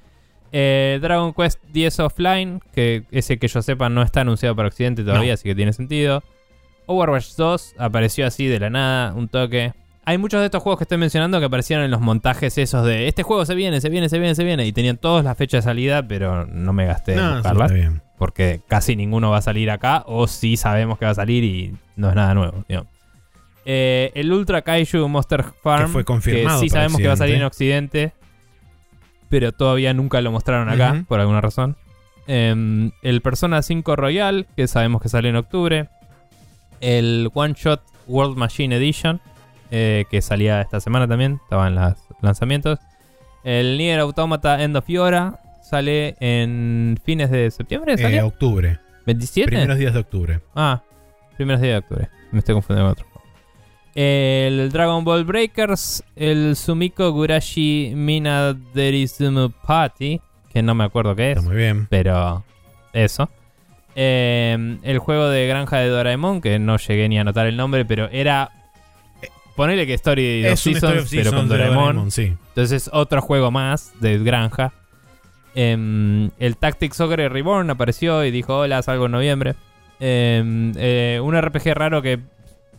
[0.52, 5.02] Eh, Dragon Quest 10 Offline, que ese que yo sepa no está anunciado para Occidente
[5.02, 5.34] todavía, No.
[5.34, 6.22] así que tiene sentido.
[6.86, 9.74] Overwatch 2 apareció así de la nada, un toque.
[10.06, 13.08] Hay muchos de estos juegos que estoy mencionando que aparecieron en los montajes esos de
[13.08, 14.64] este juego se viene, se viene, se viene, se viene.
[14.66, 17.72] Y tenían todas las fechas de salida, pero no me gasté en No, sí, buscarlas.
[17.74, 18.00] bien.
[18.16, 21.76] Porque casi ninguno va a salir acá, o sí sabemos que va a salir y
[21.96, 22.64] no es nada nuevo.
[23.66, 27.16] Eh, el Ultra Kaiju Monster Farm, Que fue confirmado sí para sabemos que va a
[27.18, 28.12] salir en Occidente.
[29.28, 31.76] Pero todavía nunca lo mostraron acá, por alguna razón.
[32.26, 35.88] Em, el Persona 5 Royal, que sabemos que sale en octubre.
[36.80, 39.20] El One Shot World Machine Edition,
[39.70, 42.78] eh, que salía esta semana también, estaba en los lanzamientos.
[43.44, 48.26] El Nier Automata End of Yora sale en fines de septiembre, Eh, ¿salió?
[48.26, 48.78] octubre.
[49.06, 49.46] ¿27?
[49.46, 50.40] Primeros días de octubre.
[50.54, 50.82] Ah,
[51.36, 52.08] primeros días de octubre.
[52.32, 53.06] Me estoy confundiendo con otro.
[54.00, 60.20] El Dragon Ball Breakers, el Sumiko Gurashi Mina Derizumu Party,
[60.52, 61.88] que no me acuerdo qué es, Está muy bien.
[61.90, 62.44] pero
[62.92, 63.28] eso.
[63.96, 67.84] Eh, el juego de granja de Doraemon, que no llegué ni a anotar el nombre,
[67.84, 68.52] pero era...
[69.56, 71.84] Ponele que Story un Seasons, Story of pero con de Doraemon.
[71.84, 72.36] Doraemon, sí.
[72.50, 74.72] Entonces otro juego más de granja.
[75.56, 79.56] Em, el Tactics Soccer Reborn apareció y dijo: Hola, salgo en noviembre.
[79.98, 82.20] Em, eh, un RPG raro que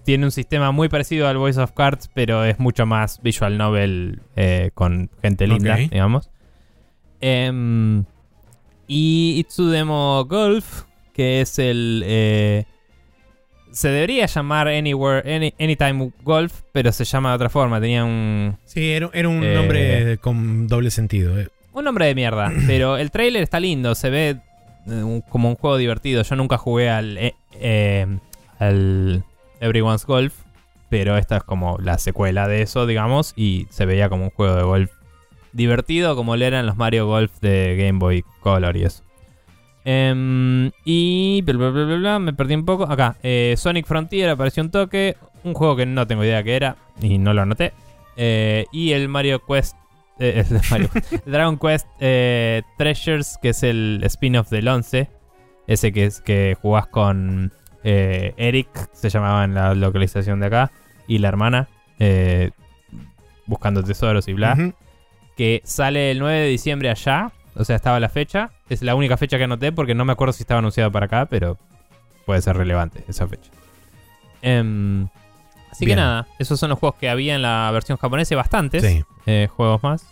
[0.03, 4.21] tiene un sistema muy parecido al Voice of Cards, pero es mucho más visual novel
[4.35, 6.30] eh, con gente linda, digamos.
[7.21, 8.05] Em,
[8.88, 12.03] y Itsudemo Golf, que es el.
[12.05, 12.65] eh,
[13.71, 17.80] se debería llamar Anywhere, Any- Anytime Golf, pero se llama de otra forma.
[17.80, 19.53] Tenía un, Sí, era, era un Eh.
[19.53, 21.35] nombre con doble sentido.
[21.73, 22.51] un nombre de mierda.
[22.67, 24.38] pero el trailer está lindo, se ve
[25.30, 26.23] como un juego divertido.
[26.23, 27.34] Yo nunca jugué al,
[28.57, 29.23] al
[29.60, 30.34] Everyone's Golf,
[30.90, 34.56] pero esta es como la secuela de eso, digamos, y se veía como un juego
[34.56, 34.91] de golf
[35.53, 39.03] divertido, como lo eran los Mario Golf de Game Boy Color y eso.
[39.86, 42.84] Em, y bla, bla, bla, bla, bla, me perdí un poco.
[42.84, 45.15] Acá, eh, Sonic Frontier apareció un toque.
[45.44, 47.72] Un juego que no tengo idea qué era y no lo anoté.
[48.18, 49.76] Eh, y el Mario Quest.
[50.19, 50.44] eh,
[51.26, 51.88] Dragon Quest
[52.77, 55.10] Treasures, que es el spin-off del 11.
[55.65, 57.53] Ese que, es, que jugás con
[57.84, 60.72] eh, Eric, se llamaba en la localización de acá.
[61.07, 61.68] Y la hermana.
[61.99, 62.51] eh,
[63.45, 64.56] buscando tesoros y bla
[65.35, 67.31] que sale el 9 de diciembre allá.
[67.56, 68.51] O sea, estaba la fecha.
[68.69, 71.26] Es la única fecha que anoté porque no me acuerdo si estaba anunciado para acá,
[71.26, 71.57] pero
[72.26, 73.49] puede ser relevante esa fecha.
[74.41, 75.07] Em,
[75.72, 75.97] así Bien.
[75.97, 79.03] que nada, esos son los juegos que había en la versión japonesa, y bastantes Sí.
[79.26, 80.06] eh, juegos más.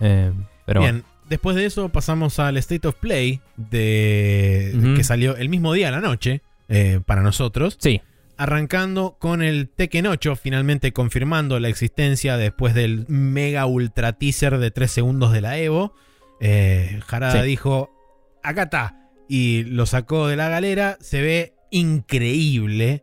[0.00, 0.32] Em,
[0.64, 5.72] pero Bien, después de eso pasamos al State of Play de que salió el mismo
[5.72, 7.76] día a la noche eh, para nosotros.
[7.80, 8.00] sí,
[8.40, 14.70] Arrancando con el Tekken 8, finalmente confirmando la existencia después del mega ultra teaser de
[14.70, 15.92] 3 segundos de la Evo.
[16.40, 17.48] Eh, Harada Sí.
[17.48, 17.90] dijo,
[18.44, 19.10] acá está.
[19.28, 20.98] Y lo sacó de la galera.
[21.00, 23.02] Se ve increíble.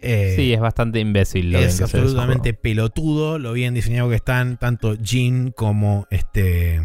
[0.00, 4.96] Eh, sí, es bastante imbécil lo es absolutamente pelotudo lo bien diseñado que están tanto
[5.02, 6.80] Jin como este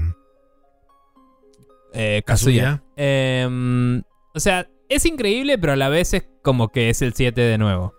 [1.93, 2.81] Eh, Kazuya.
[2.81, 2.83] Kazuya.
[2.95, 4.03] Em,
[4.33, 7.57] o sea, es increíble, pero a la vez es como que es el 7 de
[7.57, 7.93] nuevo.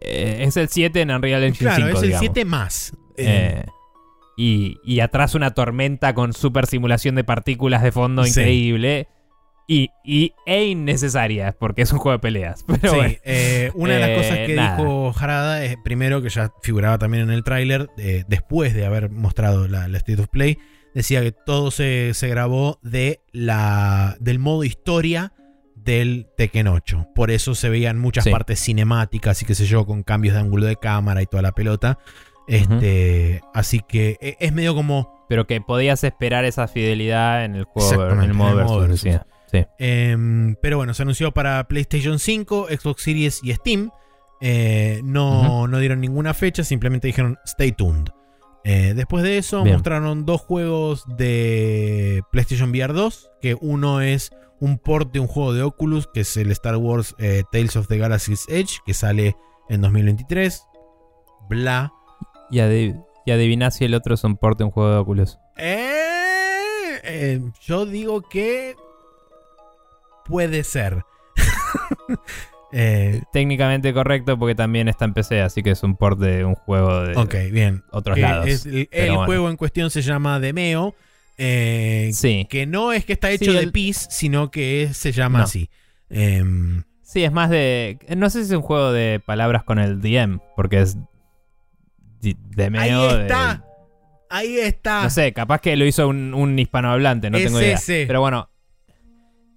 [0.00, 2.20] Eh, es el 7 en Unreal Engine Claro, 5, es el digamos.
[2.34, 2.92] 7 más.
[3.16, 3.66] Eh, Eh,
[4.36, 8.30] y, y atrás una tormenta con super simulación de partículas de fondo Sí.
[8.30, 9.08] increíble.
[9.68, 12.62] Y, y- e innecesaria, porque es un juego de peleas.
[12.68, 13.14] Pero sí, bueno.
[13.24, 14.76] eh, una de las Eh, cosas que nada.
[14.76, 19.10] dijo Harada es primero que ya figuraba también en el tráiler, eh, después de haber
[19.10, 20.58] mostrado la, la State of Play,
[20.96, 25.32] decía que todo se, se grabó de la, del modo historia
[25.76, 27.10] del Tekken 8.
[27.14, 28.30] Por eso se veían muchas Sí.
[28.30, 31.52] partes cinemáticas y qué sé yo, con cambios de ángulo de cámara y toda la
[31.52, 31.98] pelota.
[32.48, 37.64] Este, Así que eh, es medio como Pero que podías esperar esa fidelidad en el
[37.64, 38.78] juego, en el modo en el modo versus.
[38.88, 39.02] versus.
[39.04, 39.26] decía.
[39.52, 39.66] Sí.
[39.78, 43.90] Em, pero bueno, se anunció para PlayStation 5, Xbox Series y Steam.
[44.40, 48.08] Eh, no, no dieron ninguna fecha, simplemente dijeron stay tuned.
[48.68, 49.76] Eh, después de eso Bien.
[49.76, 55.52] mostraron dos juegos de PlayStation VR 2, que uno es un port de un juego
[55.52, 59.36] de Oculus, que es el Star Wars eh, Tales of the Galaxy's Edge, que sale
[59.68, 60.64] en 2023.
[61.48, 61.92] Bla.
[62.50, 65.38] Y, adiv- y adivinás si el otro es un port de un juego de Oculus.
[65.58, 68.74] Eh, eh, yo digo que
[70.24, 71.04] puede ser.
[72.72, 76.54] Eh, Técnicamente correcto porque también está en PC, así que es un port de un
[76.56, 77.84] juego de ok, bien.
[77.92, 78.46] otros Que lados.
[78.46, 79.24] es el el bueno.
[79.26, 80.94] juego en cuestión se llama Demeo.
[81.38, 82.46] eh, Sí.
[82.50, 85.38] Que no es que está hecho Sí, de el- pis, sino que es- se llama
[85.40, 85.44] No.
[85.44, 85.70] así.
[86.10, 87.98] Em, Sí, es más de.
[88.16, 90.96] No sé si es un juego de palabras con el DM, porque es.
[92.20, 93.62] di- De ahí de- está.
[94.28, 95.04] Ahí está.
[95.04, 97.76] No sé, capaz que lo hizo un, un hispanohablante, no Es tengo idea.
[97.76, 98.04] ese.
[98.08, 98.50] Pero bueno.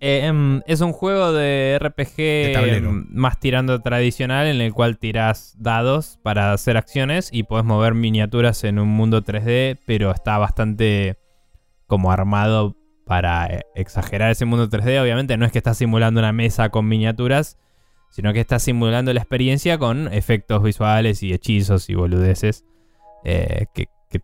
[0.01, 2.51] Eh, em, es un juego de RPG De
[2.89, 7.93] em, más tirando tradicional en el cual tirás dados para hacer acciones y podés mover
[7.95, 11.17] miniaturas en un mundo 3D, pero está bastante
[11.87, 15.01] como armado para eh, exagerar ese mundo 3D.
[15.01, 17.57] Obviamente no es que estás simulando una mesa con miniaturas,
[18.11, 22.63] sino que estás simulando la experiencia con efectos visuales y hechizos y boludeces.
[23.25, 24.21] eh, que, que-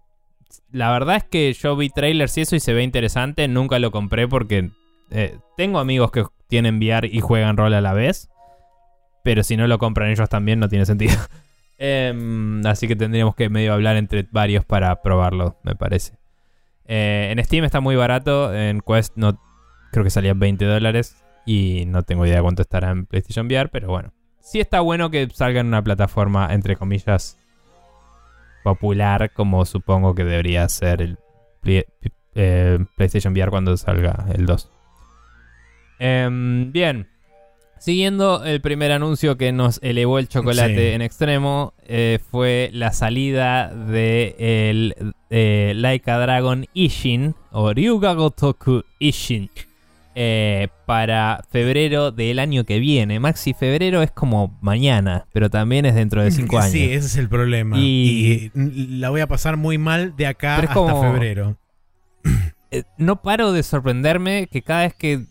[0.72, 3.47] la verdad es que yo vi trailers y eso y se ve interesante.
[3.47, 4.69] Nunca lo compré porque
[5.11, 8.30] eh, tengo amigos que tienen VR y juegan rol a la vez.
[9.23, 11.15] Pero si no lo compran ellos también no tiene sentido.
[11.77, 16.14] Em, así que tendríamos que medio hablar entre varios para probarlo, me parece.
[16.86, 18.53] Eh, en Steam está muy barato.
[18.53, 19.41] En Quest no
[19.91, 21.18] creo que salía 20 dólares.
[21.45, 23.69] Y no tengo idea cuánto estará en PlayStation VR.
[23.69, 24.14] Pero bueno.
[24.40, 27.38] Sí está bueno que salga en una plataforma, entre comillas,
[28.64, 29.32] popular.
[29.34, 31.18] Como supongo que debería ser el
[32.36, 34.74] eh, PlayStation VR cuando salga el 2.
[35.99, 37.07] Em, bien.
[37.77, 40.95] Siguiendo el primer anuncio que nos elevó el chocolate Sí.
[40.95, 48.84] en extremo, eh, fue la salida de el eh, Laika Dragon Ishin, o Ryuga Gotoku
[48.97, 49.51] Ishin,
[50.15, 53.19] eh, para febrero del año que viene.
[53.19, 56.72] Maxi, febrero es como mañana, pero también es dentro de cinco años.
[56.72, 57.77] Sí, ese es el problema.
[57.77, 61.57] Y- Y, la voy a pasar muy mal de acá hasta como- febrero.
[62.72, 65.26] Eh, no paro de sorprenderme que cada vez que,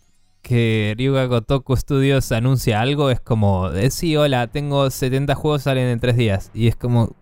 [0.44, 5.88] que Ryuga Gotoku Studios anuncia algo es como, eh, sí, hola, tengo 70 juegos salen
[5.88, 6.50] en 3 días.
[6.54, 7.16] Y es como,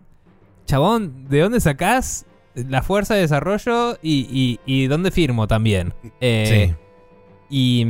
[0.65, 5.93] chabón, ¿de dónde sacás la fuerza de desarrollo y, y- y dónde firmo también?
[6.21, 6.75] Eh, sí.
[7.49, 7.85] y,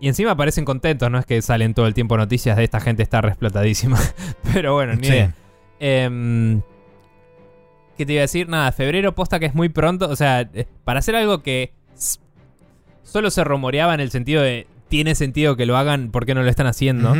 [0.00, 3.02] y encima aparecen contentos, no es que salen todo el tiempo noticias de esta gente
[3.02, 3.98] está resplotadísima.
[4.52, 5.12] Pero bueno, ni Sí.
[5.12, 5.34] idea.
[5.80, 6.60] Em,
[7.96, 8.48] ¿Qué te iba a decir?
[8.48, 10.08] Nada, febrero posta que es muy pronto.
[10.10, 11.72] O sea, eh, para hacer algo que
[13.02, 16.42] solo se rumoreaba en el sentido de tiene sentido que lo hagan, ¿por qué no
[16.44, 17.14] lo están haciendo?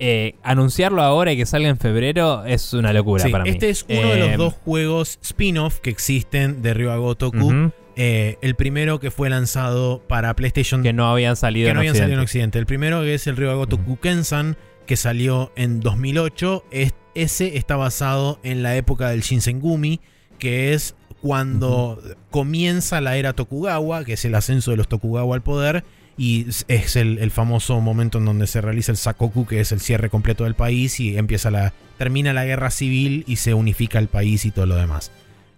[0.00, 3.50] Eh, anunciarlo ahora y que salga en febrero es una locura Sí, para mí.
[3.50, 7.36] Este es uno de los Em, dos juegos spin-off que existen de Ryuga Gotoku.
[7.46, 11.74] ujú, Eh, el primero que fue lanzado para PlayStation que no habían salido que en
[11.74, 12.58] no habían salido en Occidente.
[12.58, 12.58] Occidente.
[12.60, 14.56] El primero que es el Ryuga Gotoku Kensan,
[14.86, 16.64] que salió en 2008.
[16.70, 19.98] Es- ese está basado en la época del Shinsengumi,
[20.38, 22.00] que es cuando
[22.30, 25.82] comienza la era Tokugawa, que es el ascenso de los Tokugawa al poder.
[26.18, 29.80] Y es- el, el famoso momento en donde se realiza el Sakoku, que es el
[29.80, 31.72] cierre completo del país, y empieza la.
[31.96, 35.10] termina la guerra civil y se unifica el país y todo lo demás.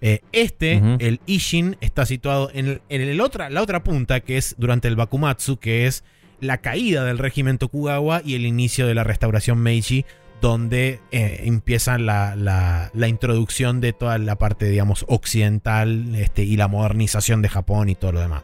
[0.02, 4.36] Eh, este, el Ishin, está situado en, el- en el otra, la otra punta, que
[4.38, 6.04] es durante el Bakumatsu, que es
[6.40, 10.04] la caída del régimen Tokugawa y el inicio de la restauración Meiji,
[10.40, 16.56] donde eh, empieza la, la- la introducción de toda la parte, digamos, occidental este, y
[16.56, 18.42] la modernización de Japón y todo lo demás.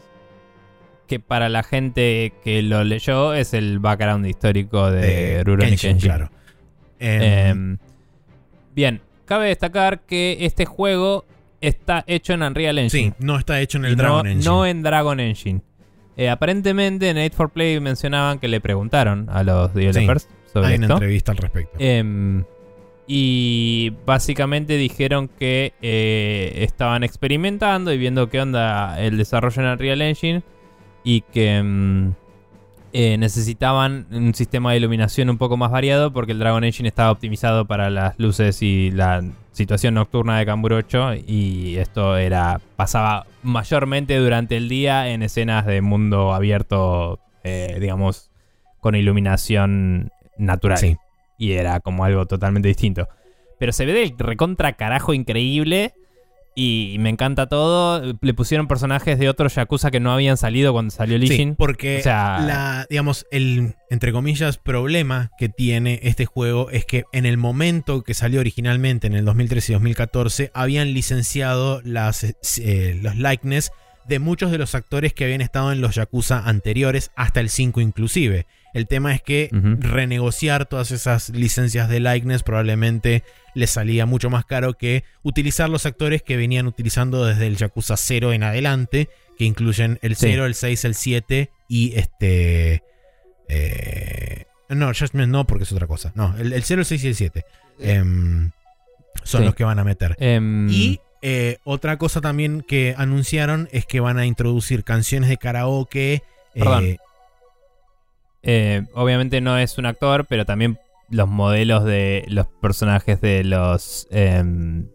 [1.07, 5.91] Que para la gente que lo leyó es el background histórico de Eh, Rurouni Kenshin,
[5.93, 6.09] Kenshin.
[6.11, 6.31] claro.
[6.99, 7.79] Em, Em,
[8.75, 11.25] bien, cabe destacar que este juego
[11.61, 13.11] está hecho en Unreal Engine.
[13.19, 14.45] sí, no está hecho en el no, Dragon Engine.
[14.45, 15.61] no en Dragon Engine.
[16.17, 20.75] Eh, aparentemente en 8 4 Play mencionaban que le preguntaron a los developers sobre Hay
[20.77, 20.95] una esto.
[20.95, 21.77] entrevista al respecto.
[21.79, 22.43] Em,
[23.07, 30.03] y básicamente dijeron que eh, estaban experimentando y viendo qué onda el desarrollo en Unreal
[30.03, 30.43] Engine
[31.07, 32.15] y que em,
[32.93, 37.13] eh, necesitaban un sistema de iluminación un poco más variado porque el Dragon Engine estaba
[37.13, 39.23] optimizado para las luces y la
[39.53, 45.81] situación nocturna de Camburocho y esto era pasaba mayormente durante el día en escenas de
[45.81, 48.29] mundo abierto, eh, digamos,
[48.81, 50.97] con iluminación natural Sí.
[51.39, 53.07] y era como algo totalmente distinto.
[53.61, 55.95] Pero se ve del recontra carajo increíble
[56.59, 58.17] y me encanta todo.
[58.21, 61.99] Le pusieron personajes de otros Yakuza que no habían salido cuando salió Lee Sí, porque
[61.99, 67.27] O sea- la, digamos, el, entre comillas, problema que tiene este juego es que en
[67.27, 73.17] el momento que salió originalmente, en el 2013 y 2014, habían licenciado las, eh, los
[73.17, 73.71] likeness
[74.09, 77.81] de muchos de los actores que habían estado en los Yakuza anteriores, hasta el 5
[77.83, 78.47] inclusive.
[78.77, 79.49] El tema es que
[79.81, 83.25] renegociar todas esas licencias de likeness probablemente
[83.55, 87.97] les salía mucho más caro que utilizar los actores que venían utilizando desde el Yakuza
[87.97, 89.09] 0 en adelante,
[89.39, 90.27] que incluyen el Sí.
[90.29, 92.83] 0, el 6, el 7 y este...
[93.49, 96.13] eh, no, Judgment no, porque es otra cosa.
[96.15, 97.45] No, el, el 0, el 6 y el 7
[97.81, 98.51] em,
[99.25, 99.45] son Sí.
[99.47, 100.17] los que van a meter.
[100.19, 105.39] Em, Y eh, otra cosa también que anunciaron es que van a introducir canciones de
[105.39, 106.23] karaoke.
[106.55, 106.85] Perdón.
[106.85, 106.99] eh,
[108.95, 110.79] obviamente no es un actor, pero también
[111.11, 114.07] los modelos de los personajes de los...
[114.11, 114.89] em,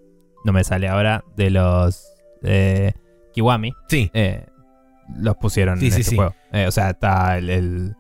[0.44, 2.08] no me sale ahora, de los
[2.44, 2.94] eh,
[3.34, 3.74] Kiwami.
[3.88, 4.46] sí, eh,
[5.18, 6.16] los pusieron Sí, en sí, este sí.
[6.16, 6.34] juego.
[6.52, 7.96] Eh, o sea, está el, el,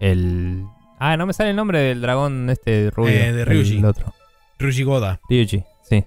[0.00, 0.64] el-
[0.98, 3.12] Ah, no me sale el nombre del dragón este rubio.
[3.14, 3.78] Eh, de Ryuji.
[3.78, 4.12] El otro.
[4.58, 5.20] Ruji Goda.
[5.28, 5.62] Ryuji.
[5.82, 6.04] Sí,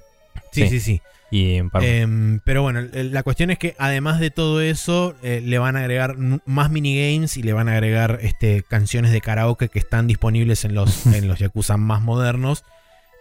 [0.52, 0.68] Sí.
[0.68, 1.02] sí, sí.
[1.30, 1.56] Y.
[1.82, 5.80] Em, pero bueno, la cuestión es que además de todo eso, eh, le van a
[5.80, 10.64] agregar más minigames y le van a agregar este, canciones de karaoke que están disponibles
[10.66, 12.64] en los, en los Yakuza más modernos.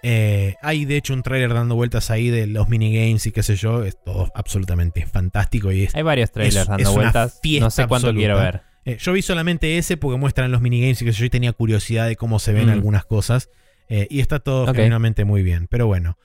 [0.02, 3.56] Eh, hay de hecho un trailer dando vueltas ahí de los minigames y qué sé
[3.56, 3.84] yo.
[3.84, 7.40] Es todo absolutamente fantástico y es Hay varios trailers es- dando es vueltas.
[7.60, 8.18] No sé cuánto absoluta.
[8.18, 8.62] quiero ver.
[8.84, 12.06] Eh, yo vi solamente ese porque muestran los minigames y que yo y tenía curiosidad
[12.06, 12.70] de cómo se ven Mm.
[12.70, 13.48] algunas cosas.
[13.88, 14.74] Y está todo Ok.
[14.76, 15.66] genuinamente muy bien.
[15.68, 16.18] Pero bueno,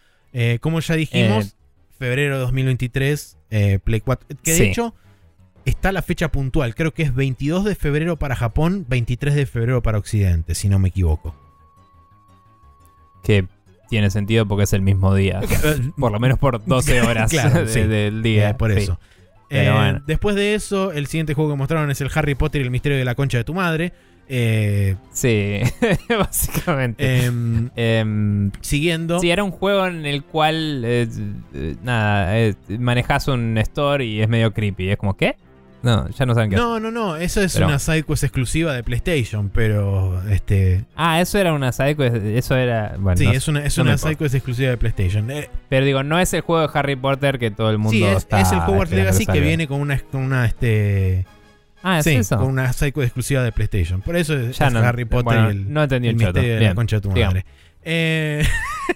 [0.62, 1.56] como ya dijimos,
[2.02, 4.28] febrero de 2023, eh, Play 4.
[4.44, 4.64] Que de Sí.
[4.64, 4.96] hecho
[5.66, 6.74] está la fecha puntual.
[6.74, 10.80] Creo que es 22 de febrero para Japón, 23 de febrero para Occidente, si no
[10.80, 11.36] me equivoco.
[13.24, 13.46] Que
[13.90, 15.42] tiene sentido porque es el mismo día.
[15.98, 17.82] Por lo menos por 12 horas Claro, de- sí.
[17.82, 18.50] del día.
[18.50, 19.00] Eh, por eso.
[19.52, 20.02] Eh, bueno.
[20.08, 22.98] Después de eso, el siguiente juego que mostraron es el Harry Potter y el misterio
[22.98, 23.94] de la concha de tu madre.
[24.30, 25.60] Eh, Sí,
[26.10, 27.26] básicamente.
[27.26, 29.20] em, Em, siguiendo.
[29.20, 31.08] sí, era un juego en el cual, eh,
[31.54, 32.34] eh, nada,
[32.80, 34.90] manejas un store y es medio creepy.
[34.90, 35.36] Es como, ¿qué?
[35.84, 36.56] No, ya no saben qué.
[36.58, 41.40] No, no, no, eso es Pero- una sidequest exclusiva de PlayStation, pero este Ah, eso
[41.40, 42.96] era una sidequest, eso era...
[43.00, 45.32] Bueno, sí, no es una es no una sidequest exclusiva de PlayStation.
[45.32, 48.04] Eh, Pero digo, no es el juego de Harry Potter que todo el mundo sí,
[48.04, 51.26] es, está es el Hogwarts Legacy que viene con una con una este
[51.84, 52.38] Ah, ¿es sí, eso?
[52.38, 54.02] con una sidequest exclusiva de PlayStation.
[54.02, 56.50] Por eso es, Ya es no, Harry Potter bueno, y el, no entendí el misterio
[56.50, 56.76] de la Bien.
[56.76, 57.46] concha de tu madre.
[57.84, 58.46] Eh,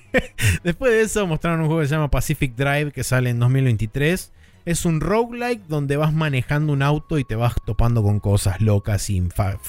[0.63, 4.31] después de eso mostraron un juego que se llama Pacific Drive que sale en 2023.
[4.65, 9.09] Es un roguelike donde vas manejando un auto y te vas topando con cosas locas
[9.09, 9.21] y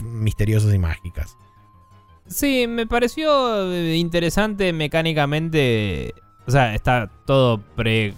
[0.02, 1.36] misteriosas y mágicas.
[2.26, 6.14] Sí, me pareció eh, interesante mecánicamente.
[6.47, 8.14] O sea, está todo pre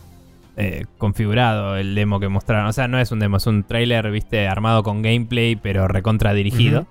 [0.61, 2.67] eh, configurado el demo que mostraron.
[2.67, 6.35] O sea, no es un demo, es un trailer, viste, armado con gameplay, pero recontra
[6.35, 6.89] dirigido.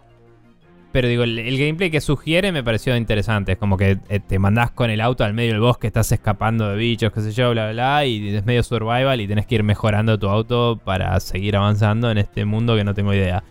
[0.94, 3.52] Pero digo, el, el gameplay que sugiere me pareció interesante.
[3.52, 6.70] Es como que eh, te mandás con el auto al medio del bosque, estás escapando
[6.70, 8.06] de bichos, qué sé yo, bla, bla, bla.
[8.06, 12.20] Y es medio survival y tenés que ir mejorando tu auto para seguir avanzando en
[12.20, 13.44] este mundo que no tengo idea.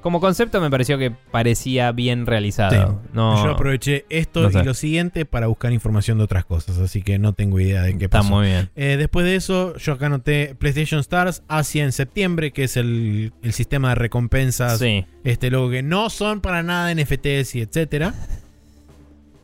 [0.00, 3.02] Como concepto me pareció que parecía bien realizado.
[3.12, 4.60] No, Yo aproveché esto no sé.
[4.60, 7.98] y lo siguiente para buscar información de otras cosas, así que no tengo idea de
[7.98, 8.30] qué está pasó.
[8.30, 8.70] muy bien.
[8.76, 13.32] Eh, después de eso, yo acá anoté PlayStation Stars Asia en septiembre, que es el,
[13.42, 14.78] el sistema de recompensas.
[14.78, 18.14] Sí, Este, luego que no son para nada NFTs y etcétera.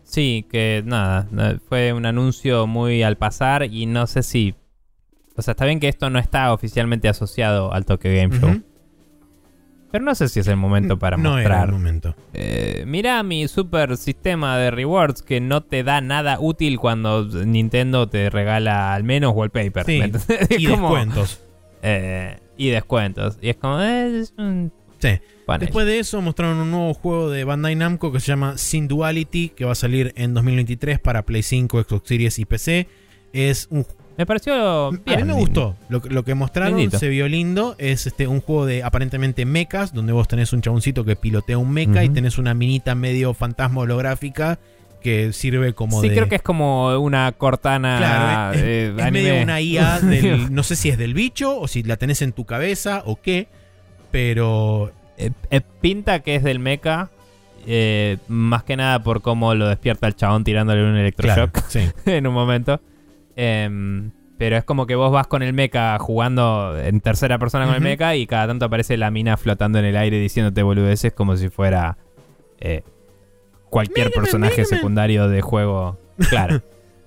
[0.05, 1.27] sí, que nada,
[1.69, 4.55] fue un anuncio muy al pasar y no sé si...
[5.37, 8.51] O sea, está bien que esto no está oficialmente asociado al Tokyo Game Show.
[8.51, 8.63] Ujú.
[9.97, 11.69] Pero no sé si es el momento para no era mostrar.
[11.69, 12.15] el momento.
[12.35, 18.07] Eh, mira mi super sistema de rewards que no te da nada útil cuando Nintendo
[18.07, 19.87] te regala al menos wallpaper.
[20.59, 21.41] Y como, descuentos.
[21.83, 23.39] eh, y descuentos.
[23.41, 23.81] Y es como...
[23.81, 25.19] eh, es un Sí.
[25.61, 29.49] Después de eso mostraron un nuevo juego de Bandai Namco que se llama Sin Duality,
[29.51, 32.87] que va a salir en 2023 para Play 5, Xbox Series y PC.
[33.33, 33.87] Es un
[34.19, 34.87] Me pareció...
[34.89, 35.27] A mí bien.
[35.27, 35.77] me gustó.
[35.89, 36.99] Lo, que- lo que mostraron Lindito.
[36.99, 37.75] se vio lindo.
[37.79, 41.71] Es este un juego de aparentemente mechas, donde vos tenés un chaboncito que pilotea un
[41.73, 44.59] mecha y tenés una minita medio fantasma holográfica
[45.03, 46.15] que sirve como sí, de.
[46.17, 49.11] creo que es como una Cortana Claro, es, es anime.
[49.23, 50.51] medio una IA del.
[50.53, 53.47] No sé si es del bicho o si la tenés en tu cabeza o qué.
[54.11, 54.93] Pero.
[55.19, 57.11] Eh, eh, pinta que es del mecha.
[57.67, 61.81] eh, más que nada por cómo lo despierta el chabón tirándole un Claro, electroshock sí.
[62.11, 62.81] en un momento.
[63.37, 67.75] Em, pero es como que vos vas con el mecha jugando en tercera persona con
[67.75, 71.37] el mecha y cada tanto aparece la mina flotando en el aire diciéndote boludeces como
[71.37, 71.97] si fuera
[72.59, 72.83] eh,
[73.71, 75.99] cualquier personaje secundario de juego.
[76.31, 76.63] Claro.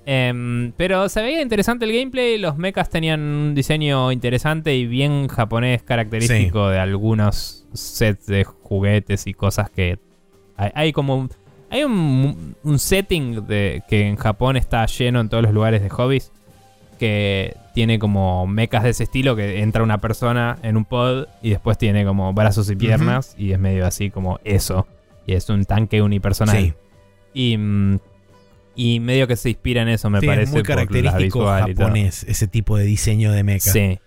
[0.06, 2.38] Em, pero se veía interesante el gameplay.
[2.38, 9.26] Los mechas tenían un diseño interesante y bien japonés característico de algunos sets de juguetes
[9.26, 9.98] y cosas que
[10.58, 11.30] hay, hay como un,
[11.72, 15.90] hay un, un setting de que en Japón está lleno en todos los lugares de
[15.90, 16.32] hobbies
[17.00, 21.52] que tiene como mechas de ese estilo que entra una persona en un pod y
[21.52, 24.86] después tiene como brazos y piernas y es medio así como eso
[25.26, 26.74] y es un tanque unipersonal Sí.
[27.34, 27.58] y
[28.76, 32.48] y medio que se inspira en eso me Sí, parece es muy característico japonés ese
[32.48, 33.72] tipo de diseño de mecha.
[33.72, 34.00] Sí.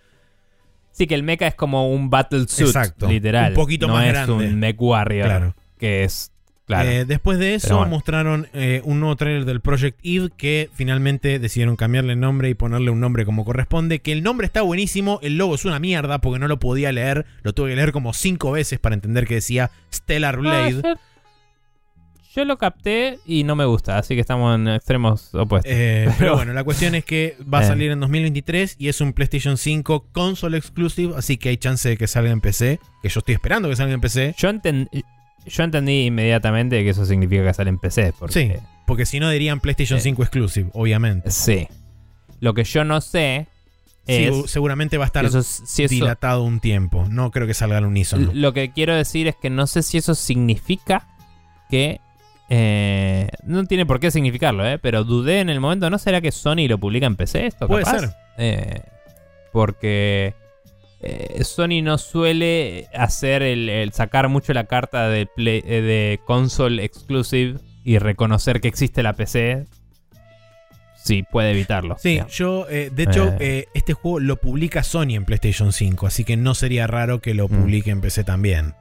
[0.92, 3.06] Sí, que el mecha es como un battle suit, Exacto.
[3.08, 3.52] literal.
[3.52, 4.32] Un poquito no más es grande.
[4.32, 5.54] un mech warrior, Claro.
[5.78, 6.31] que es,
[6.74, 6.88] claro.
[6.90, 7.90] Eh, después de eso Pero bueno.
[7.90, 12.54] mostraron eh, un nuevo trailer del Project Eve que finalmente decidieron cambiarle el nombre y
[12.54, 14.00] ponerle un nombre como corresponde.
[14.00, 17.26] Que el nombre está buenísimo, el logo es una mierda porque no lo podía leer.
[17.42, 20.82] Lo tuve que leer como cinco veces para entender que decía Stellar Ah, Blade.
[20.82, 20.94] yo,
[22.34, 25.70] yo lo capté y no me gusta, así que estamos en extremos opuestos.
[25.70, 29.12] Eh, pero bueno, la cuestión es que va a salir en 2023 y es un
[29.12, 32.80] PlayStation 5 console exclusive, así que hay chance de que salga en PC.
[33.02, 34.34] Que yo estoy esperando que salga en PC.
[34.38, 34.88] Yo, enten-
[35.46, 38.12] yo entendí inmediatamente que eso significa que sale en PC.
[38.18, 38.52] Porque, Sí,
[38.86, 40.02] porque si no dirían PlayStation Eh.
[40.02, 41.30] 5 exclusive, obviamente.
[41.30, 41.68] Sí.
[42.40, 43.46] Lo que yo no sé
[44.06, 47.06] Sí, es seguramente va a estar eso es- si eso- dilatado un tiempo.
[47.08, 48.30] No creo que salga al unísono.
[48.34, 51.06] Lo que quiero decir es que no sé si eso significa
[51.70, 52.00] que.
[52.54, 54.78] eh, no tiene por qué significarlo, ¿eh?
[54.78, 55.88] Pero dudé en el momento.
[55.88, 57.66] ¿No será que Sony lo publica en PC esto?
[57.66, 58.00] Puede capaz?
[58.00, 58.10] ser.
[58.36, 58.80] Eh,
[59.52, 60.34] porque
[61.02, 66.20] eh, Sony no suele hacer el, el sacar mucho la carta de, play- eh, de
[66.24, 69.66] console exclusive y reconocer que existe la PC.
[70.94, 71.96] Si puede evitarlo.
[71.98, 72.36] Sí, digamos.
[72.36, 76.54] yo, eh, de hecho, este juego lo publica Sony en PlayStation 5, así que no
[76.54, 77.50] sería raro que lo Mm.
[77.60, 78.74] publique en PC también.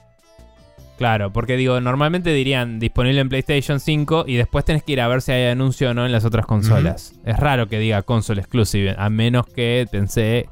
[1.00, 5.08] Claro, porque digo, normalmente dirían disponible en PlayStation 5 y después tenés que ir a
[5.08, 7.14] ver si hay anuncio o no en las otras consolas.
[7.26, 10.48] Es raro que diga console exclusive, a menos que pensé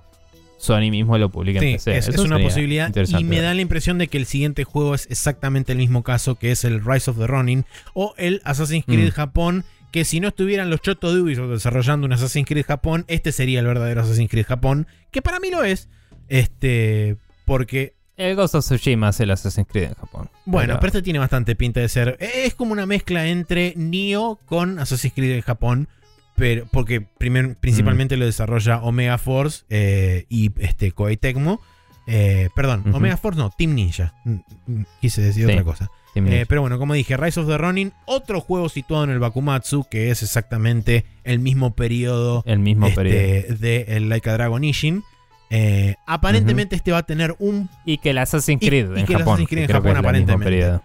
[0.60, 1.98] Sony mismo lo publique Sí, en PC.
[1.98, 2.94] es, es una posibilidad.
[3.18, 6.36] Y me da la impresión de que el siguiente juego es exactamente el mismo caso,
[6.36, 9.12] que es el Rise of the Ronin o el Assassin's Creed Mm.
[9.12, 9.66] Japón.
[9.92, 13.60] Que si no estuvieran los chotos de Ubisoft desarrollando un Assassin's Creed Japón, este sería
[13.62, 14.86] el verdadero Assassin's Creed Japón.
[15.10, 15.90] Que para mí lo es.
[16.28, 17.18] Este.
[17.46, 20.30] Porque El Ghost of Tsushima es el Assassin's Creed en Japón.
[20.46, 22.18] Bueno, pero este tiene bastante pinta de ser.
[22.20, 25.88] Es como una mezcla entre Nioh con Assassin's Creed en Japón.
[26.40, 28.20] Pero, porque primer- principalmente Mm.
[28.20, 31.62] lo desarrolla Omega Force eh, y este, Koei Tecmo.
[32.08, 32.84] Eh, perdón.
[32.94, 34.16] Omega Force no, Team Ninja.
[34.26, 34.36] Mm,
[34.68, 35.52] mm, Quise decir Sí.
[35.52, 35.92] otra cosa.
[36.16, 39.86] Eh, pero bueno, como dije, Rise of the Ronin, otro juego situado en el Bakumatsu,
[39.90, 43.56] que es exactamente el mismo periodo el mismo este, periodo.
[43.60, 45.04] de el Like a Dragon Ishin.
[45.52, 49.06] Eh, aparentemente este va a tener un Y que el Assassin's y- Creed y en
[49.06, 49.34] que el Japón.
[49.34, 50.78] Assassin's Creed en que que Japón, el aparentemente.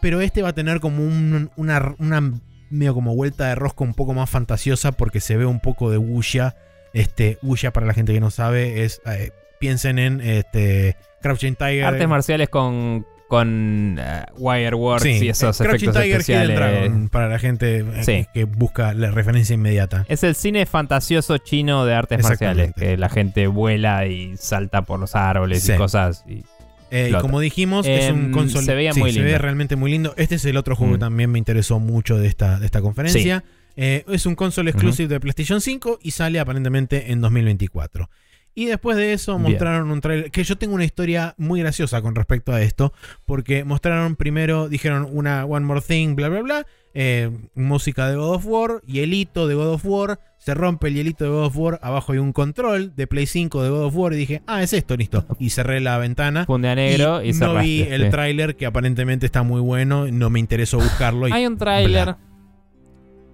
[0.00, 2.32] pero este va a tener como un- una, una
[2.70, 5.98] medio como vuelta de rosca un poco más fantasiosa porque se ve un poco de
[5.98, 6.56] Wuxia.
[6.92, 9.00] Este, Wuxia, para la gente que no sabe, es.
[9.06, 11.84] eh, piensen en este, Crouching Tiger.
[11.84, 16.56] Artes marciales con, con eh, Wireworks Sí, y esos eh, efectos Tiger, especiales.
[16.56, 18.26] Dragon, para la gente eh, Sí.
[18.32, 20.06] que busca la referencia inmediata.
[20.08, 24.98] Es el cine fantasioso chino de artes marciales, que la gente vuela y salta por
[24.98, 25.72] los árboles Sí.
[25.74, 26.24] y cosas.
[26.26, 26.42] y-
[26.90, 28.64] Eh, y como dijimos, es un Em, console.
[28.64, 29.38] se veía sí, muy Se ve lindo.
[29.42, 30.14] realmente muy lindo.
[30.16, 30.96] Este es el otro juego Mm.
[30.96, 33.44] que también me interesó mucho de esta, de esta conferencia.
[33.76, 38.10] Eh, es un console exclusive de PlayStation 5 y sale aparentemente en 2024.
[38.54, 39.52] Y después de eso Bien.
[39.52, 40.30] mostraron un trailer.
[40.32, 42.92] Que yo tengo una historia muy graciosa con respecto a esto.
[43.24, 46.66] Porque mostraron primero, dijeron una One More Thing, bla, bla, bla.
[46.94, 50.20] Eh, música de God of War, hielito de God of War.
[50.38, 51.78] Se rompe el hielito de God of War.
[51.82, 54.12] Abajo hay un control de Play 5 de God of War.
[54.14, 55.24] Y dije, ah, es esto, listo.
[55.38, 56.46] Y cerré la ventana.
[56.46, 58.10] Funde a negro y, no cerraste, vi el sí.
[58.10, 60.06] tráiler que aparentemente está muy bueno.
[60.10, 61.28] No me interesó buscarlo.
[61.28, 62.16] y- Hay un tráiler.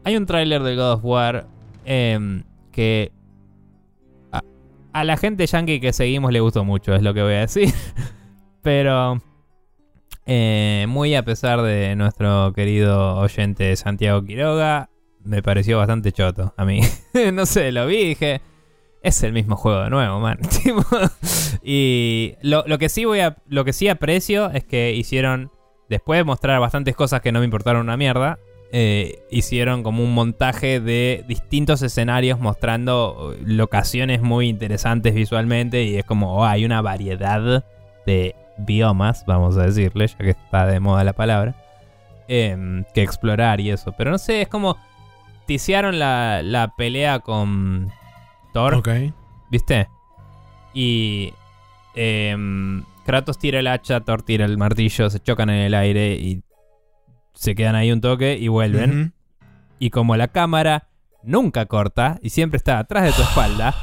[0.05, 1.47] Hay un tráiler de God of War
[1.85, 2.43] em,
[2.73, 3.13] que
[4.33, 4.43] a,
[4.93, 7.73] a la gente yankee que seguimos le gustó mucho, es lo que voy a decir.
[8.63, 9.21] Pero
[10.27, 14.91] eh, muy a pesar de nuestro querido oyente Santiago Quiroga,
[15.25, 16.81] me pareció bastante choto a mí.
[17.33, 18.41] no sé, lo vi dije,
[19.03, 20.39] es el mismo juego de nuevo, man.
[21.69, 25.51] Y lo, lo que sí voy a, lo que sí aprecio es que hicieron,
[25.89, 28.39] después de mostrar bastantes cosas que no me importaron una mierda,
[28.73, 35.97] eh, hicieron como un montaje de distintos escenarios mostrando eh, locaciones muy interesantes visualmente y
[35.97, 37.65] es como, oh, hay una variedad
[38.07, 41.55] de biomas, vamos a decirle, ya que está de moda la palabra,
[42.29, 43.93] em, que explorar y eso.
[43.93, 44.77] Pero no sé, es como,
[45.47, 47.91] ticiaron la, la pelea con
[48.53, 48.75] Thor.
[48.75, 48.89] Ok.
[49.51, 49.89] ¿Viste?
[50.75, 51.33] Y
[51.95, 56.43] em, Kratos tira el hacha, Thor tira el martillo, se chocan en el aire y
[57.35, 59.15] se quedan ahí un toque y vuelven.
[59.79, 60.89] Y como la cámara
[61.23, 63.75] nunca corta y siempre está atrás de tu espalda,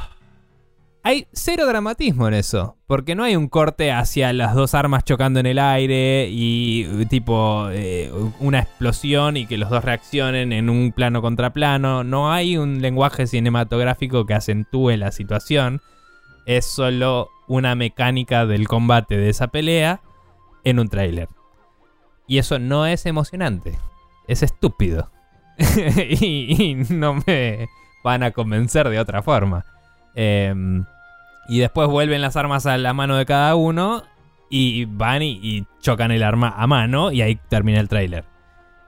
[1.04, 2.78] hay cero dramatismo en eso.
[2.86, 7.06] Porque no hay un corte hacia las dos armas chocando en el aire y eh,
[7.06, 8.10] tipo eh,
[8.40, 12.04] una explosión y que los dos reaccionen en un plano contra plano.
[12.04, 15.82] No hay un lenguaje cinematográfico que acentúe la situación.
[16.46, 20.00] Es solo una mecánica del combate de esa pelea
[20.64, 21.28] en un tráiler.
[22.26, 23.78] Y eso no es emocionante.
[24.26, 25.10] Es estúpido.
[25.58, 27.68] y, y no me
[28.02, 29.66] van a convencer de otra forma.
[30.14, 30.84] Em,
[31.48, 34.02] y después vuelven las armas a la mano de cada uno
[34.50, 38.24] y van y, chocan el arma a mano y ahí termina el tráiler.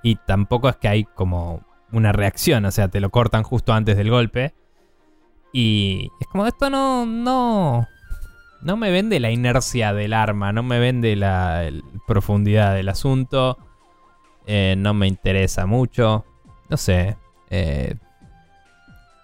[0.02, 1.62] Y tampoco es que hay como
[1.92, 4.54] una reacción, o sea, te lo cortan justo antes del golpe.
[5.52, 7.86] Y es como esto no, no,
[8.62, 11.68] no me vende la inercia del arma, no me vende la
[12.06, 13.58] profundidad del asunto.
[14.46, 16.24] eh, no me interesa mucho.
[16.68, 17.16] No sé.
[17.50, 17.96] eh,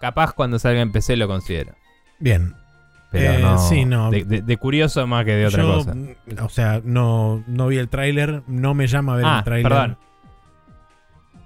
[0.00, 1.74] capaz cuando salga en PC lo considero.
[2.18, 2.54] Bien.
[3.12, 4.10] Pero Eh, no, sí, no.
[4.10, 5.94] De, de- de curioso más que de otra Yo, cosa.
[6.43, 8.43] O sea, no, no vi el tráiler.
[8.48, 9.68] No me llama a ver Ah, el tráiler.
[9.70, 9.98] perdón.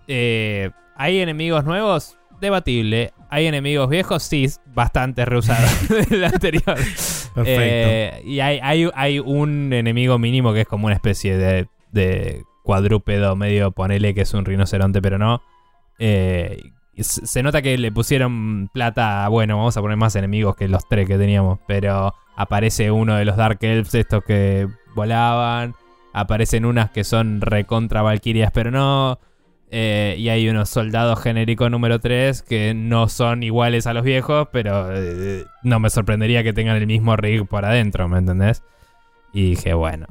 [0.08, 2.16] Eh, ¿Hay enemigos nuevos?
[2.40, 3.12] Debatible.
[3.28, 4.22] ¿Hay enemigos viejos?
[4.22, 5.70] Sí, bastante reusados
[6.10, 6.62] del anterior.
[6.64, 7.34] Perfecto.
[7.44, 12.42] Eh, y hay, hay, hay un enemigo mínimo que es como una especie de, de
[12.62, 15.42] cuadrúpedo, medio ponele que es un rinoceronte, pero no.
[15.98, 16.62] Eh,
[17.02, 19.28] se nota que le pusieron plata.
[19.28, 21.58] Bueno, vamos a poner más enemigos que los tres que teníamos.
[21.66, 25.74] Pero aparece uno de los Dark Elves, estos que volaban.
[26.12, 29.18] Aparecen unas que son recontra Valkyrias, pero no.
[29.70, 34.48] Eh, y hay unos soldados genéricos número 3 que no son iguales a los viejos,
[34.52, 38.62] pero eh, no me sorprendería que tengan el mismo rig por adentro, ¿me entendés?
[39.32, 40.06] Y dije, bueno,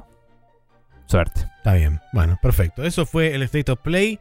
[1.06, 1.46] suerte.
[1.56, 2.00] Está bien.
[2.12, 2.84] Bueno, perfecto.
[2.84, 4.20] Eso fue el State of Play.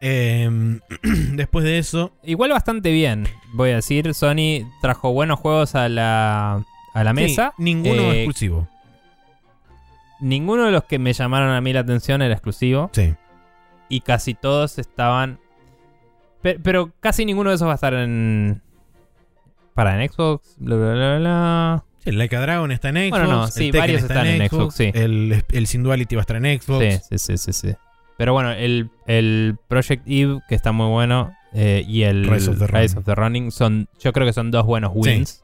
[0.00, 0.78] Eh,
[1.32, 2.12] después de eso.
[2.22, 4.14] Igual bastante bien, voy a decir.
[4.14, 6.62] Sony trajo buenos juegos a la,
[6.94, 7.52] a la Sí, mesa.
[7.58, 8.68] ninguno Eh, exclusivo.
[10.20, 12.90] Ninguno de los que me llamaron a mí la atención era exclusivo.
[12.92, 13.14] Sí.
[13.88, 15.38] Y casi todos estaban.
[16.42, 18.60] Pe- Pero, casi ninguno de esos va a estar en.
[19.74, 20.56] Para en Xbox.
[20.58, 21.84] Bla, bla, bla, bla.
[22.02, 23.10] Sí, el Like a Dragon está en Xbox.
[23.10, 24.90] Bueno, no, sí, varios está están en Xbox, sí.
[24.92, 26.84] El, el Synduality va a estar en Xbox.
[26.84, 27.74] Sí, sí, sí, sí, sí.
[28.18, 32.58] Pero bueno, el, el Project Eve, que está muy bueno, eh, y el Rise of
[32.58, 32.82] the Ronin.
[32.82, 35.42] Rise of the Running, son, yo creo que son dos buenos wins.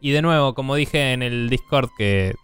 [0.00, 2.34] Y de nuevo, como dije en el Discord, que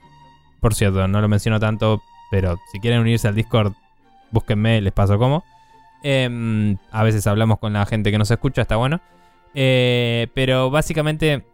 [0.60, 3.72] por cierto, no lo menciono tanto, pero si quieren unirse al Discord,
[4.30, 5.44] búsquenme, les paso cómo.
[6.02, 9.00] Em, a veces hablamos con la gente que nos escucha, está bueno.
[9.54, 11.44] Eh, pero básicamente,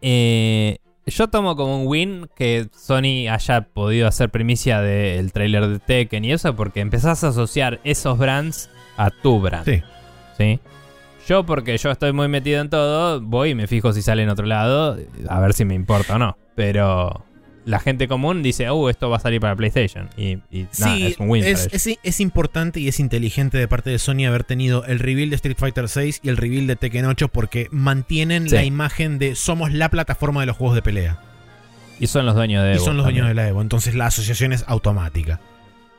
[0.00, 5.78] eh, yo tomo como un win que Sony haya podido hacer primicia del trailer de
[5.78, 9.64] Tekken y eso, porque empezás a asociar esos brands a tu brand.
[9.64, 9.82] Sí.
[10.36, 10.60] ¿sí?
[11.26, 14.28] Yo, porque yo estoy muy metido en todo, voy y me fijo si sale en
[14.28, 14.96] otro lado,
[15.28, 16.36] a ver si me importa o no.
[16.54, 17.24] Pero
[17.64, 20.08] la gente común dice, uh, esto va a salir para PlayStation.
[20.16, 21.44] Y, y nada, Sí, es un win.
[21.44, 21.86] es, ellos.
[21.86, 25.36] es- es importante y es inteligente de parte de Sony haber tenido el reveal de
[25.36, 28.54] Street Fighter 6 y el reveal de Tekken 8 porque mantienen Sí.
[28.56, 31.18] la imagen de somos la plataforma de los juegos de pelea.
[32.00, 33.62] Y son los dueños de y Evo son los dueños de la Evo.
[33.62, 35.38] Entonces la asociación es automática.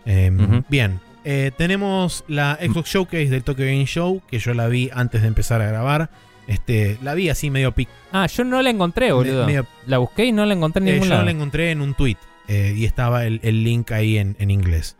[0.06, 0.66] Eh, Ujú.
[0.70, 1.00] Bien.
[1.24, 5.30] Eh, tenemos la Xbox Showcase del Tokyo Game Show, que yo la vi antes de
[5.30, 6.10] empezar a grabar.
[6.48, 7.88] Este, la vi así medio pic.
[8.12, 9.46] Ah, yo no la encontré, boludo.
[9.46, 11.26] medio- La busqué y no la encontré en eh, ningún yo lado.
[11.26, 12.18] la encontré en un tweet
[12.48, 14.98] eh, y estaba el, el link ahí en, en inglés.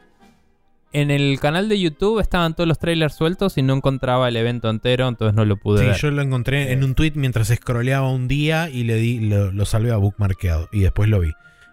[0.94, 4.70] En el canal de YouTube estaban todos los trailers sueltos y no encontraba el evento
[4.70, 5.96] entero, entonces no lo pude Sí, ver.
[5.98, 9.66] yo lo encontré en un tweet mientras scrolleaba un día y le di, lo, lo
[9.66, 11.30] salvé a bookmarkeado y después lo vi.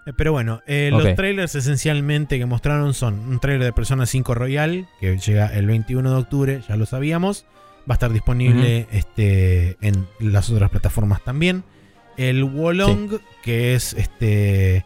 [0.07, 4.35] Eh, Pero bueno, eh, los trailers esencialmente que mostraron son un trailer de Persona 5
[4.35, 7.45] Royal que llega el 21 de octubre, ya lo sabíamos.
[7.89, 11.65] Va a estar disponible este, en las otras plataformas también.
[12.17, 14.85] El Wolong, que es este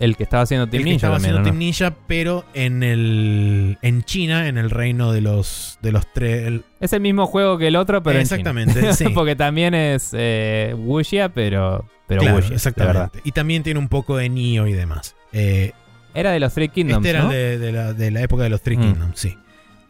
[0.00, 1.44] El que estaba haciendo Team el que Ninja estaba también, haciendo ¿o no?
[1.44, 6.60] Team Ninja, pero en el en China, en el reino de los de los tres.
[6.80, 8.36] Es el mismo juego que el otro, pero en China.
[8.38, 9.08] Exactamente, sí.
[9.12, 13.20] Porque también es eh, Wuxia, pero, pero Claro, Wuxia, exactamente.
[13.24, 15.14] Y también tiene un poco de Nioh y demás.
[15.32, 15.72] Eh,
[16.14, 17.30] Era de los Three Kingdoms, este era ¿no?
[17.30, 18.80] de, de la, de la época de los Three Mm.
[18.80, 19.36] Kingdoms, sí.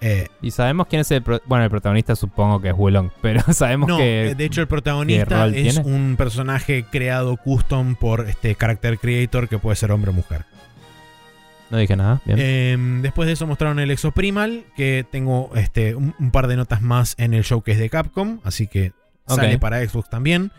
[0.00, 1.22] Eh, Y sabemos quién es el...
[1.22, 4.28] pro- Bueno, el protagonista supongo que es Wulong, pero sabemos no, que...
[4.30, 5.80] eh, de hecho el protagonista es tiene?
[5.90, 10.44] un personaje creado custom por este character creator que puede ser hombre o mujer.
[11.70, 12.38] No dije nada, bien.
[12.40, 16.80] Eh, después de eso mostraron el Exoprimal, que tengo este, un, un par de notas
[16.80, 18.92] más en el showcase de Capcom, así que
[19.26, 20.50] sale para Xbox también.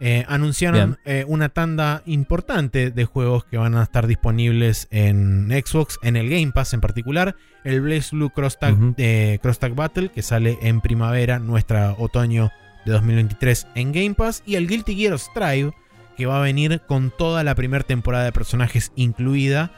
[0.00, 5.98] Eh, anunciaron eh, una tanda importante de juegos que van a estar disponibles en Xbox,
[6.02, 7.36] en el Game Pass en particular.
[7.62, 12.50] El Blaze Blue Cross Tag, eh, Cross Tag Battle, que sale en primavera, nuestra otoño
[12.84, 14.42] de 2023 en Game Pass.
[14.44, 15.72] Y el Guilty Gear Strive,
[16.16, 19.70] que va a venir con toda la primera temporada de personajes incluida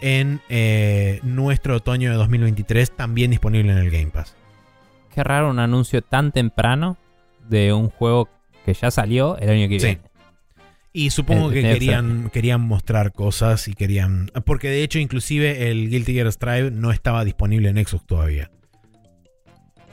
[0.00, 0.40] en
[1.22, 4.36] nuestro otoño de 2023, también disponible en el Game Pass.
[5.14, 6.96] Qué raro un anuncio tan temprano
[7.48, 8.28] de un juego
[8.64, 9.86] que ya salió el año que Sí.
[9.86, 10.00] viene.
[10.92, 14.30] Y supongo Eh, que debe querían, querían mostrar cosas y querían...
[14.44, 18.50] Porque de hecho inclusive el Guilty Gear Strive no estaba disponible en Xbox todavía.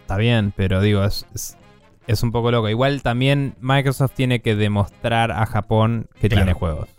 [0.02, 1.58] Está bien, pero digo, es, es,
[2.06, 2.70] es un poco loco.
[2.70, 6.44] Igual también Microsoft tiene que demostrar a Japón que Claro.
[6.46, 6.90] tiene juegos.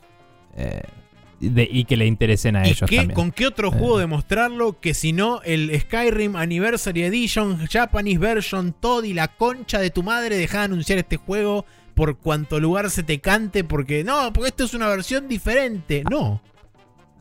[0.57, 0.83] Eh,
[1.43, 3.15] de- y que le interesen a ¿Y ellos qué- también.
[3.15, 3.73] con qué otro Eh.
[3.73, 9.79] juego demostrarlo que si no el Skyrim Anniversary Edition, Japanese Version, Todd y la concha
[9.81, 14.03] de tu madre deja de anunciar este juego por cuanto lugar se te cante porque
[14.05, 16.03] no, porque esto es una versión diferente.
[16.11, 16.41] No,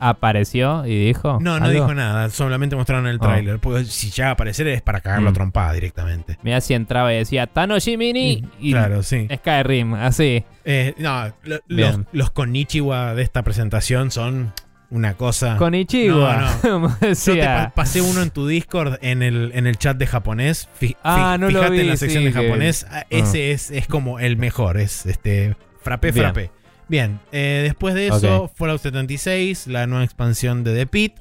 [0.02, 1.38] Apareció y dijo.
[1.42, 1.70] no, no algo?
[1.82, 3.20] dijo nada, solamente mostraron el Oh.
[3.20, 3.60] tráiler.
[3.60, 5.36] Porque si llega a aparecer es para cagarlo a Mm.
[5.36, 6.38] trompada directamente.
[6.44, 9.28] Mira si entraba y decía Tano Jiminy y claro, sí.
[9.34, 10.44] Skyrim, así.
[10.66, 14.54] Eh, no, lo- los, los Konnichiwa de esta presentación son
[14.90, 15.56] una cosa.
[15.56, 16.52] Con Ichiwa.
[16.64, 20.06] No, Yo te pa- pasé uno en tu Discord en el, en el chat de
[20.06, 20.68] japonés.
[21.04, 22.86] Ah, no lo fíjate vi, en la sección sí, de japonés.
[22.92, 24.78] ah, Ese es, es como el mejor.
[24.78, 25.56] Es este.
[25.82, 26.26] Frappé, Bien.
[26.26, 26.52] frappé.
[26.92, 28.52] Bien, eh, después de eso.
[28.54, 31.14] Fallout 76, la nueva expansión de The Pit.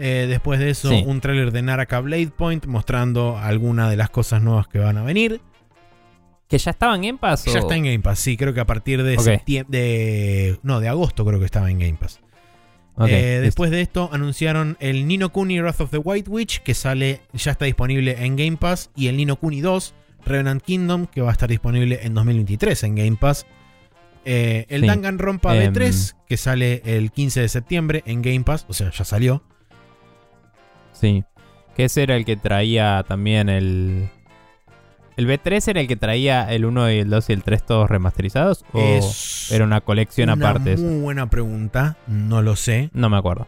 [0.00, 1.04] Eh, después de eso, Sí.
[1.06, 5.04] un tráiler de Naraka Blade Point mostrando algunas de las cosas nuevas que van a
[5.04, 5.40] venir.
[6.48, 7.44] ¿Que ya estaba en Game Pass?
[7.44, 9.16] Ya o- está en Game Pass, sí, creo que a partir de.
[9.68, 12.18] De, no, de agosto creo que estaba en Game Pass.
[13.06, 17.20] Eh, después de esto anunciaron el Nino Kuni Wrath of the White Witch, que sale,
[17.32, 19.94] ya está disponible en Game Pass, y el Nino Kuni 2,
[20.26, 23.46] Revenant Kingdom, que va a estar disponible en 2023 en Game Pass.
[24.24, 24.86] Eh, el Sí.
[24.86, 25.72] Danganronpa Em.
[25.72, 29.42] B3, que sale el 15 de septiembre en Game Pass, o sea, ya salió.
[30.92, 31.24] Sí.
[31.76, 34.08] Que ese era el que traía también el.
[35.16, 37.88] ¿El B3 era el que traía el 1 y el 2 y el 3 todos
[37.90, 38.64] remasterizados?
[38.72, 40.76] ¿O Es era una colección una aparte?
[40.76, 42.90] muy buena pregunta, no lo sé.
[42.94, 43.46] No me acuerdo.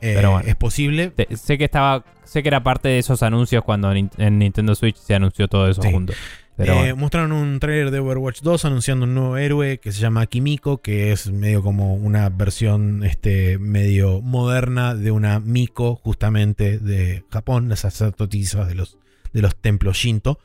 [0.00, 0.48] Eh, Pero bueno.
[0.48, 1.08] Es posible.
[1.10, 2.04] Te- sé que estaba.
[2.24, 5.82] Sé que era parte de esos anuncios cuando en Nintendo Switch se anunció todo eso
[5.82, 5.90] Sí.
[5.92, 6.12] junto.
[6.56, 6.96] Pero Eh, bueno.
[6.96, 11.10] Mostraron un trailer de Overwatch 2 anunciando un nuevo héroe que se llama Kimiko, que
[11.12, 17.80] es medio como una versión este, medio moderna de una Miko, justamente de Japón, las
[17.80, 18.98] sacerdotisas de los,
[19.32, 20.38] de los templos Shinto,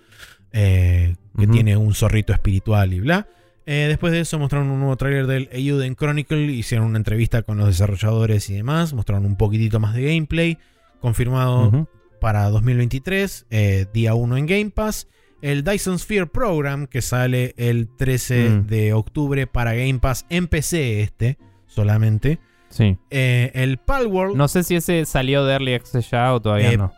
[0.54, 3.28] eh, que tiene un zorrito espiritual y bla.
[3.66, 7.58] Eh, después de eso mostraron un nuevo trailer del Eiyuden Chronicle, hicieron una entrevista con
[7.58, 10.58] los desarrolladores y demás, mostraron un poquitito más de gameplay,
[11.02, 11.88] confirmado Ujú.
[12.22, 15.08] para 2023, eh, día 1 en Game Pass.
[15.42, 18.68] El Dyson Sphere Program, que sale el 13 Mm.
[18.68, 21.38] de octubre para Game Pass en PC este,
[21.68, 22.40] solamente.
[22.70, 22.98] Sí.
[23.12, 26.78] Eh, el Palworld, No sé si ese salió de Early Access ya o todavía Eh,
[26.78, 26.92] no.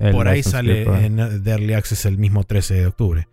[0.00, 3.28] El por ahí sale en de Early Access el mismo 13 de octubre.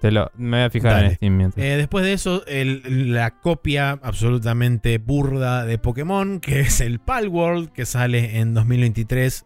[0.00, 1.06] Te lo, me voy a fijar Dale.
[1.08, 1.64] en Steam mientras.
[1.66, 7.72] Eh, después de eso, el- la copia absolutamente burda de Pokémon, que es el Palworld,
[7.72, 9.44] que sale en 2023.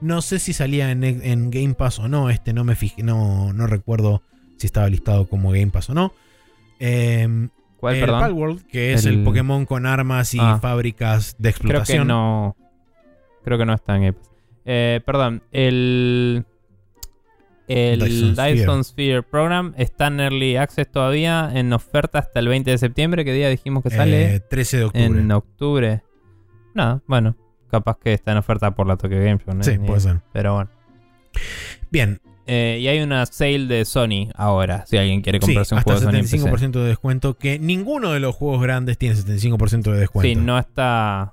[0.00, 2.30] No sé si salía en, en Game Pass o no.
[2.30, 4.22] Este no me fijé, no, no recuerdo
[4.56, 6.12] si estaba listado como Game Pass o no.
[6.78, 8.20] Eh, ¿Cuál, el perdón?
[8.20, 9.18] Palworld, que es el...
[9.20, 10.58] El- Pokémon con armas y Ah.
[10.60, 12.08] fábricas de Creo que explotación.
[12.08, 12.56] no.
[13.44, 14.30] Creo que no está en Game Pass.
[14.66, 16.44] Eh, perdón, el.
[17.68, 19.12] El Dyson Dyson, Sphere.
[19.18, 19.22] Sphere.
[19.22, 23.24] Program está en Early Access todavía, en oferta hasta el 20 de septiembre.
[23.24, 24.34] ¿Qué día dijimos que sale?
[24.34, 25.06] Eh, 13 de octubre.
[25.06, 26.02] en octubre.
[26.74, 27.36] No, bueno,
[27.70, 29.54] capaz que está en oferta por la Tokyo Game Show.
[29.54, 29.62] ¿no?
[29.62, 30.20] sí, Ni- puede ser.
[30.32, 30.70] Pero bueno.
[31.90, 35.82] Bien, Eh, y hay una sale de Sony ahora, si alguien quiere sí, comprarse un
[35.82, 36.38] juego de Sony en PC.
[36.38, 37.34] 75% de descuento.
[37.38, 40.28] Que ninguno de los juegos grandes tiene 75% de descuento.
[40.28, 41.32] Sí, no está.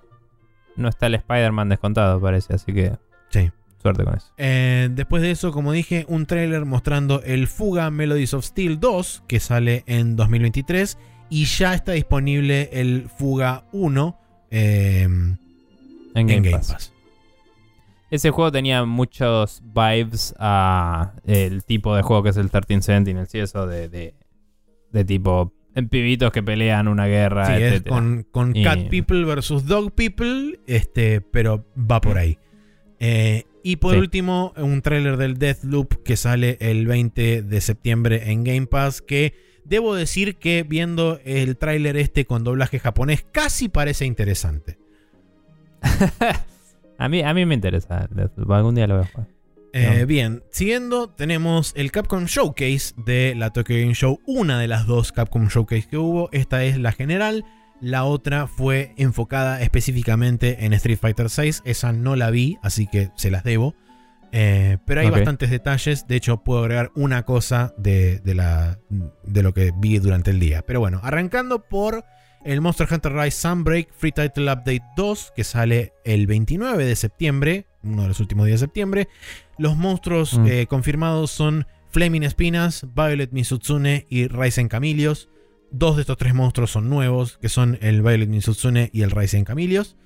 [0.76, 2.92] No está el Spider-Man descontado, parece, así que.
[3.30, 3.50] Sí.
[3.82, 4.28] Suerte con eso.
[4.38, 9.24] Eh, después de eso, como dije, un tráiler mostrando el Fuga Melodies of Steel 2,
[9.28, 11.00] que sale en 2023,
[11.32, 14.20] y ya está disponible el Fuga 1
[14.52, 15.08] eh,
[16.18, 16.74] En en Game, Pass.
[16.74, 16.94] Pass.
[18.10, 23.36] Ese juego tenía muchos vibes a el tipo de juego que es el 13 Sentinels
[23.36, 24.14] y eso de, de,
[24.92, 29.26] de tipo en pibitos que pelean una guerra, Sí, es con, con Y- Cat People
[29.26, 32.40] versus Dog People, este, pero va por ahí.
[33.00, 34.00] Eh, y por Sí.
[34.00, 39.34] último, un tráiler del Deathloop que sale el 20 de septiembre en Game Pass, que
[39.66, 44.80] debo decir que viendo el tráiler este con doblaje japonés, casi parece interesante.
[46.98, 48.08] a, mí, a mí me interesa.
[48.50, 49.28] Algún día lo voy a jugar.
[49.74, 50.08] Eh, No.
[50.08, 55.12] Bien, siguiendo, tenemos el Capcom Showcase de la Tokyo Game Show, una de las dos
[55.12, 56.30] Capcom Showcase que hubo.
[56.32, 57.46] Esta es la general,
[57.80, 61.62] la otra fue enfocada específicamente en Street Fighter VI.
[61.66, 63.76] Esa no la vi, así que se las debo.
[64.32, 66.08] Eh, pero hay bastantes detalles.
[66.08, 68.80] De hecho, puedo agregar una cosa de, de la,
[69.24, 70.64] de lo que vi durante el día.
[70.66, 72.04] Pero bueno, arrancando por
[72.48, 77.68] el Monster Hunter Rise Sunbreak Free Title Update 2, que sale el 29 de septiembre,
[77.84, 79.08] uno de los últimos días de septiembre.
[79.58, 80.48] Los monstruos Mm.
[80.48, 85.30] eh, confirmados son Flaming Espinas, Violet Misutsune y Ryzen Camilios.
[85.72, 89.44] Dos de estos tres monstruos son nuevos, que son el Violet Misutsune y el Ryzen
[89.44, 89.98] Camilios.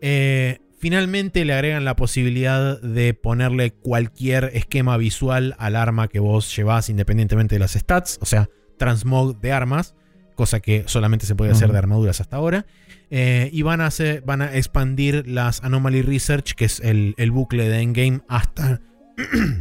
[0.00, 6.54] Eh, finalmente le agregan la posibilidad de ponerle cualquier esquema visual al arma que vos
[6.56, 8.48] llevas independientemente de las stats, o sea,
[8.78, 9.94] transmog de armas,
[10.40, 12.64] cosa que solamente se puede hacer de armaduras hasta ahora.
[13.10, 17.30] Eh, y van a, hacer, van a expandir las Anomaly Research, que es el, el
[17.30, 18.80] bucle de Endgame, hasta,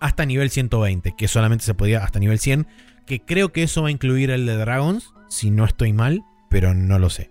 [0.00, 2.66] hasta nivel 120, que solamente se podía hasta nivel 100,
[3.04, 6.72] que creo que eso va a incluir el de Dragons, si no estoy mal, pero
[6.72, 7.30] no lo sé.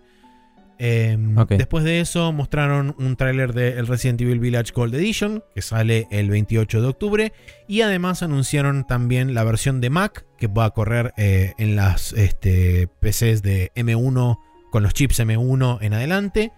[0.79, 1.51] Eh, Ok.
[1.51, 6.07] Después de eso mostraron un tráiler de el Resident Evil Village Gold Edition, que sale
[6.11, 7.33] el 28 de octubre,
[7.67, 12.13] y además anunciaron también la versión de Mac, que va a correr eh, en las
[12.13, 14.37] este, PCs de M1
[14.71, 16.51] con los chips M1 en adelante.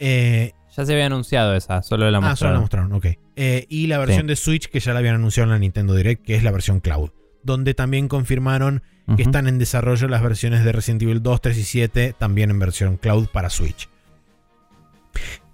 [0.00, 2.90] Eh, Ya se había anunciado esa, solo la ah, solo la mostraron.
[2.90, 3.06] mostraron, ok.
[3.36, 4.26] Eh, y la versión Sí.
[4.28, 6.80] de Switch que ya la habían anunciado en la Nintendo Direct, que es la versión
[6.80, 7.10] Cloud.
[7.44, 8.82] Donde también confirmaron
[9.16, 12.58] que están en desarrollo las versiones de Resident Evil 2, 3 y 7, también en
[12.58, 13.88] versión Cloud para Switch.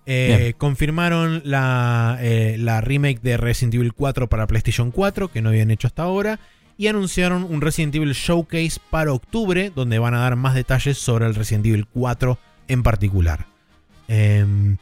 [0.07, 5.51] Eh, confirmaron la, eh, la remake de Resident Evil 4 para PlayStation 4, que no
[5.51, 6.41] habían hecho hasta ahora.
[6.77, 11.27] Y anunciaron un Resident Evil Showcase para octubre, donde van a dar más detalles sobre
[11.27, 13.47] el Resident Evil 4 en particular.
[14.09, 14.79] Em,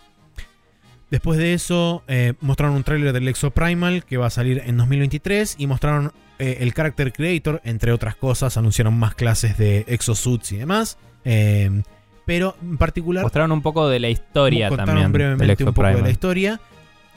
[1.11, 4.77] Después de eso, eh, mostraron un tráiler del Exo Primal que va a salir en
[4.77, 10.53] 2023 y mostraron eh, el Character Creator, entre otras cosas, anunciaron más clases de Exosuits
[10.53, 10.99] y demás.
[11.25, 11.83] Eh,
[12.25, 15.13] pero en particular Mostraron un poco de la historia contaron también.
[15.13, 16.61] brevemente un poco de la historia.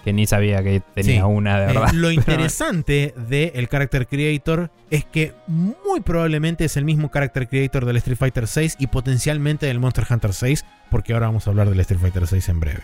[0.03, 1.21] que ni sabía que tenía Sí.
[1.21, 1.91] una de Eh, verdad.
[1.93, 7.85] lo Pero- interesante del Character Creator es que muy probablemente es el mismo Character Creator
[7.85, 11.69] del Street Fighter 6 y potencialmente del Monster Hunter 6, porque ahora vamos a hablar
[11.69, 12.79] del Street Fighter 6 en breve.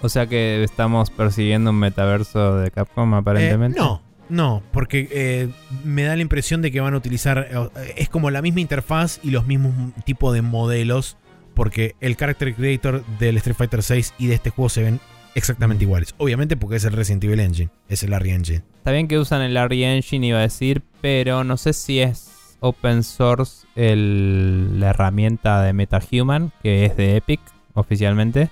[0.00, 3.78] O sea que estamos persiguiendo un metaverso de Capcom aparentemente.
[3.78, 5.48] Eh, no, no, porque eh,
[5.84, 7.48] me da la impresión de que van a utilizar.
[7.50, 9.74] eh, es como la misma interfaz y los mismos
[10.04, 11.16] tipos de modelos.
[11.54, 15.00] Porque el Character Creator del Street Fighter 6 y de este juego se ven
[15.34, 16.14] exactamente iguales.
[16.18, 18.62] Obviamente porque es el Resident Evil Engine, es el Arri Engine.
[18.76, 22.56] Está bien que usan el Arri Engine, iba a decir, pero no sé si es
[22.60, 27.40] open source el- la herramienta de MetaHuman, que es de Epic
[27.74, 28.50] oficialmente,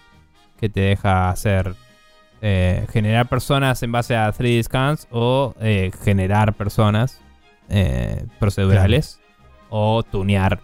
[0.59, 1.74] que te deja hacer
[2.42, 7.20] eh, generar personas en base a 3D scans o eh, generar personas
[7.68, 9.20] eh, procedurales
[9.70, 10.60] o tunear.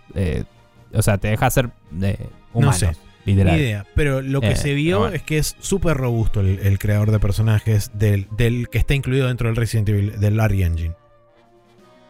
[0.92, 1.70] o sea, te deja hacer
[2.02, 2.92] eh, humanos, sé.
[3.24, 3.56] literal.
[3.56, 3.86] Ni idea.
[3.94, 5.16] Pero lo que se vio bueno.
[5.16, 9.28] es que es súper robusto el, el creador de personajes del, del que está incluido
[9.28, 10.94] dentro del Resident Evil, del Arri Engine.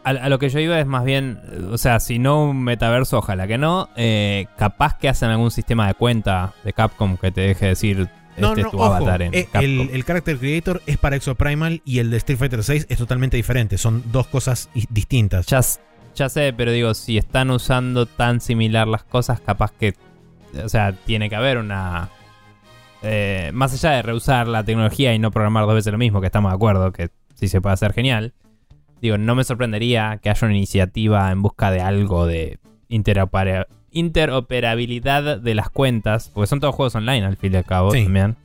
[0.05, 1.39] A, a lo que yo iba es más bien,
[1.71, 3.89] o sea, si no un metaverso, ojalá que no.
[4.59, 8.63] capaz que hacen algún sistema de cuenta de Capcom que te deje decir No, este
[8.63, 11.99] no, es tu ojo, avatar en eh, el, el Character Creator es para Exoprimal y
[11.99, 13.77] el de Street Fighter 6 es totalmente diferente.
[13.79, 15.47] Son dos cosas distintas.
[16.15, 19.95] Ya sé, pero digo, si están usando tan similar las cosas, capaz que.
[20.65, 22.11] O sea, tiene que haber una.
[23.03, 26.27] eh, más allá de reusar la tecnología y no programar dos veces lo mismo, que
[26.27, 28.35] estamos de acuerdo, que sí se puede hacer genial.
[29.01, 35.39] Digo, no me sorprendería que haya una iniciativa en busca de algo de interopera- interoperabilidad
[35.39, 38.05] de las cuentas, porque son todos juegos online al fin y al cabo Sí.
[38.05, 38.37] también.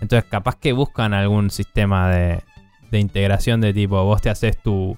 [0.00, 2.40] Entonces, capaz que buscan algún sistema de,
[2.90, 4.96] de integración de tipo, vos te haces tu,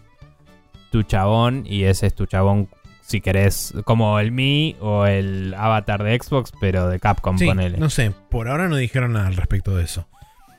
[0.91, 2.69] tu chabón y ese es tu chabón
[3.03, 7.77] si querés, como el Mi o el avatar de Xbox, pero de Capcom, Sí, ponele.
[7.77, 10.09] no sé, por ahora no dijeron nada al respecto de eso.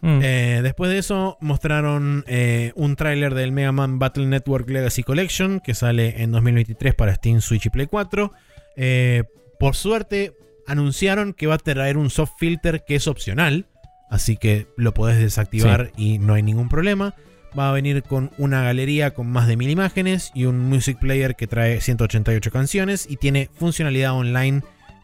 [0.02, 0.19] Mm.
[0.22, 5.60] Eh, después de eso mostraron eh, un tráiler del Mega Man Battle Network Legacy Collection
[5.60, 8.32] que sale en 2023 para Steam, Switch y Play 4.
[8.76, 9.23] Eh,
[9.60, 10.34] por suerte
[10.68, 13.68] anunciaron que va a traer un soft filter que es opcional,
[14.10, 17.15] así que lo podés desactivar y no hay ningún problema.
[17.57, 21.35] Va a venir con una galería con más de mil imágenes y un music player
[21.35, 24.61] que trae 188 canciones y tiene funcionalidad online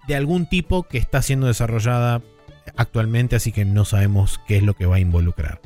[0.07, 2.21] de algún tipo que está siendo desarrollada
[2.75, 5.61] actualmente, así que no sabemos qué es lo que va a involucrar.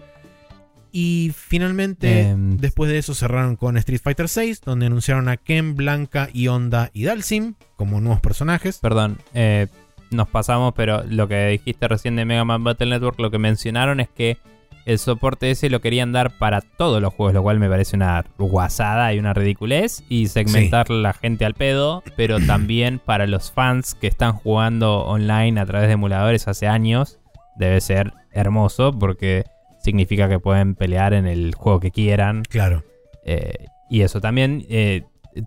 [0.97, 5.75] Y finalmente, Em, después de eso cerraron con Street Fighter VI, donde anunciaron a Ken,
[5.75, 8.79] Blanca, Honda y Dalsim como nuevos personajes.
[8.79, 9.67] Perdón, eh,
[10.09, 13.99] nos pasamos, pero lo que dijiste recién de Mega Man Battle Network, lo que mencionaron
[13.99, 14.37] es que
[14.85, 18.23] el soporte ese lo querían dar para todos los juegos, lo cual me parece una
[18.37, 20.01] guasada y una ridiculez.
[20.07, 25.59] Y segmentar la gente al pedo, pero también para los fans que están jugando online
[25.59, 27.19] a través de emuladores hace años,
[27.57, 29.43] debe ser hermoso porque
[29.85, 32.43] significa que pueden pelear en el juego que quieran.
[32.49, 32.83] Claro.
[33.23, 35.03] Eh, y eso también, eh,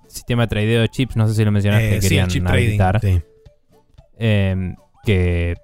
[0.07, 2.29] sistema de tradeo de chips, no sé si lo mencionaste, Eh, que sí, el querían
[2.29, 2.65] chip trading.
[2.65, 3.01] habilitar.
[3.03, 3.21] sí.
[4.19, 4.75] Eh,
[5.05, 5.55] que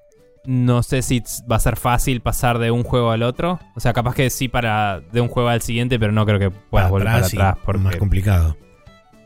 [0.47, 3.59] no sé si va a ser fácil pasar de un juego al otro.
[3.75, 6.51] O sea, capaz que sí para de un juego al siguiente, pero no creo que
[6.51, 8.57] puedas volver para atrás porque más complicado.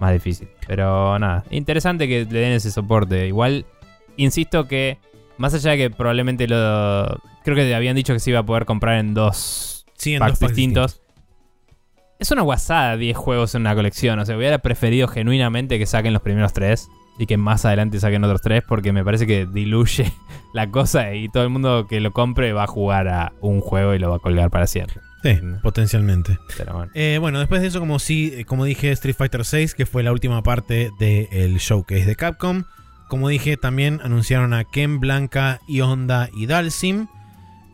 [0.00, 0.48] más difícil.
[0.66, 3.26] Pero nada, interesante que le den ese soporte.
[3.26, 3.66] Igual,
[4.16, 4.98] insisto que
[5.38, 7.20] más allá de que probablemente lo...
[7.44, 10.32] Creo que habían dicho que se iba a poder comprar en dos Sí, en packs
[10.32, 11.00] dos packs distintos.
[12.18, 14.18] Es una guasada 10 juegos en una colección.
[14.18, 16.88] O sea, hubiera preferido genuinamente que saquen los primeros tres
[17.18, 20.12] y que más adelante saquen otros tres porque me parece que diluye
[20.52, 23.94] la cosa y todo el mundo que lo compre va a jugar a un juego
[23.94, 25.00] y lo va a colgar para siempre.
[25.22, 25.60] Sí, Mm.
[25.62, 26.38] potencialmente.
[26.56, 26.92] Pero bueno.
[26.94, 30.04] Eh, bueno, después de eso, como, sí, eh, como dije, Street Fighter VI, que fue
[30.04, 32.62] la última parte del showcase de Capcom.
[33.08, 37.08] Como dije, también anunciaron a Ken, Blanca, Honda y Dalsim.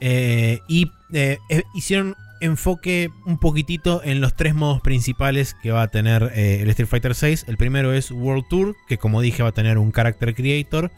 [0.01, 5.83] Eh, y eh, eh, hicieron enfoque un poquitito en los tres modos principales que va
[5.83, 7.41] a tener el Street Fighter VI.
[7.47, 10.91] El primero es World Tour, que como dije va a tener un Character Creator.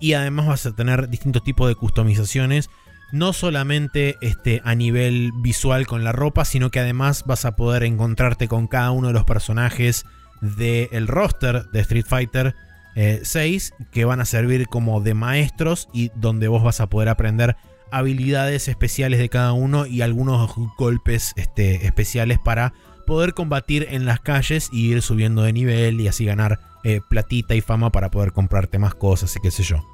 [0.00, 2.70] y además vas a tener distintos tipos de customizaciones
[3.12, 7.84] no solamente este, a nivel visual con la ropa, sino que además vas a poder
[7.84, 10.06] encontrarte con cada uno de los personajes
[10.40, 12.54] del roster de Street Fighter
[12.94, 17.08] eh, 6 que van a servir como de maestros y donde vos vas a poder
[17.08, 17.56] aprender
[17.90, 22.72] habilidades especiales de cada uno y algunos golpes este, especiales para
[23.06, 27.54] poder combatir en las calles y ir subiendo de nivel y así ganar eh, platita
[27.54, 29.84] y fama para poder comprarte más cosas y qué sé yo.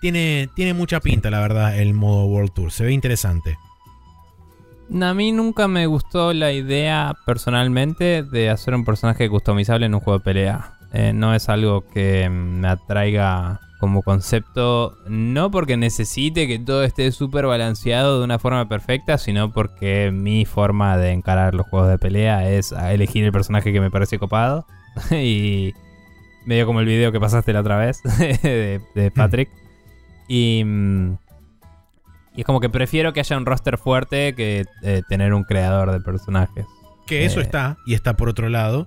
[0.00, 2.70] Tiene, tiene mucha pinta, la verdad, el modo World Tour.
[2.70, 3.56] Se ve interesante.
[5.00, 10.00] A mí nunca me gustó la idea personalmente de hacer un personaje customizable en un
[10.00, 10.75] juego de pelea.
[10.92, 17.12] Eh, no es algo que me atraiga como concepto, no porque necesite que todo esté
[17.12, 21.98] súper balanceado de una forma perfecta, sino porque mi forma de encarar los juegos de
[21.98, 24.66] pelea es elegir el personaje que me parece copado.
[25.10, 25.74] y
[26.46, 28.02] medio como el video que pasaste la otra vez
[28.42, 29.50] de, de Patrick.
[30.28, 31.18] Y, mm,
[32.34, 35.92] y es como que prefiero que haya un roster fuerte que eh, tener un creador
[35.92, 36.64] de personajes.
[37.06, 37.42] Que eso Eh.
[37.42, 38.86] está, y está por otro lado.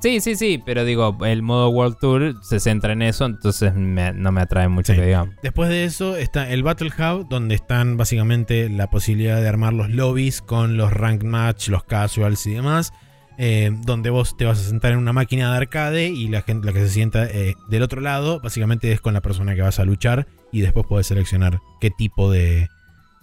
[0.00, 4.12] Sí, sí, sí, pero digo, el modo World Tour se centra en eso, entonces me-
[4.12, 4.98] no me atrae mucho Sí.
[5.00, 5.34] que digamos.
[5.42, 9.90] Después de eso está el Battle Hub, donde están básicamente la posibilidad de armar los
[9.90, 12.92] lobbies con los rank match, los casuals y demás.
[13.38, 16.64] eh, donde vos te vas a sentar en una máquina de arcade y la gente
[16.66, 19.78] la que se sienta eh, del otro lado, básicamente es con la persona que vas
[19.78, 22.68] a luchar y después puedes seleccionar qué tipo de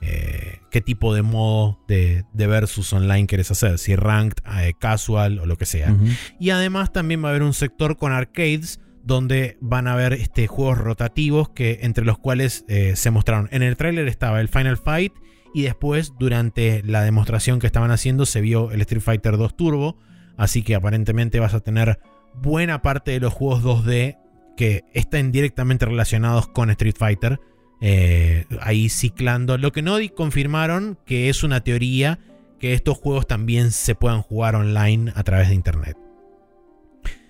[0.05, 5.39] eh, qué tipo de modo de, de versus online querés hacer, si ranked, eh, casual
[5.39, 5.95] o lo que sea.
[6.39, 10.47] Y además también va a haber un sector con arcades donde van a haber este,
[10.47, 13.47] juegos rotativos que, entre los cuales eh, se mostraron.
[13.51, 15.13] En el tráiler estaba el Final Fight
[15.53, 19.97] y después durante la demostración que estaban haciendo se vio el Street Fighter 2 Turbo.
[20.35, 21.99] Así que aparentemente vas a tener
[22.41, 24.17] buena parte de los juegos 2D
[24.57, 27.39] que estén directamente relacionados con Street Fighter.
[27.85, 29.57] Eh, ahí ciclando.
[29.57, 32.17] Lo que no confirmaron que es una teoría
[32.59, 35.97] que estos juegos también se puedan jugar online a través de internet.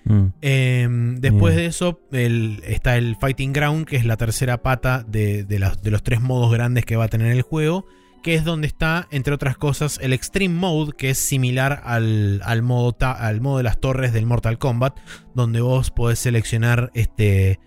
[0.06, 0.26] Mm.
[0.42, 5.44] Eh, después de eso el- está el Fighting Ground, que es la tercera pata de,
[5.44, 7.86] de las- de los tres modos grandes que va a tener el juego,
[8.22, 12.62] que es donde está, entre otras cosas, el Extreme Mode, que es similar al, al
[12.62, 14.98] modo, ta- al modo de las torres del Mortal Kombat,
[15.34, 17.60] donde vos podés seleccionar este...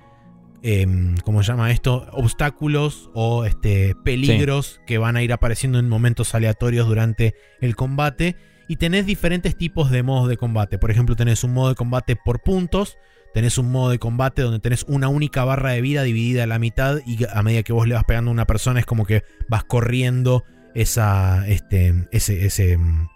[0.66, 2.06] em, ¿Cómo se llama esto?
[2.12, 8.36] Obstáculos o este, peligros que van a ir apareciendo en momentos aleatorios durante el combate.
[8.68, 10.78] Y tenés diferentes tipos de modos de combate.
[10.78, 12.96] Por ejemplo, tenés un modo de combate por puntos.
[13.32, 16.58] Tenés un modo de combate donde tenés una única barra de vida dividida a la
[16.58, 16.98] mitad.
[17.06, 19.62] Y a medida que vos le vas pegando a una persona, es como que vas
[19.64, 20.42] corriendo
[20.74, 21.46] esa.
[21.46, 22.08] Este.
[22.10, 22.44] Ese.
[22.44, 23.06] ese mm,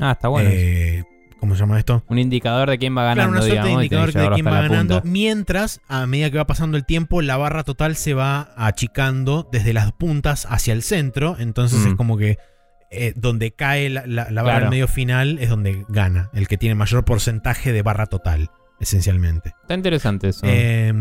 [0.00, 0.48] Ah, está bueno.
[0.50, 1.04] eh,
[1.40, 2.04] ¿Cómo se llama esto?
[2.08, 4.60] Un indicador de quién va Claro, ganando, una suerte de digamos, indicador de quién va
[4.62, 4.94] ganando.
[5.00, 5.10] punta.
[5.10, 9.72] Mientras, a medida que va pasando el tiempo, la barra total se va achicando desde
[9.72, 11.36] las puntas hacia el centro.
[11.38, 11.88] Entonces Mm.
[11.88, 12.38] es como que
[12.92, 14.64] eh, donde cae la, la- la barra Claro.
[14.66, 16.28] al medio final es donde gana.
[16.34, 18.50] El que tiene mayor porcentaje de barra total,
[18.80, 19.54] esencialmente.
[19.60, 20.40] Está interesante eso.
[20.44, 20.92] Eh,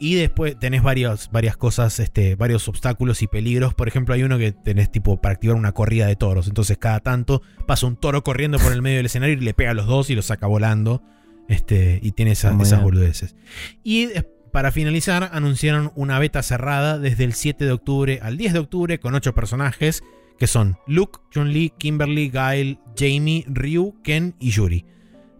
[0.00, 3.74] y después tenés varios, varias cosas, este, varios obstáculos y peligros.
[3.74, 6.48] Por ejemplo, hay uno que tenés tipo para activar una corrida de toros.
[6.48, 9.70] Entonces cada tanto pasa un toro corriendo por el medio del escenario y le pega
[9.70, 11.02] a los dos y los saca volando.
[11.48, 13.36] Este, y tiene esas boludeces.
[13.82, 14.08] Y
[14.52, 19.00] para finalizar, anunciaron una beta cerrada desde el 7 de octubre al 10 de octubre
[19.00, 20.02] con 8 personajes
[20.38, 24.84] que son Luke, Chun-Li, Kimberly, Gail, Jamie, Ryu, Ken y Yuri.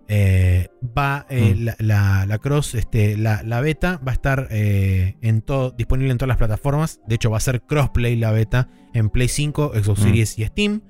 [0.08, 1.64] Eh, va eh, Mm.
[1.64, 6.10] la, la- la cross, este, la, la beta va a estar eh, en todo, disponible
[6.12, 7.00] en todas las plataformas.
[7.06, 10.02] De hecho, va a ser crossplay la beta en Play 5, Xbox Mm.
[10.02, 10.82] Series y Steam.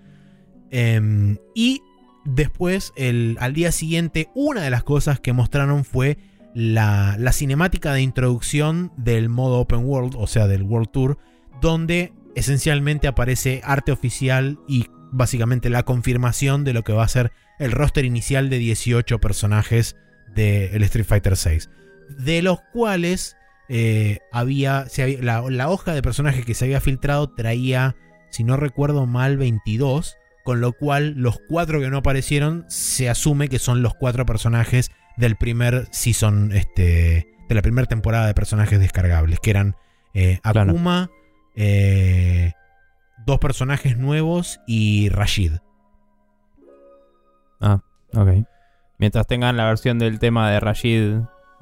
[0.70, 1.82] Em, y
[2.24, 6.18] después, el, al día siguiente, una de las cosas que mostraron fue
[6.55, 11.18] la, la cinemática de introducción del modo Open World, o sea, del World Tour,
[11.60, 17.32] donde esencialmente aparece arte oficial y básicamente la confirmación de lo que va a ser
[17.64, 19.97] el roster inicial de 18 personajes
[20.34, 21.68] del Street Fighter VI.
[22.22, 23.36] De los cuales
[23.68, 27.97] eh, había, se había- la, la hoja de personajes que se había filtrado traía,
[28.30, 30.16] si no recuerdo mal, 22.
[30.44, 34.90] Con lo cual los cuatro que no aparecieron se asume que son los cuatro personajes
[35.16, 39.76] del primer season, este, de la primera temporada de personajes descargables, que eran
[40.14, 40.72] eh, Claro.
[40.72, 41.10] Akuma,
[41.55, 42.52] eh,
[43.24, 45.52] dos personajes nuevos y Rashid.
[48.14, 48.28] Ok.
[48.98, 51.14] Mientras tengan la versión del tema de Rashid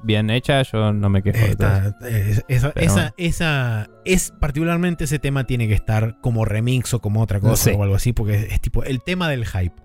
[0.03, 1.67] bien hecha, yo no me quejo de todo.
[1.69, 3.13] Esta- es- esa, esa- bueno.
[3.17, 7.83] esa- es particularmente ese tema tiene que estar como remix o como otra cosa o
[7.83, 9.75] algo así, porque es, es tipo el tema del hype.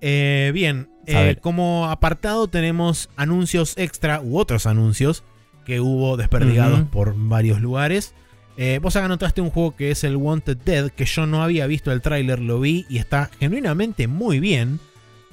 [0.00, 5.24] Eh, bien, eh, como apartado tenemos anuncios extra u otros anuncios
[5.64, 8.14] que hubo desperdigados por varios lugares.
[8.56, 11.66] Eh, vos acá anotaste un juego que es el Wanted Dead, que yo no había
[11.66, 14.78] visto el tráiler, lo vi y está genuinamente muy bien.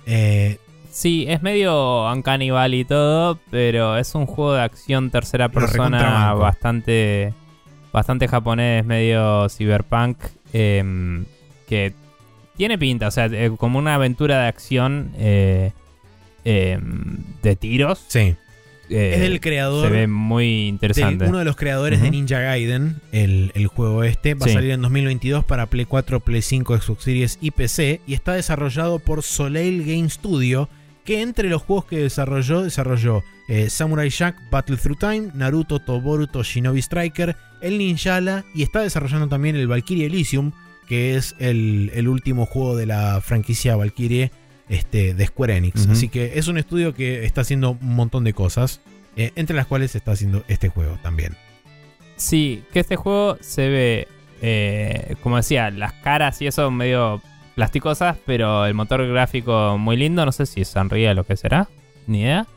[0.06, 0.58] Eh,
[0.92, 6.34] Sí, es medio Uncanny Valley y todo, pero es un juego de acción tercera persona
[6.34, 7.34] bastante
[7.94, 10.18] bastante japonés, medio cyberpunk,
[10.54, 11.26] em,
[11.68, 11.94] que
[12.58, 15.72] tiene pinta, o sea, eh, como una aventura de acción eh,
[16.44, 18.04] em, de tiros.
[18.08, 18.36] sí,
[18.92, 19.88] eh, es del creador.
[19.88, 21.26] se ve muy de interesante.
[21.26, 22.12] uno de los creadores de.
[22.12, 24.52] Ninja Gaiden, el, el juego este, va Sí.
[24.52, 28.34] a salir en 2022 para Play 4, Play 5, Xbox Series y PC y está
[28.34, 30.70] desarrollado por Soleil Game Studio,
[31.06, 36.44] que entre los juegos que desarrolló, desarrolló eh, Samurai Jack Battle Through Time, Naruto Toboruto
[36.44, 40.52] Shinobi Striker, el Ninjala y está desarrollando también el Valkyrie Elysium,
[40.88, 44.32] que es el, el último juego de la franquicia Valkyrie
[44.72, 45.88] este, de Square Enix.
[45.88, 48.80] Así que es un estudio que está haciendo un montón de cosas,
[49.18, 51.36] eh, entre las cuales está haciendo este juego también.
[52.16, 54.08] Sí, que este juego se ve,
[54.42, 57.22] eh, como decía, las caras y eso medio
[57.56, 60.26] plasticosas, pero el motor gráfico muy lindo.
[60.26, 61.68] No sé si es Unreal o lo que será,
[62.08, 62.48] ni idea.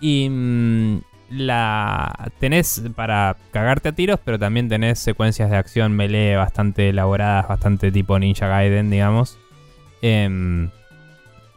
[0.00, 6.34] Y mm, la tenés para cagarte a tiros, pero también tenés secuencias de acción melee
[6.34, 9.38] bastante elaboradas, bastante tipo Ninja Gaiden, digamos.
[10.00, 10.70] Em,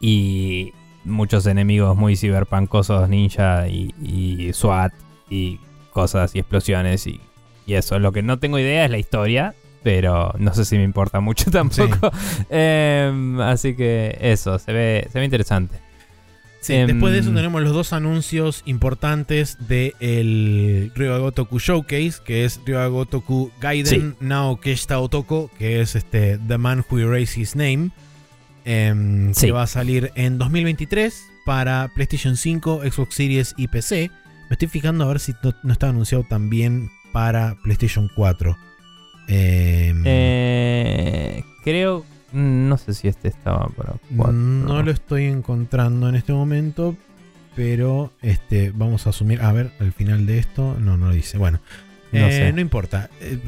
[0.06, 0.72] y
[1.04, 4.94] muchos enemigos muy ciberpancosos, ninja y, y SWAT
[5.32, 5.60] y
[5.94, 7.20] cosas y explosiones y,
[7.66, 7.98] y eso.
[7.98, 11.50] Lo que no tengo idea es la historia, pero no sé si me importa mucho
[11.52, 12.12] tampoco.
[12.52, 15.80] Em, así que eso, se ve, se ve interesante.
[16.62, 22.46] Sí, Em, después de eso tenemos los dos anuncios importantes del Ryuga Gotoku Showcase, que
[22.46, 27.56] es Ryuga Gotoku Gaiden Nao Keshita Otoko, que es este The Man Who Erased His
[27.56, 27.90] Name,
[28.66, 29.48] Sí.
[29.48, 34.10] que va a salir en 2023 para PlayStation 5, Xbox Series y PC.
[34.50, 38.58] Me estoy fijando a ver si no, no está anunciado también para PlayStation 4.
[39.28, 44.34] Em, Eh, creo, no sé si este estaba para cuatro.
[44.34, 46.96] No lo estoy encontrando en este momento,
[47.56, 49.42] pero este vamos a asumir.
[49.42, 51.38] A ver, al final de esto, no, no lo dice.
[51.38, 51.60] Bueno,
[52.12, 52.54] No eh, sé.
[52.54, 53.10] no importa.
[53.22, 53.40] Eh,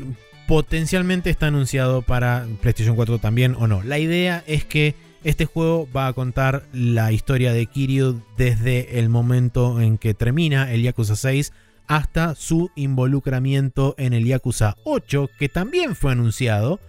[0.48, 3.84] potencialmente está anunciado para PlayStation 4 también o no.
[3.84, 9.10] La idea es que este juego va a contar la historia de Kiryu desde el
[9.10, 11.54] momento en que termina el Yakuza 6
[11.88, 16.80] hasta su involucramiento en el Yakuza 8, que también fue anunciado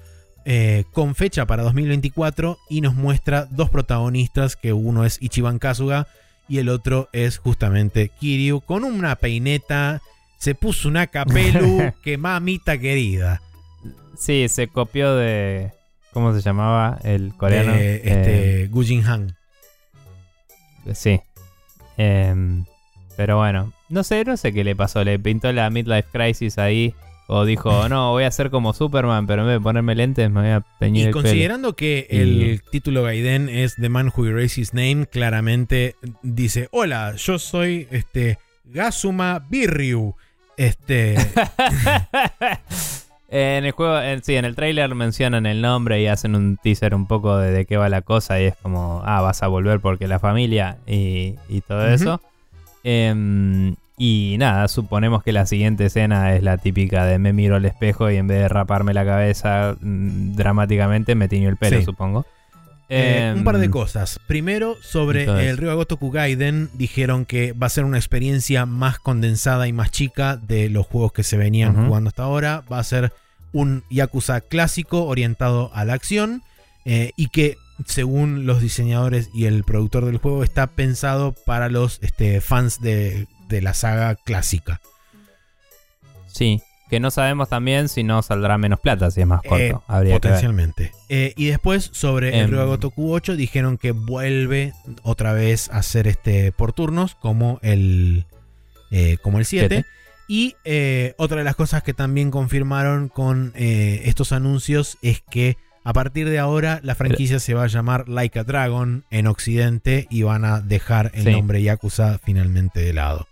[0.45, 6.09] eh, con fecha para 2024 y nos muestra dos protagonistas, que uno es Ichiban Kasuga
[6.49, 10.01] y el otro es justamente Kiryu, con una peineta,
[10.39, 13.43] se puso una capelu, que mamita querida.
[14.19, 15.73] Sí, se copió de.
[16.19, 16.99] ¿Cómo se llamaba?
[17.05, 17.73] El coreano.
[17.75, 19.37] de, Eh, este, Gujin Han.
[20.93, 21.21] sí.
[21.97, 22.65] Em,
[23.17, 25.05] pero bueno, no sé, no sé qué le pasó.
[25.05, 26.93] Le pintó la midlife crisis ahí.
[27.29, 30.41] O dijo, no, voy a ser como Superman, pero en vez de ponerme lentes me
[30.41, 31.23] voy a teñir Y el pelo.
[31.23, 36.69] considerando que Y- el título Gaiden es The Man Who Erased His Name, claramente dice,
[36.73, 40.17] hola, yo soy este Gazuma Birryu.
[40.57, 41.15] Este,
[43.29, 46.95] en el juego, en- sí, en el trailer mencionan el nombre y hacen un teaser
[46.95, 49.81] un poco de, de qué va la cosa y es como, ah, vas a volver
[49.81, 52.21] porque la familia y, y todo eso.
[52.85, 57.65] Em, y nada, suponemos que la siguiente escena es la típica de me miro al
[57.65, 61.85] espejo y en vez de raparme la cabeza mm, dramáticamente me tiño el pelo, Sí.
[61.85, 62.25] supongo.
[62.91, 64.19] Eh, un par de Em, cosas.
[64.27, 68.99] Primero, sobre entonces- el Ryuga Gotoku Gaiden, dijeron que va a ser una experiencia más
[68.99, 72.65] condensada y más chica de los juegos que se venían jugando hasta ahora.
[72.73, 73.13] Va a ser
[73.53, 76.43] un Yakuza clásico orientado a la acción
[76.87, 81.99] eh, y que, según los diseñadores y el productor del juego, está pensado para los
[82.03, 84.81] este, fans de, de la saga clásica.
[86.27, 89.57] Sí, que no sabemos también si no saldrá menos plata si es más corto.
[89.59, 90.21] Eh, Habría que ver.
[90.21, 90.93] Potencialmente.
[91.09, 92.51] Eh, y después, sobre el Em.
[92.51, 98.25] Ryuga Gotoku 8, dijeron que vuelve otra vez a hacer este por turnos, como el,
[98.91, 99.69] eh, como el 7.
[99.69, 99.89] Siete.
[100.31, 100.55] Y
[101.17, 106.29] otra de las cosas que también confirmaron con eh, estos anuncios es que a partir
[106.29, 110.45] de ahora la franquicia se va a llamar Like a Dragon en Occidente y van
[110.45, 111.31] a dejar el Sí.
[111.31, 113.27] nombre Yakuza finalmente de lado.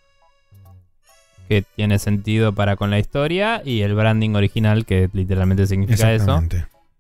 [1.47, 6.43] Que tiene sentido para con la historia y el branding original que literalmente significa eso.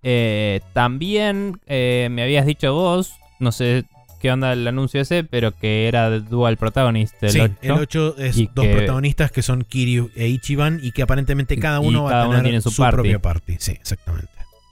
[0.03, 3.85] Eh, también eh, me habías dicho vos, no sé
[4.21, 7.55] qué onda el anuncio ese, pero que era dual protagonist el sí, 8.
[7.63, 11.81] el 8 es dos que- protagonistas que son Kiryu e Ichiban y que aparentemente cada
[11.81, 12.95] uno va cada a uno tener tiene su, su party.
[12.95, 13.57] propia party.
[13.59, 14.29] Sí, exactamente.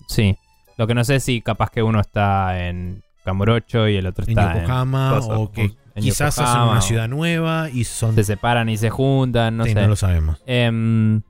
[0.08, 0.36] Sí.
[0.76, 4.30] Lo que no sé si capaz que uno está en Kamurocho y el otro En
[4.30, 5.72] está Yokohama cosas, o que
[6.02, 8.14] quizás hacen Yokohama, una o- ciudad nueva y son...
[8.14, 9.80] se separan y se juntan, no sí, sé.
[9.82, 10.42] no lo sabemos.
[10.46, 11.22] Em,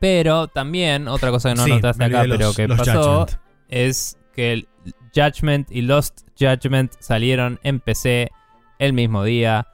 [0.00, 3.40] pero también, otra cosa que no Sí, notaste acá, pero que pasó, Judgment.
[3.68, 4.68] es que el
[5.14, 8.30] Judgment y Lost Judgment salieron en PC
[8.78, 9.66] el mismo día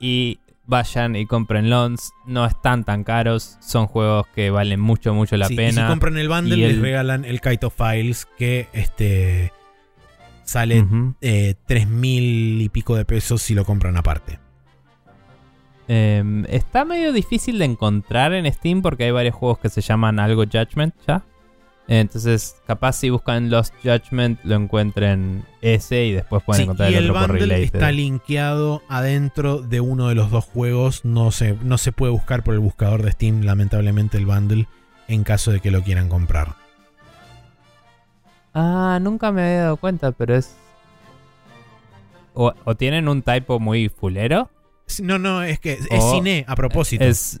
[0.00, 5.36] y vayan y compren Lons, no están tan caros, son juegos que valen mucho, mucho
[5.38, 5.82] la Sí, y pena.
[5.84, 9.52] si compran el bundle Y les regalan el Kaito Files que este
[10.48, 11.14] sale Ujú.
[11.20, 14.38] eh, tres mil y pico de pesos si lo compran aparte.
[15.88, 20.18] Em, está medio difícil de encontrar en Steam porque hay varios juegos que se llaman
[20.20, 21.22] algo Judgment ya.
[21.90, 26.96] Entonces, capaz si buscan Lost Judgment lo encuentren ese y después pueden Sí, encontrar y
[26.96, 27.62] el el otro por related.
[27.64, 31.06] está linkeado adentro de uno de los dos juegos.
[31.06, 34.66] No se, no se puede buscar por el buscador de Steam, lamentablemente, el bundle,
[35.08, 36.56] en caso de que lo quieran comprar.
[38.54, 40.56] Ah, nunca me había dado cuenta, pero es.
[42.34, 44.50] O, o tienen un typo muy fulero.
[45.02, 47.04] No, no, es que es O- cine a propósito.
[47.04, 47.40] Es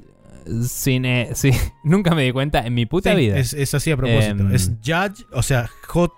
[0.66, 1.30] cine.
[1.34, 1.50] Sí,
[1.84, 3.38] nunca me di cuenta en mi puta Sí, vida.
[3.38, 4.32] Es, es así a propósito.
[4.42, 4.54] Em.
[4.54, 6.12] es Judge, o sea, J-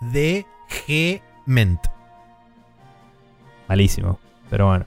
[0.00, 1.80] J-U-D-G Ment.
[3.68, 4.18] Malísimo.
[4.50, 4.84] Pero bueno.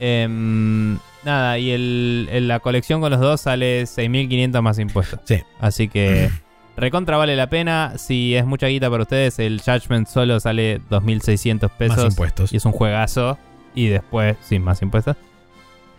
[0.00, 5.20] Em, nada, y el, el- la colección con los dos sale 6.500 más impuestos.
[5.24, 5.42] Sí.
[5.60, 6.30] Así que
[6.78, 7.92] recontra vale la pena.
[7.96, 11.96] Si es mucha guita para ustedes, el Judgment solo sale 2.600 pesos.
[11.96, 12.52] Más impuestos.
[12.52, 13.38] Y es un juegazo.
[13.74, 15.16] Y después, sin más impuestos.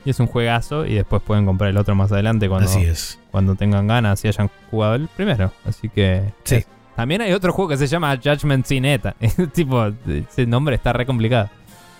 [0.05, 0.85] Y es un juegazo.
[0.85, 3.19] Y después pueden comprar el otro más adelante cuando, Así es.
[3.31, 5.51] cuando tengan ganas y hayan jugado el primero.
[5.65, 6.23] Así que.
[6.43, 6.55] Sí.
[6.55, 9.15] es- También hay otro juego que se llama Judgment Cineta.
[9.53, 11.49] tipo, ese nombre está re complicado.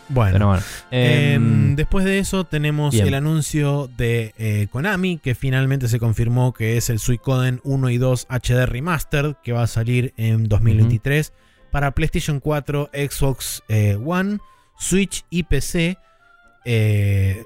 [0.09, 0.33] Bueno.
[0.33, 0.63] Pero bueno.
[0.91, 1.29] Em,
[1.69, 3.07] Em, después de eso tenemos bien.
[3.07, 7.97] el anuncio de eh, Konami, que finalmente se confirmó que es el Suicoden 1 y
[7.97, 11.31] 2 HD Remastered, que va a salir en 2023
[11.71, 14.39] para PlayStation 4, Xbox eh, One,
[14.77, 15.97] Switch y PC.
[16.65, 17.43] Eh,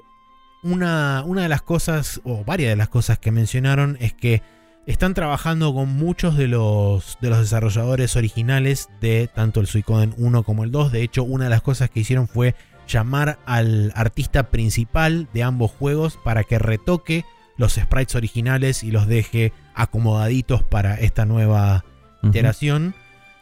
[0.62, 4.42] una, una de las cosas, o varias de las cosas que mencionaron, es que
[4.86, 10.42] están trabajando con muchos de los, de los desarrolladores originales de tanto el Suicoden 1
[10.42, 10.92] como el 2.
[10.92, 12.54] De hecho, una de las cosas que hicieron fue
[12.86, 17.24] llamar al artista principal de ambos juegos para que retoque
[17.56, 21.84] los sprites originales y los deje acomodaditos para esta nueva
[22.22, 22.94] iteración.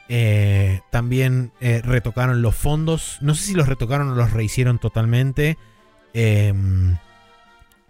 [0.08, 3.18] Eh, también eh, retocaron los fondos.
[3.20, 5.56] No sé si los retocaron o los rehicieron totalmente.
[6.12, 6.96] Em,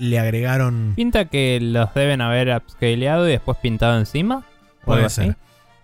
[0.02, 0.92] le agregaron.
[0.97, 4.44] Pinta que los deben haber upscaleado y después pintado encima.
[4.84, 5.36] Puede ser.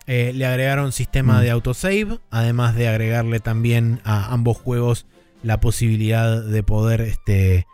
[0.07, 1.41] Eh, le agregaron sistema Mm.
[1.43, 5.07] de autosave, además de agregarle también a ambos juegos
[5.43, 7.67] la posibilidad de poder este,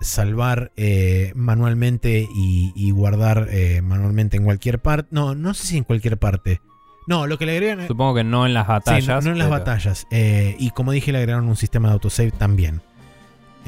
[0.00, 5.08] salvar eh, manualmente y, y guardar eh, manualmente en cualquier parte.
[5.10, 6.60] No, no sé si en cualquier parte.
[7.06, 9.24] No, lo que le agregan Supongo que no en las Sí, batallas.
[9.24, 10.06] no, no en las pero- batallas.
[10.10, 12.82] Eh, y como dije, le agregaron un sistema de autosave también.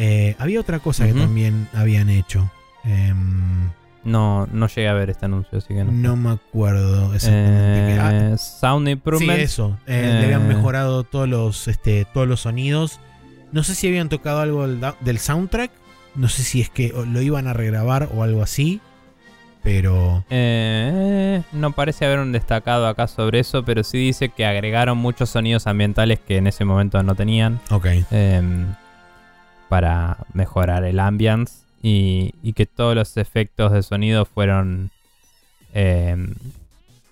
[0.02, 2.50] Eh, había otra cosa que también habían hecho.
[2.84, 3.68] Em,
[4.02, 5.92] No, no llegué a ver este anuncio, así que no.
[5.92, 7.98] no me acuerdo exactamente.
[8.00, 9.38] ah, Eh, Sound Sí, Improvement.
[9.40, 9.78] eso.
[9.86, 10.54] Eh, Le habían Eh.
[10.54, 12.98] mejorado todos los, este, todos los sonidos.
[13.52, 15.70] No sé si habían tocado algo del, del soundtrack.
[16.14, 18.80] No sé si es que lo iban a regrabar o algo así.
[19.62, 20.24] Pero.
[20.30, 25.28] Eh, no parece haber un destacado acá sobre eso, pero sí dice que agregaron muchos
[25.28, 27.86] sonidos ambientales que en ese momento no tenían Ok.
[28.10, 28.64] em,
[29.70, 34.90] para mejorar el ambience y, y que todos los efectos de sonido fueron
[35.72, 36.34] em,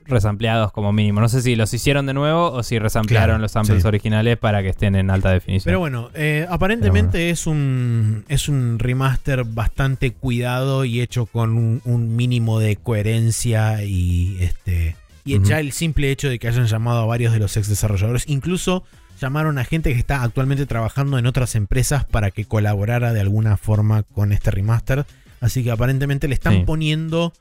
[0.06, 1.20] resampleados como mínimo.
[1.20, 3.88] No sé si los hicieron de nuevo o si resamplearon Claro, los samples sí.
[3.88, 5.70] originales para que estén en alta definición.
[5.70, 11.80] Pero bueno, eh, aparentemente es un es un remaster bastante cuidado y hecho con un,
[11.84, 17.00] un mínimo de coherencia y este y ya el simple hecho de que hayan llamado
[17.02, 18.82] a varios de los ex desarrolladores, incluso
[19.20, 23.56] llamaron a gente que está actualmente trabajando en otras empresas para que colaborara de alguna
[23.56, 25.04] forma con este remaster.
[25.40, 26.62] Así que aparentemente le están Sí.
[26.66, 27.32] poniendo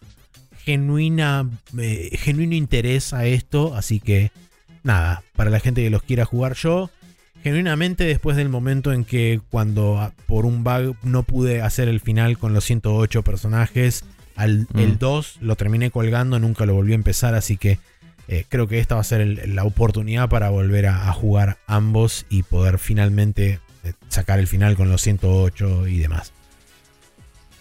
[0.64, 4.32] genuina eh, genuino interés a esto, así que
[4.84, 6.90] nada, para la gente que los quiera jugar yo
[7.44, 12.00] genuinamente después del momento en que cuando ah, por un bug no pude hacer el
[12.02, 14.04] final con los 108 personajes,
[14.36, 14.80] al Mm.
[14.80, 17.80] el 2 lo terminé colgando, nunca lo volví a empezar, así que
[18.28, 21.58] eh, creo que esta va a ser el- la oportunidad para volver a, a jugar
[21.68, 26.34] ambos y poder finalmente eh, sacar el final con los 108 y demás.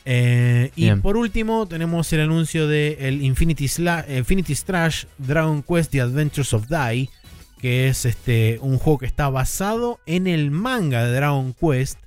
[0.05, 5.91] Eh, y por último tenemos el anuncio de el Infinity, Sla- Infinity Strash Dragon Quest
[5.91, 7.11] The Adventures of Dai,
[7.61, 11.99] que es este un juego que está basado en el manga de Dragon Quest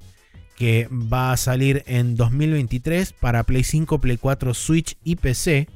[0.55, 5.67] que va a salir en 2023 para Play 5, Play 4, Switch y PC.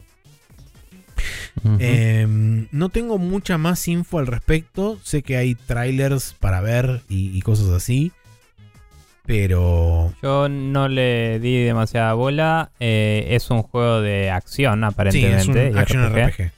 [1.80, 2.26] Eh,
[2.72, 5.00] no tengo mucha más info al respecto.
[5.04, 8.12] Sé que hay trailers para ver y, y cosas así.
[9.26, 12.72] Pero Yo no le di demasiada bola.
[12.80, 15.38] eh, es un juego de acción, sí, aparentemente.
[15.68, 16.28] es un y action RPG.
[16.30, 16.52] RPG.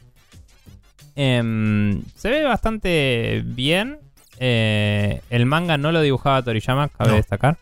[1.16, 4.00] Em, se ve bastante bien.
[4.40, 7.16] Eh, el manga no lo dibujaba Toriyama, cabe No.
[7.18, 7.58] destacar.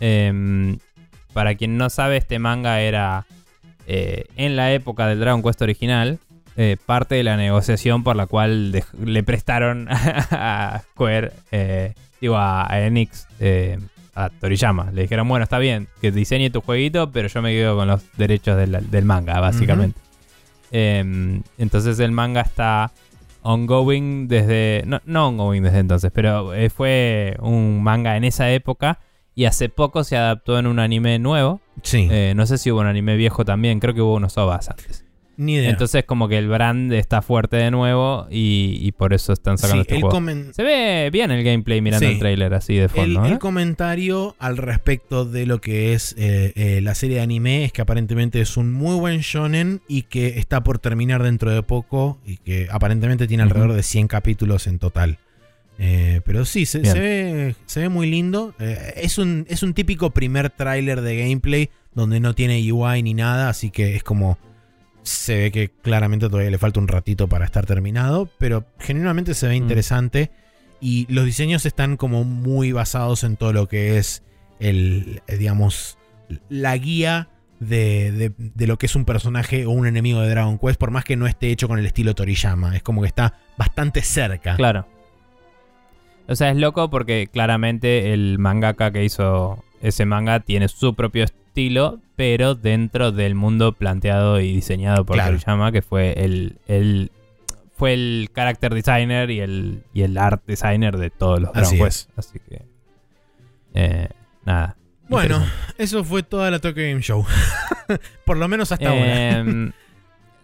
[0.00, 0.78] Em,
[1.32, 3.24] para quien no sabe, este manga era
[3.88, 6.18] eh, en la época del Dragon Quest original.
[6.60, 8.72] eh, parte de la negociación por la cual
[9.04, 13.78] le prestaron a Square, eh, digo a, a Enix, eh,
[14.16, 14.90] a Toriyama.
[14.90, 18.02] Le dijeron, bueno, está bien, que diseñe tu jueguito, pero yo me quedo con los
[18.16, 20.00] derechos del, del manga, básicamente.
[20.72, 22.90] Em, entonces el manga está
[23.42, 24.82] ongoing desde.
[24.84, 28.98] No, no ongoing desde entonces, pero fue un manga en esa época.
[29.38, 31.60] Y hace poco se adaptó en un anime nuevo.
[31.84, 34.68] Sí, Eh, no sé si hubo un anime viejo también, creo que hubo unos OVAs
[34.70, 35.04] antes.
[35.36, 35.70] ni idea.
[35.70, 39.84] Entonces, como que el brand está fuerte de nuevo y, y por eso están sacando
[39.84, 40.52] Sí, este el, juego.
[40.52, 42.14] Se ve bien el gameplay mirando Sí.
[42.14, 43.24] el trailer así de el- fondo.
[43.24, 43.38] el ¿eh?
[43.38, 47.80] comentario al respecto de lo que es eh, eh, la serie de anime es que
[47.82, 52.38] aparentemente es un muy buen shonen y que está por terminar dentro de poco y
[52.38, 55.18] que aparentemente tiene alrededor de 100 capítulos en total.
[55.78, 58.54] Eh, pero sí, se, ve, se ve muy lindo.
[58.58, 63.14] Eh, es, un, es un típico primer tráiler de gameplay donde no tiene UI ni
[63.14, 64.38] nada, así que es como...
[65.04, 69.46] Se ve que claramente todavía le falta un ratito para estar terminado, pero genuinamente se
[69.48, 69.62] ve Mm.
[69.62, 70.30] interesante
[70.80, 74.22] y los diseños están como muy basados en todo lo que es
[74.60, 75.96] el, eh, digamos,
[76.50, 77.28] la guía
[77.60, 80.90] de, de- de lo que es un personaje o un enemigo de Dragon Quest, por
[80.90, 84.56] más que no esté hecho con el estilo Toriyama, es como que está bastante cerca.
[84.56, 84.86] Claro.
[86.28, 91.24] O sea, es loco porque claramente el mangaka que hizo ese manga tiene su propio
[91.24, 95.32] estilo, pero dentro del mundo planteado y diseñado por Claro.
[95.38, 97.10] Toriyama, que fue el, el
[97.74, 102.08] fue el character designer y el, y el art designer de todos los Así es.
[102.16, 102.62] Así que
[103.74, 104.08] eh,
[104.44, 104.76] nada.
[105.08, 105.42] Bueno,
[105.78, 107.24] eso fue toda la Tokyo Game Show.
[108.26, 109.44] por lo menos hasta ahora.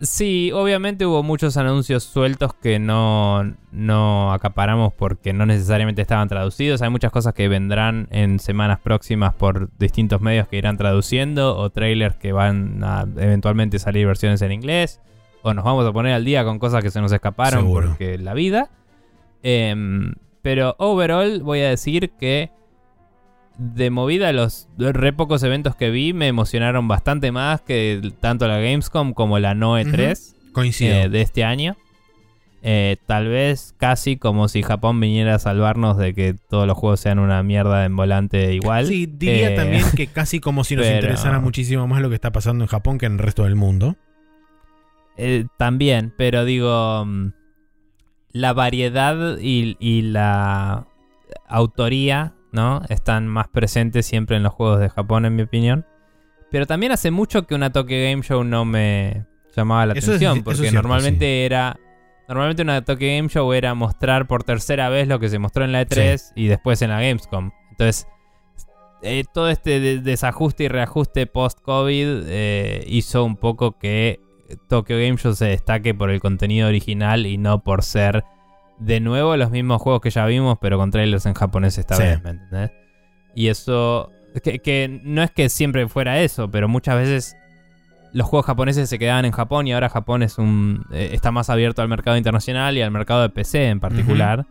[0.05, 6.83] Sí, obviamente hubo muchos anuncios sueltos que no, no acaparamos porque no necesariamente estaban traducidos.
[6.83, 11.71] Hay muchas cosas que vendrán en semanas próximas por distintos medios que irán traduciendo o
[11.71, 15.01] trailers que van a eventualmente salir versiones en inglés.
[15.43, 17.89] O nos vamos a poner al día con cosas que se nos escaparon Seguro.
[17.89, 18.71] porque la vida.
[19.43, 22.51] Em, pero overall voy a decir que
[23.59, 28.59] de movida los re pocos eventos que vi me emocionaron bastante más que tanto la
[28.59, 30.95] Gamescom como la Noe 3 Coincido.
[30.95, 31.77] eh, de este año.
[32.67, 36.99] Eh, tal vez casi como si Japón viniera a salvarnos de que todos los juegos
[37.01, 38.87] sean una mierda en volante igual.
[38.87, 42.15] sí, diría Eh, también que casi como si nos pero- interesara muchísimo más lo que
[42.15, 43.97] está pasando en Japón que en el resto del mundo.
[45.59, 47.33] También, pero digo, mm,
[48.33, 50.87] la variedad y, y la
[51.47, 52.81] autoría, ¿no?
[52.89, 55.85] Están más presentes siempre en los juegos de Japón, en mi opinión.
[56.51, 60.39] Pero también hace mucho que una Tokyo Game Show no me llamaba la Eso atención,
[60.39, 61.77] es porque cierto, normalmente era...
[62.29, 65.73] Normalmente una Tokyo Game Show era mostrar por tercera vez lo que se mostró en
[65.73, 67.51] la E3 y después en la Gamescom.
[67.73, 68.07] Entonces,
[69.03, 74.21] eh, todo este de- desajuste y reajuste post-COVID eh, hizo un poco que
[74.69, 78.25] Tokyo Game Show se destaque por el contenido original y no por ser
[78.79, 82.03] de nuevo los mismos juegos que ya vimos, pero con trailers en japonés esta Sí.
[82.03, 82.73] vez, ¿me entendés?
[83.35, 84.11] Y eso,
[84.43, 87.37] que, que no es que siempre fuera eso, pero muchas veces
[88.13, 91.51] los juegos japoneses se quedaban en Japón y ahora Japón es un eh, está más
[91.51, 94.47] abierto al mercado internacional y al mercado de PC en particular.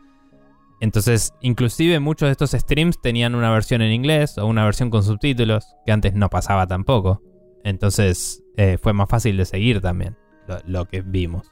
[0.82, 5.02] Entonces, inclusive muchos de estos streams tenían una versión en inglés o una versión con
[5.04, 7.22] subtítulos, que antes no pasaba tampoco.
[7.64, 11.50] Entonces, eh, fue más fácil de seguir también lo, lo que vimos.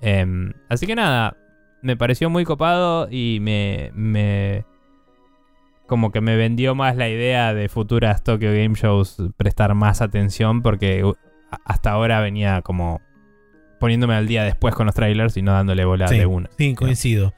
[0.00, 1.36] Em, así que nada,
[1.82, 4.64] me pareció muy copado y me, me...
[5.86, 10.62] Como que me vendió más la idea de futuras Tokyo Game Shows prestar más atención
[10.62, 11.04] porque
[11.64, 13.00] hasta ahora venía como
[13.78, 16.50] poniéndome al día después con los trailers y no dándole bola Sí, de una.
[16.58, 17.34] sí, coincido.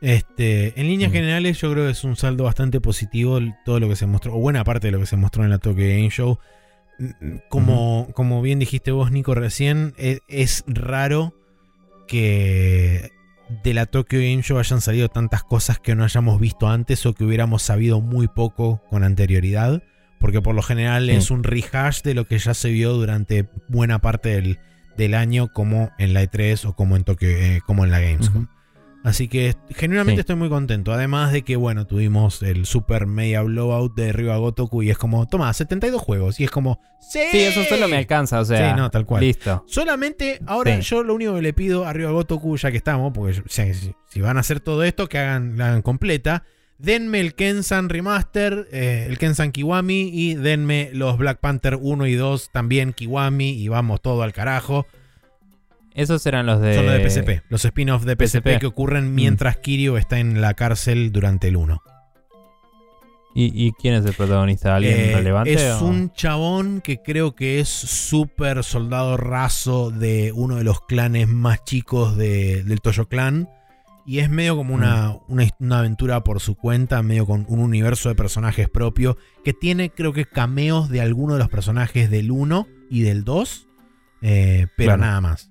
[0.00, 1.14] Este, en líneas Mm.
[1.14, 4.38] generales, yo creo que es un saldo bastante positivo todo lo que se mostró, o
[4.38, 6.38] buena parte de lo que se mostró en la Tokyo Game Show.
[6.98, 11.34] Mm, Como, como bien dijiste vos, Nico, recién, e- es, raro
[12.08, 13.10] que
[13.62, 17.14] de la Tokyo Game Show hayan salido tantas cosas que no hayamos visto antes o
[17.14, 19.82] que hubiéramos sabido muy poco con anterioridad.
[20.18, 21.12] Porque por lo general Sí.
[21.16, 24.58] es un rehash de lo que ya se vio durante buena parte del,
[24.96, 28.46] del año, como en la E3 o como en Tokyo, eh, como en la Gamescom.
[29.02, 30.20] Así que genuinamente Sí.
[30.20, 30.92] estoy muy contento.
[30.92, 35.26] Además de que, bueno, tuvimos el super media blowout de Ryuga Gotoku y es como,
[35.26, 36.38] toma, 72 juegos.
[36.38, 37.20] Y es como, ¡sí!
[37.32, 38.70] Sí, eso solo me alcanza, o sea.
[38.70, 39.22] Sí, no, tal cual.
[39.22, 39.64] Listo.
[39.66, 40.82] Solamente ahora Sí.
[40.82, 44.36] yo lo único que le pido a Ryuga Gotoku, ya que estamos, porque si, van
[44.36, 46.44] a hacer todo esto, que hagan, la hagan completa.
[46.76, 52.14] Denme el Kensan Remaster, eh, el Kensan Kiwami y denme los Black Panther 1 y
[52.14, 54.86] 2 también Kiwami y vamos todo al carajo.
[55.94, 56.74] Esos eran los de.
[56.74, 58.58] Son los de PSP, los spin-offs de PSP, PSP.
[58.60, 61.82] que ocurren mientras Kiryu está en la cárcel durante el 1.
[63.32, 64.74] ¿Y, y quién es el protagonista?
[64.74, 65.52] ¿Alguien Eh, relevante?
[65.52, 70.80] Es o- un chabón que creo que es súper soldado raso de uno de los
[70.80, 73.48] clanes más chicos de- del Toyo Clan.
[74.04, 78.08] Y es medio como una, una, una aventura por su cuenta, medio con un universo
[78.08, 82.66] de personajes propio, que tiene creo que cameos de algunos de los personajes del 1
[82.90, 83.68] y del 2,
[84.22, 85.02] eh, pero Claro.
[85.02, 85.49] nada más.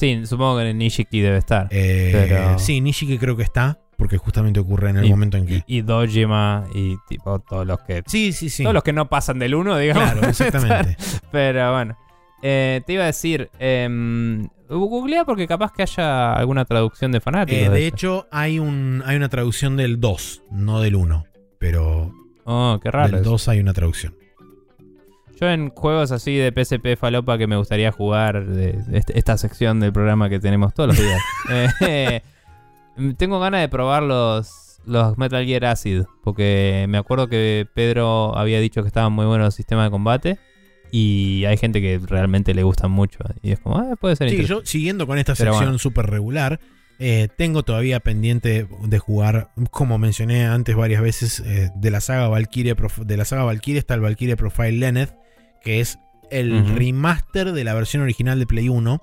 [0.00, 1.68] Sí, supongo que en Nishiki debe estar.
[1.70, 5.44] Eh, Pero- Sí, Nishiki creo que está, porque justamente ocurre en el Y- momento en
[5.46, 5.54] que.
[5.66, 8.02] Y, y Dojima y tipo todos los que.
[8.06, 8.62] Sí, sí, sí.
[8.62, 10.10] Todos los que no pasan del 1, digamos.
[10.12, 10.96] Claro, exactamente.
[11.30, 11.96] Pero bueno.
[12.42, 13.86] Eh, te iba a decir, eh,
[14.70, 17.60] googlea porque capaz que haya alguna traducción de fanáticos.
[17.66, 17.94] Eh, de eso.
[17.94, 21.26] hecho, hay, un, hay una traducción del 2, no del 1.
[21.58, 22.14] Pero
[22.44, 23.08] Oh, qué raro.
[23.12, 23.30] del eso.
[23.32, 24.14] 2 hay una traducción.
[25.40, 29.38] Yo en juegos así de PSP falopa que me gustaría jugar, de, de este- esta
[29.38, 31.20] sección del programa que tenemos todos los días,
[31.80, 32.20] eh,
[33.16, 38.60] tengo ganas de probar los, los Metal Gear Acid, porque me acuerdo que Pedro había
[38.60, 40.38] dicho que estaban muy buenos los sistemas de combate
[40.92, 43.20] y hay gente que realmente le gustan mucho.
[43.42, 45.78] Y es como, ah, puede ser Sí, yo siguiendo con esta Pero sección bueno.
[45.78, 46.60] súper regular,
[46.98, 52.28] eh, tengo todavía pendiente de jugar, como mencioné antes varias veces, eh, de la saga
[52.28, 52.74] Valkyrie,
[53.06, 55.14] de la saga Valkyrie está el Valkyrie Profile Lenneth,
[55.62, 55.98] que es
[56.30, 59.02] el remaster de la versión original de Play 1,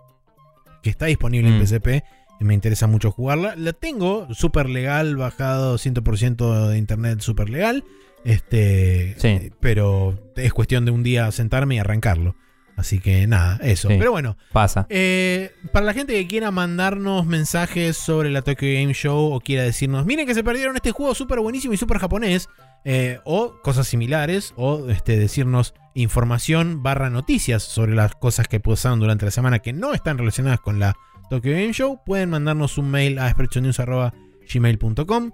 [0.82, 1.62] que está disponible en Mm.
[1.66, 2.04] PSP.
[2.40, 3.56] y Me interesa mucho jugarla.
[3.58, 7.84] La tengo súper legal, bajado 100% de internet súper legal.
[8.24, 9.52] Este, Sí.
[9.60, 12.36] pero es cuestión de un día sentarme y arrancarlo.
[12.76, 13.88] Así que nada, eso.
[13.88, 13.96] Sí.
[13.98, 14.86] Pero bueno, Pasa.
[14.90, 19.64] eh, para la gente que quiera mandarnos mensajes sobre la Tokyo Game Show o quiera
[19.64, 22.50] decirnos, miren que se perdieron este juego súper buenísimo y súper japonés,
[22.90, 29.02] eh, o cosas similares, o este, decirnos información barra noticias sobre las cosas que pasaron
[29.02, 30.96] durante la semana que no están relacionadas con la
[31.30, 35.32] Tokyo Game Show, pueden mandarnos un mail a sprechonews.gmail.com.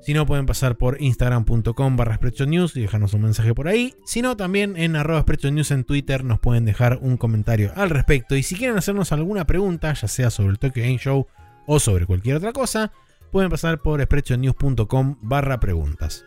[0.00, 3.94] Si no, pueden pasar por instagram.com barra News y dejarnos un mensaje por ahí.
[4.06, 8.36] Si no, también en arroba News en Twitter nos pueden dejar un comentario al respecto.
[8.36, 11.26] Y si quieren hacernos alguna pregunta, ya sea sobre el Tokyo Game Show
[11.66, 12.90] o sobre cualquier otra cosa,
[13.30, 16.24] pueden pasar por sprechonews.com barra preguntas.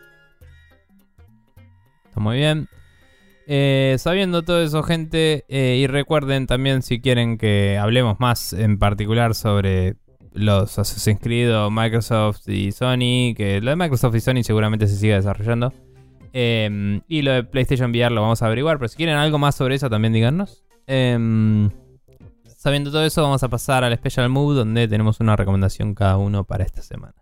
[2.10, 2.68] Está muy bien.
[3.46, 8.80] Eh, sabiendo todo eso, gente, eh, y recuerden también si quieren que hablemos más en
[8.80, 9.94] particular sobre
[10.32, 15.14] los Assassin's Creed Microsoft y Sony, que lo de Microsoft y Sony seguramente se siga
[15.14, 15.72] desarrollando.
[16.32, 19.54] Eh, y lo de PlayStation VR lo vamos a averiguar, pero si quieren algo más
[19.54, 20.64] sobre eso también díganos.
[20.88, 21.68] Eh,
[22.44, 26.42] sabiendo todo eso, vamos a pasar al Special Move, donde tenemos una recomendación cada uno
[26.42, 27.14] para esta semana.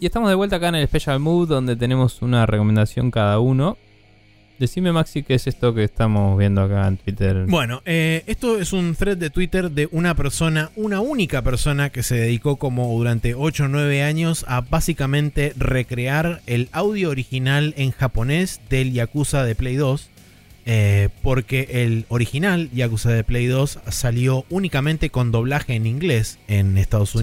[0.00, 3.76] Y estamos de vuelta acá en el Special Mood donde tenemos una recomendación cada uno.
[4.58, 7.46] Decime Maxi qué es esto que estamos viendo acá en Twitter.
[7.46, 12.02] Bueno, eh, esto es un thread de Twitter de una persona, una única persona que
[12.02, 17.90] se dedicó como durante 8 o 9 años a básicamente recrear el audio original en
[17.90, 20.08] japonés del Yakuza de Play 2.
[20.66, 26.76] eh, porque el original Yakuza de Play 2 salió únicamente con doblaje en inglés en
[26.76, 27.18] Estados Sí.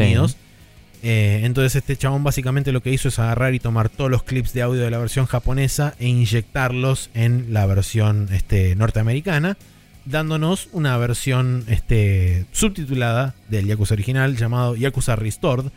[1.09, 4.51] Eh, entonces este chabón básicamente lo que hizo es agarrar y tomar todos los clips
[4.51, 9.55] de audio de la versión japonesa e inyectarlos en la versión este, norteamericana,
[10.03, 15.71] dándonos una versión este, subtitulada del Yakuza original llamado Yakuza Restored.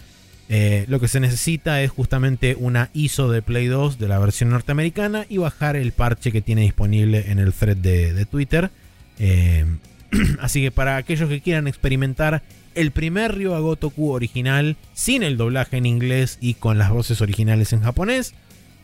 [0.48, 4.50] Eh, lo que se necesita es justamente una ISO de Play 2 de la versión
[4.50, 8.72] norteamericana y bajar el parche que tiene disponible en el thread de, de Twitter.
[9.20, 9.64] Eh,
[10.40, 12.42] así que para aquellos que quieran experimentar
[12.74, 17.72] el primer Ryo Gotoku original sin el doblaje en inglés y con las voces originales
[17.72, 18.34] en japonés,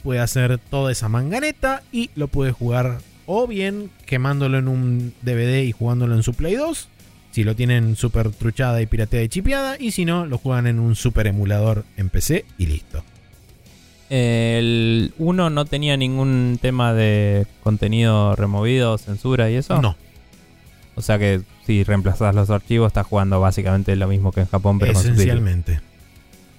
[0.02, 5.62] puede hacer toda esa manganeta y lo puede jugar o bien quemándolo en un DVD
[5.62, 6.88] y jugándolo en su Play 2,
[7.32, 10.78] si lo tienen super truchada y pirateada y chipeada, y si no, lo juegan en
[10.78, 13.04] un super emulador en PC y listo.
[14.08, 19.82] El 1 no tenía ningún tema de contenido removido, censura y eso.
[19.82, 19.96] No,
[20.96, 24.78] O sea que si reemplazas los archivos estás jugando básicamente lo mismo que en Japón,
[24.78, 25.24] pero con subtítulos.
[25.24, 25.80] esencialmente.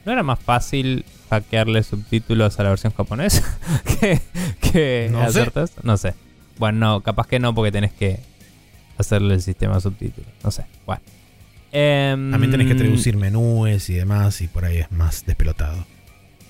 [0.05, 3.43] ¿No era más fácil hackearle subtítulos a la versión japonesa
[3.99, 4.21] que,
[4.61, 5.73] que No hacer sé.
[5.83, 6.13] No sé.
[6.59, 8.19] Bueno, no, capaz que no porque tenés que
[8.97, 10.29] hacerle el sistema de subtítulos.
[10.43, 10.65] No sé.
[10.85, 11.01] Bueno.
[11.71, 15.85] Em, También tenés que traducir menúes y demás, y por ahí es más despelotado.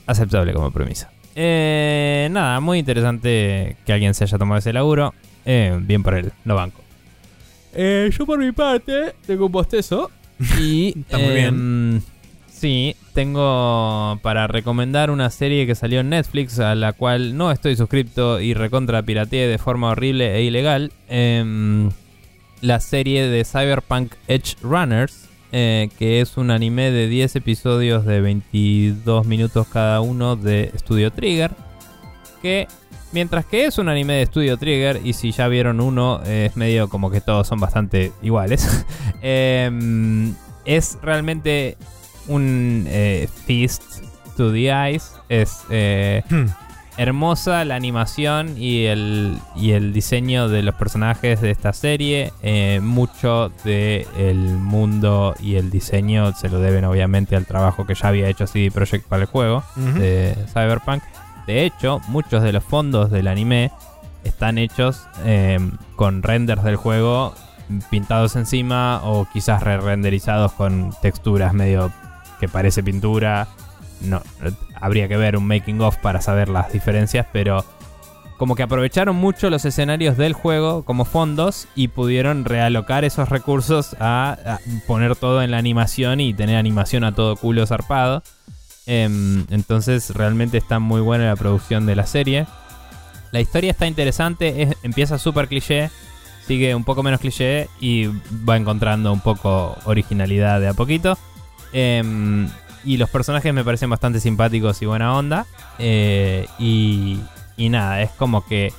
[0.06, 1.09] Aceptable como premisa.
[1.35, 5.14] Eh, nada, muy interesante que alguien se haya tomado ese laburo.
[5.45, 6.82] Eh, bien por él, lo banco.
[7.80, 10.09] Eh, yo por mi parte tengo un bostezo.
[10.59, 12.01] Y Está muy em,
[12.49, 17.75] Sí, tengo para recomendar una serie que salió en Netflix a la cual no estoy
[17.75, 20.91] suscripto y recontra pirateé de forma horrible e ilegal.
[21.07, 21.91] Em,
[22.61, 28.22] la serie de Cyberpunk Edge Runners, eh, que es un anime de 10 episodios de
[28.22, 31.51] 22 minutos cada uno de Studio Trigger.
[32.41, 32.67] Que
[33.11, 36.57] mientras que es un anime de Studio Trigger, y si ya vieron uno, eh, es
[36.57, 38.85] medio como que todos son bastante iguales,
[39.21, 40.33] em,
[40.65, 41.77] es realmente
[42.27, 43.83] un eh, feast
[44.35, 45.11] to the eyes.
[45.29, 45.59] Es...
[45.69, 46.45] eh, Hmm.
[46.97, 52.33] hermosa la animación y el, y el diseño de los personajes de esta serie.
[52.41, 58.07] Eh, mucho del mundo y el diseño se lo deben obviamente al trabajo que ya
[58.07, 59.63] había hecho CD Projekt para el juego
[59.99, 61.03] de Cyberpunk.
[61.48, 63.72] De hecho, muchos de los fondos del anime
[64.26, 65.58] están hechos eh,
[65.95, 67.34] con renders del juego
[67.90, 71.92] pintados encima o quizás re-renderizados con texturas medio
[72.40, 73.48] que parece pintura.
[74.01, 74.22] No,
[74.76, 77.66] habría que ver un making of para saber las diferencias, pero
[78.38, 83.95] como que aprovecharon mucho los escenarios del juego como fondos y pudieron realocar esos recursos
[84.00, 88.22] a poner todo en la animación y tener animación a todo culo zarpado.
[88.88, 92.48] Em, entonces realmente está muy buena la producción de la serie.
[93.32, 95.91] La historia está interesante, es- empieza súper cliché,
[96.48, 98.07] sigue un poco menos cliché y
[98.48, 101.17] va encontrando un poco originalidad de a poquito.
[101.74, 102.48] Em,
[102.85, 105.45] y los personajes me parecen bastante simpáticos y buena onda.
[105.80, 107.19] Eh, y,
[107.57, 108.72] y nada, es como que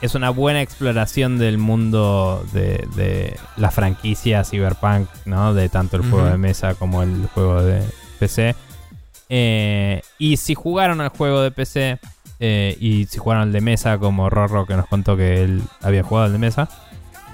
[0.00, 5.54] es una buena exploración del mundo de, de la franquicia Cyberpunk, ¿no?
[5.54, 7.82] De tanto el juego de mesa como el juego de
[8.18, 8.56] PC.
[9.36, 11.98] Eh, y si jugaron al juego de PC
[12.38, 16.04] eh, y si jugaron al de mesa, como Rorro que nos contó que él había
[16.04, 16.68] jugado al de mesa,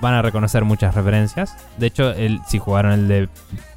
[0.00, 1.54] van a reconocer muchas referencias.
[1.76, 3.28] De hecho, el, si jugaron el de,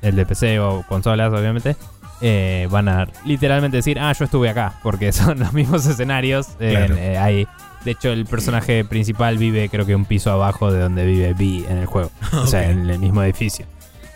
[0.01, 1.75] el de PC o consolas, obviamente,
[2.21, 6.47] eh, van a literalmente decir, ah, yo estuve acá, porque son los mismos escenarios.
[6.57, 6.95] Claro.
[7.19, 7.45] hay-
[7.83, 11.65] de hecho, el personaje principal vive, creo que un piso abajo de donde vive B
[11.69, 12.09] en el juego.
[12.31, 13.65] O sea, en el mismo edificio.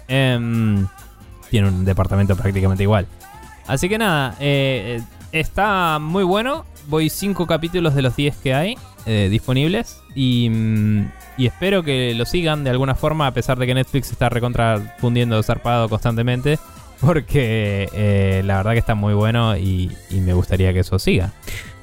[0.07, 0.87] Em,
[1.49, 3.07] tiene un departamento prácticamente igual.
[3.67, 6.65] Así que nada, eh, eh, está muy bueno.
[6.87, 10.01] Voy 5 capítulos de los 10 que hay eh, disponibles.
[10.15, 14.11] Y, mm, y espero que lo sigan de alguna forma, a pesar de que Netflix
[14.11, 16.57] está recontra fundiendo zarpado constantemente.
[17.01, 21.31] Porque eh, la verdad que está muy bueno y, y me gustaría que eso siga.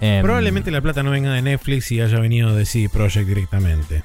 [0.00, 4.02] Em, Probablemente la plata no venga de Netflix y haya venido de CD Projekt directamente.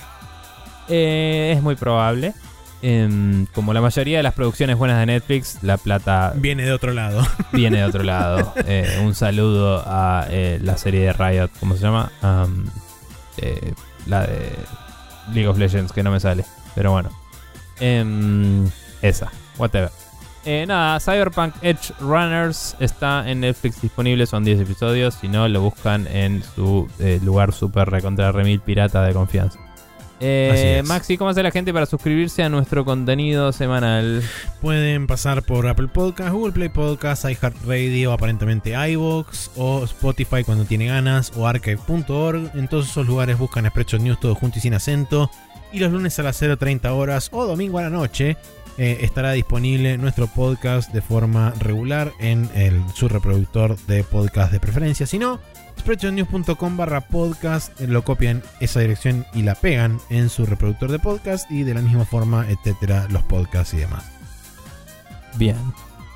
[0.87, 2.33] eh, es muy probable.
[2.81, 6.93] Em, como la mayoría de las producciones buenas de Netflix, la plata Viene de otro
[6.93, 7.25] lado.
[7.51, 8.53] viene de otro lado.
[8.65, 12.11] Eh, un saludo a eh, la serie de Riot, ¿cómo se llama?
[12.21, 12.65] Am,
[13.37, 13.73] eh,
[14.05, 14.51] la de
[15.33, 16.45] League of Legends, que no me sale.
[16.73, 17.09] Pero bueno.
[17.81, 18.69] Em,
[19.01, 19.91] esa, whatever.
[20.45, 25.15] Eh, nada, Cyberpunk Edge Runners está en Netflix disponible, son 10 episodios.
[25.15, 26.87] Si no, lo buscan en su
[27.23, 29.59] lugar super recontra remil pirata de confianza.
[30.19, 30.81] Eh.
[30.85, 34.21] Maxi, ¿cómo hace la gente para suscribirse a nuestro contenido semanal?
[34.61, 40.87] Pueden pasar por Apple Podcast, Google Play Podcast, iHeartRadio, aparentemente iVoox o Spotify cuando tiene
[40.87, 42.51] ganas o archive.org.
[42.55, 45.31] En todos esos lugares buscan Spreadshot News todo junto y sin acento.
[45.71, 48.37] Y los lunes a las 0.30 horas o domingo a la noche
[48.77, 54.59] eh, estará disponible nuestro podcast de forma regular en el, su reproductor de podcast de
[54.59, 55.05] preferencia.
[55.05, 55.39] Si no,
[55.79, 60.99] spreadshotnews.com barra podcast, eh, lo copian esa dirección y la pegan en su reproductor de
[60.99, 64.05] podcast y de la misma forma, etcétera, los podcasts y demás.
[65.35, 65.57] Bien.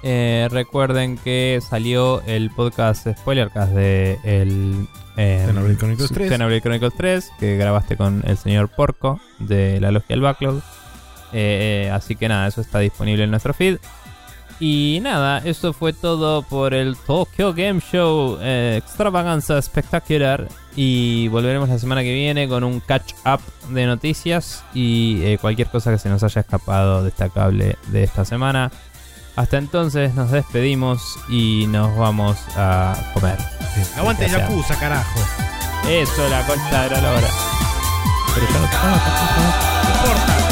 [0.06, 6.30] Eh, recuerden que salió el podcast Spoilercast de el eh, Chronicles 3.
[6.30, 10.62] Xenoblade Chronicles 3 que grabaste con el señor Porco de la Logia del Backlog.
[11.32, 13.78] Eh, así que nada, eso está disponible en nuestro feed.
[14.66, 20.48] Y nada, eso fue todo por el Tokyo Game Show eh, Extravaganza Espectacular.
[20.78, 23.42] Y volveremos la semana que viene con un catch up
[23.74, 28.72] de noticias y eh, cualquier cosa que se nos haya escapado destacable de esta semana.
[29.36, 33.38] Hasta entonces nos despedimos y nos vamos a comer.
[33.98, 34.48] Aguante Ya sea.
[34.48, 35.20] Yakuza, carajo.
[35.90, 37.28] Eso, la concha de la lora.
[38.34, 38.68] Pero ya no-
[39.84, 40.43] No importa.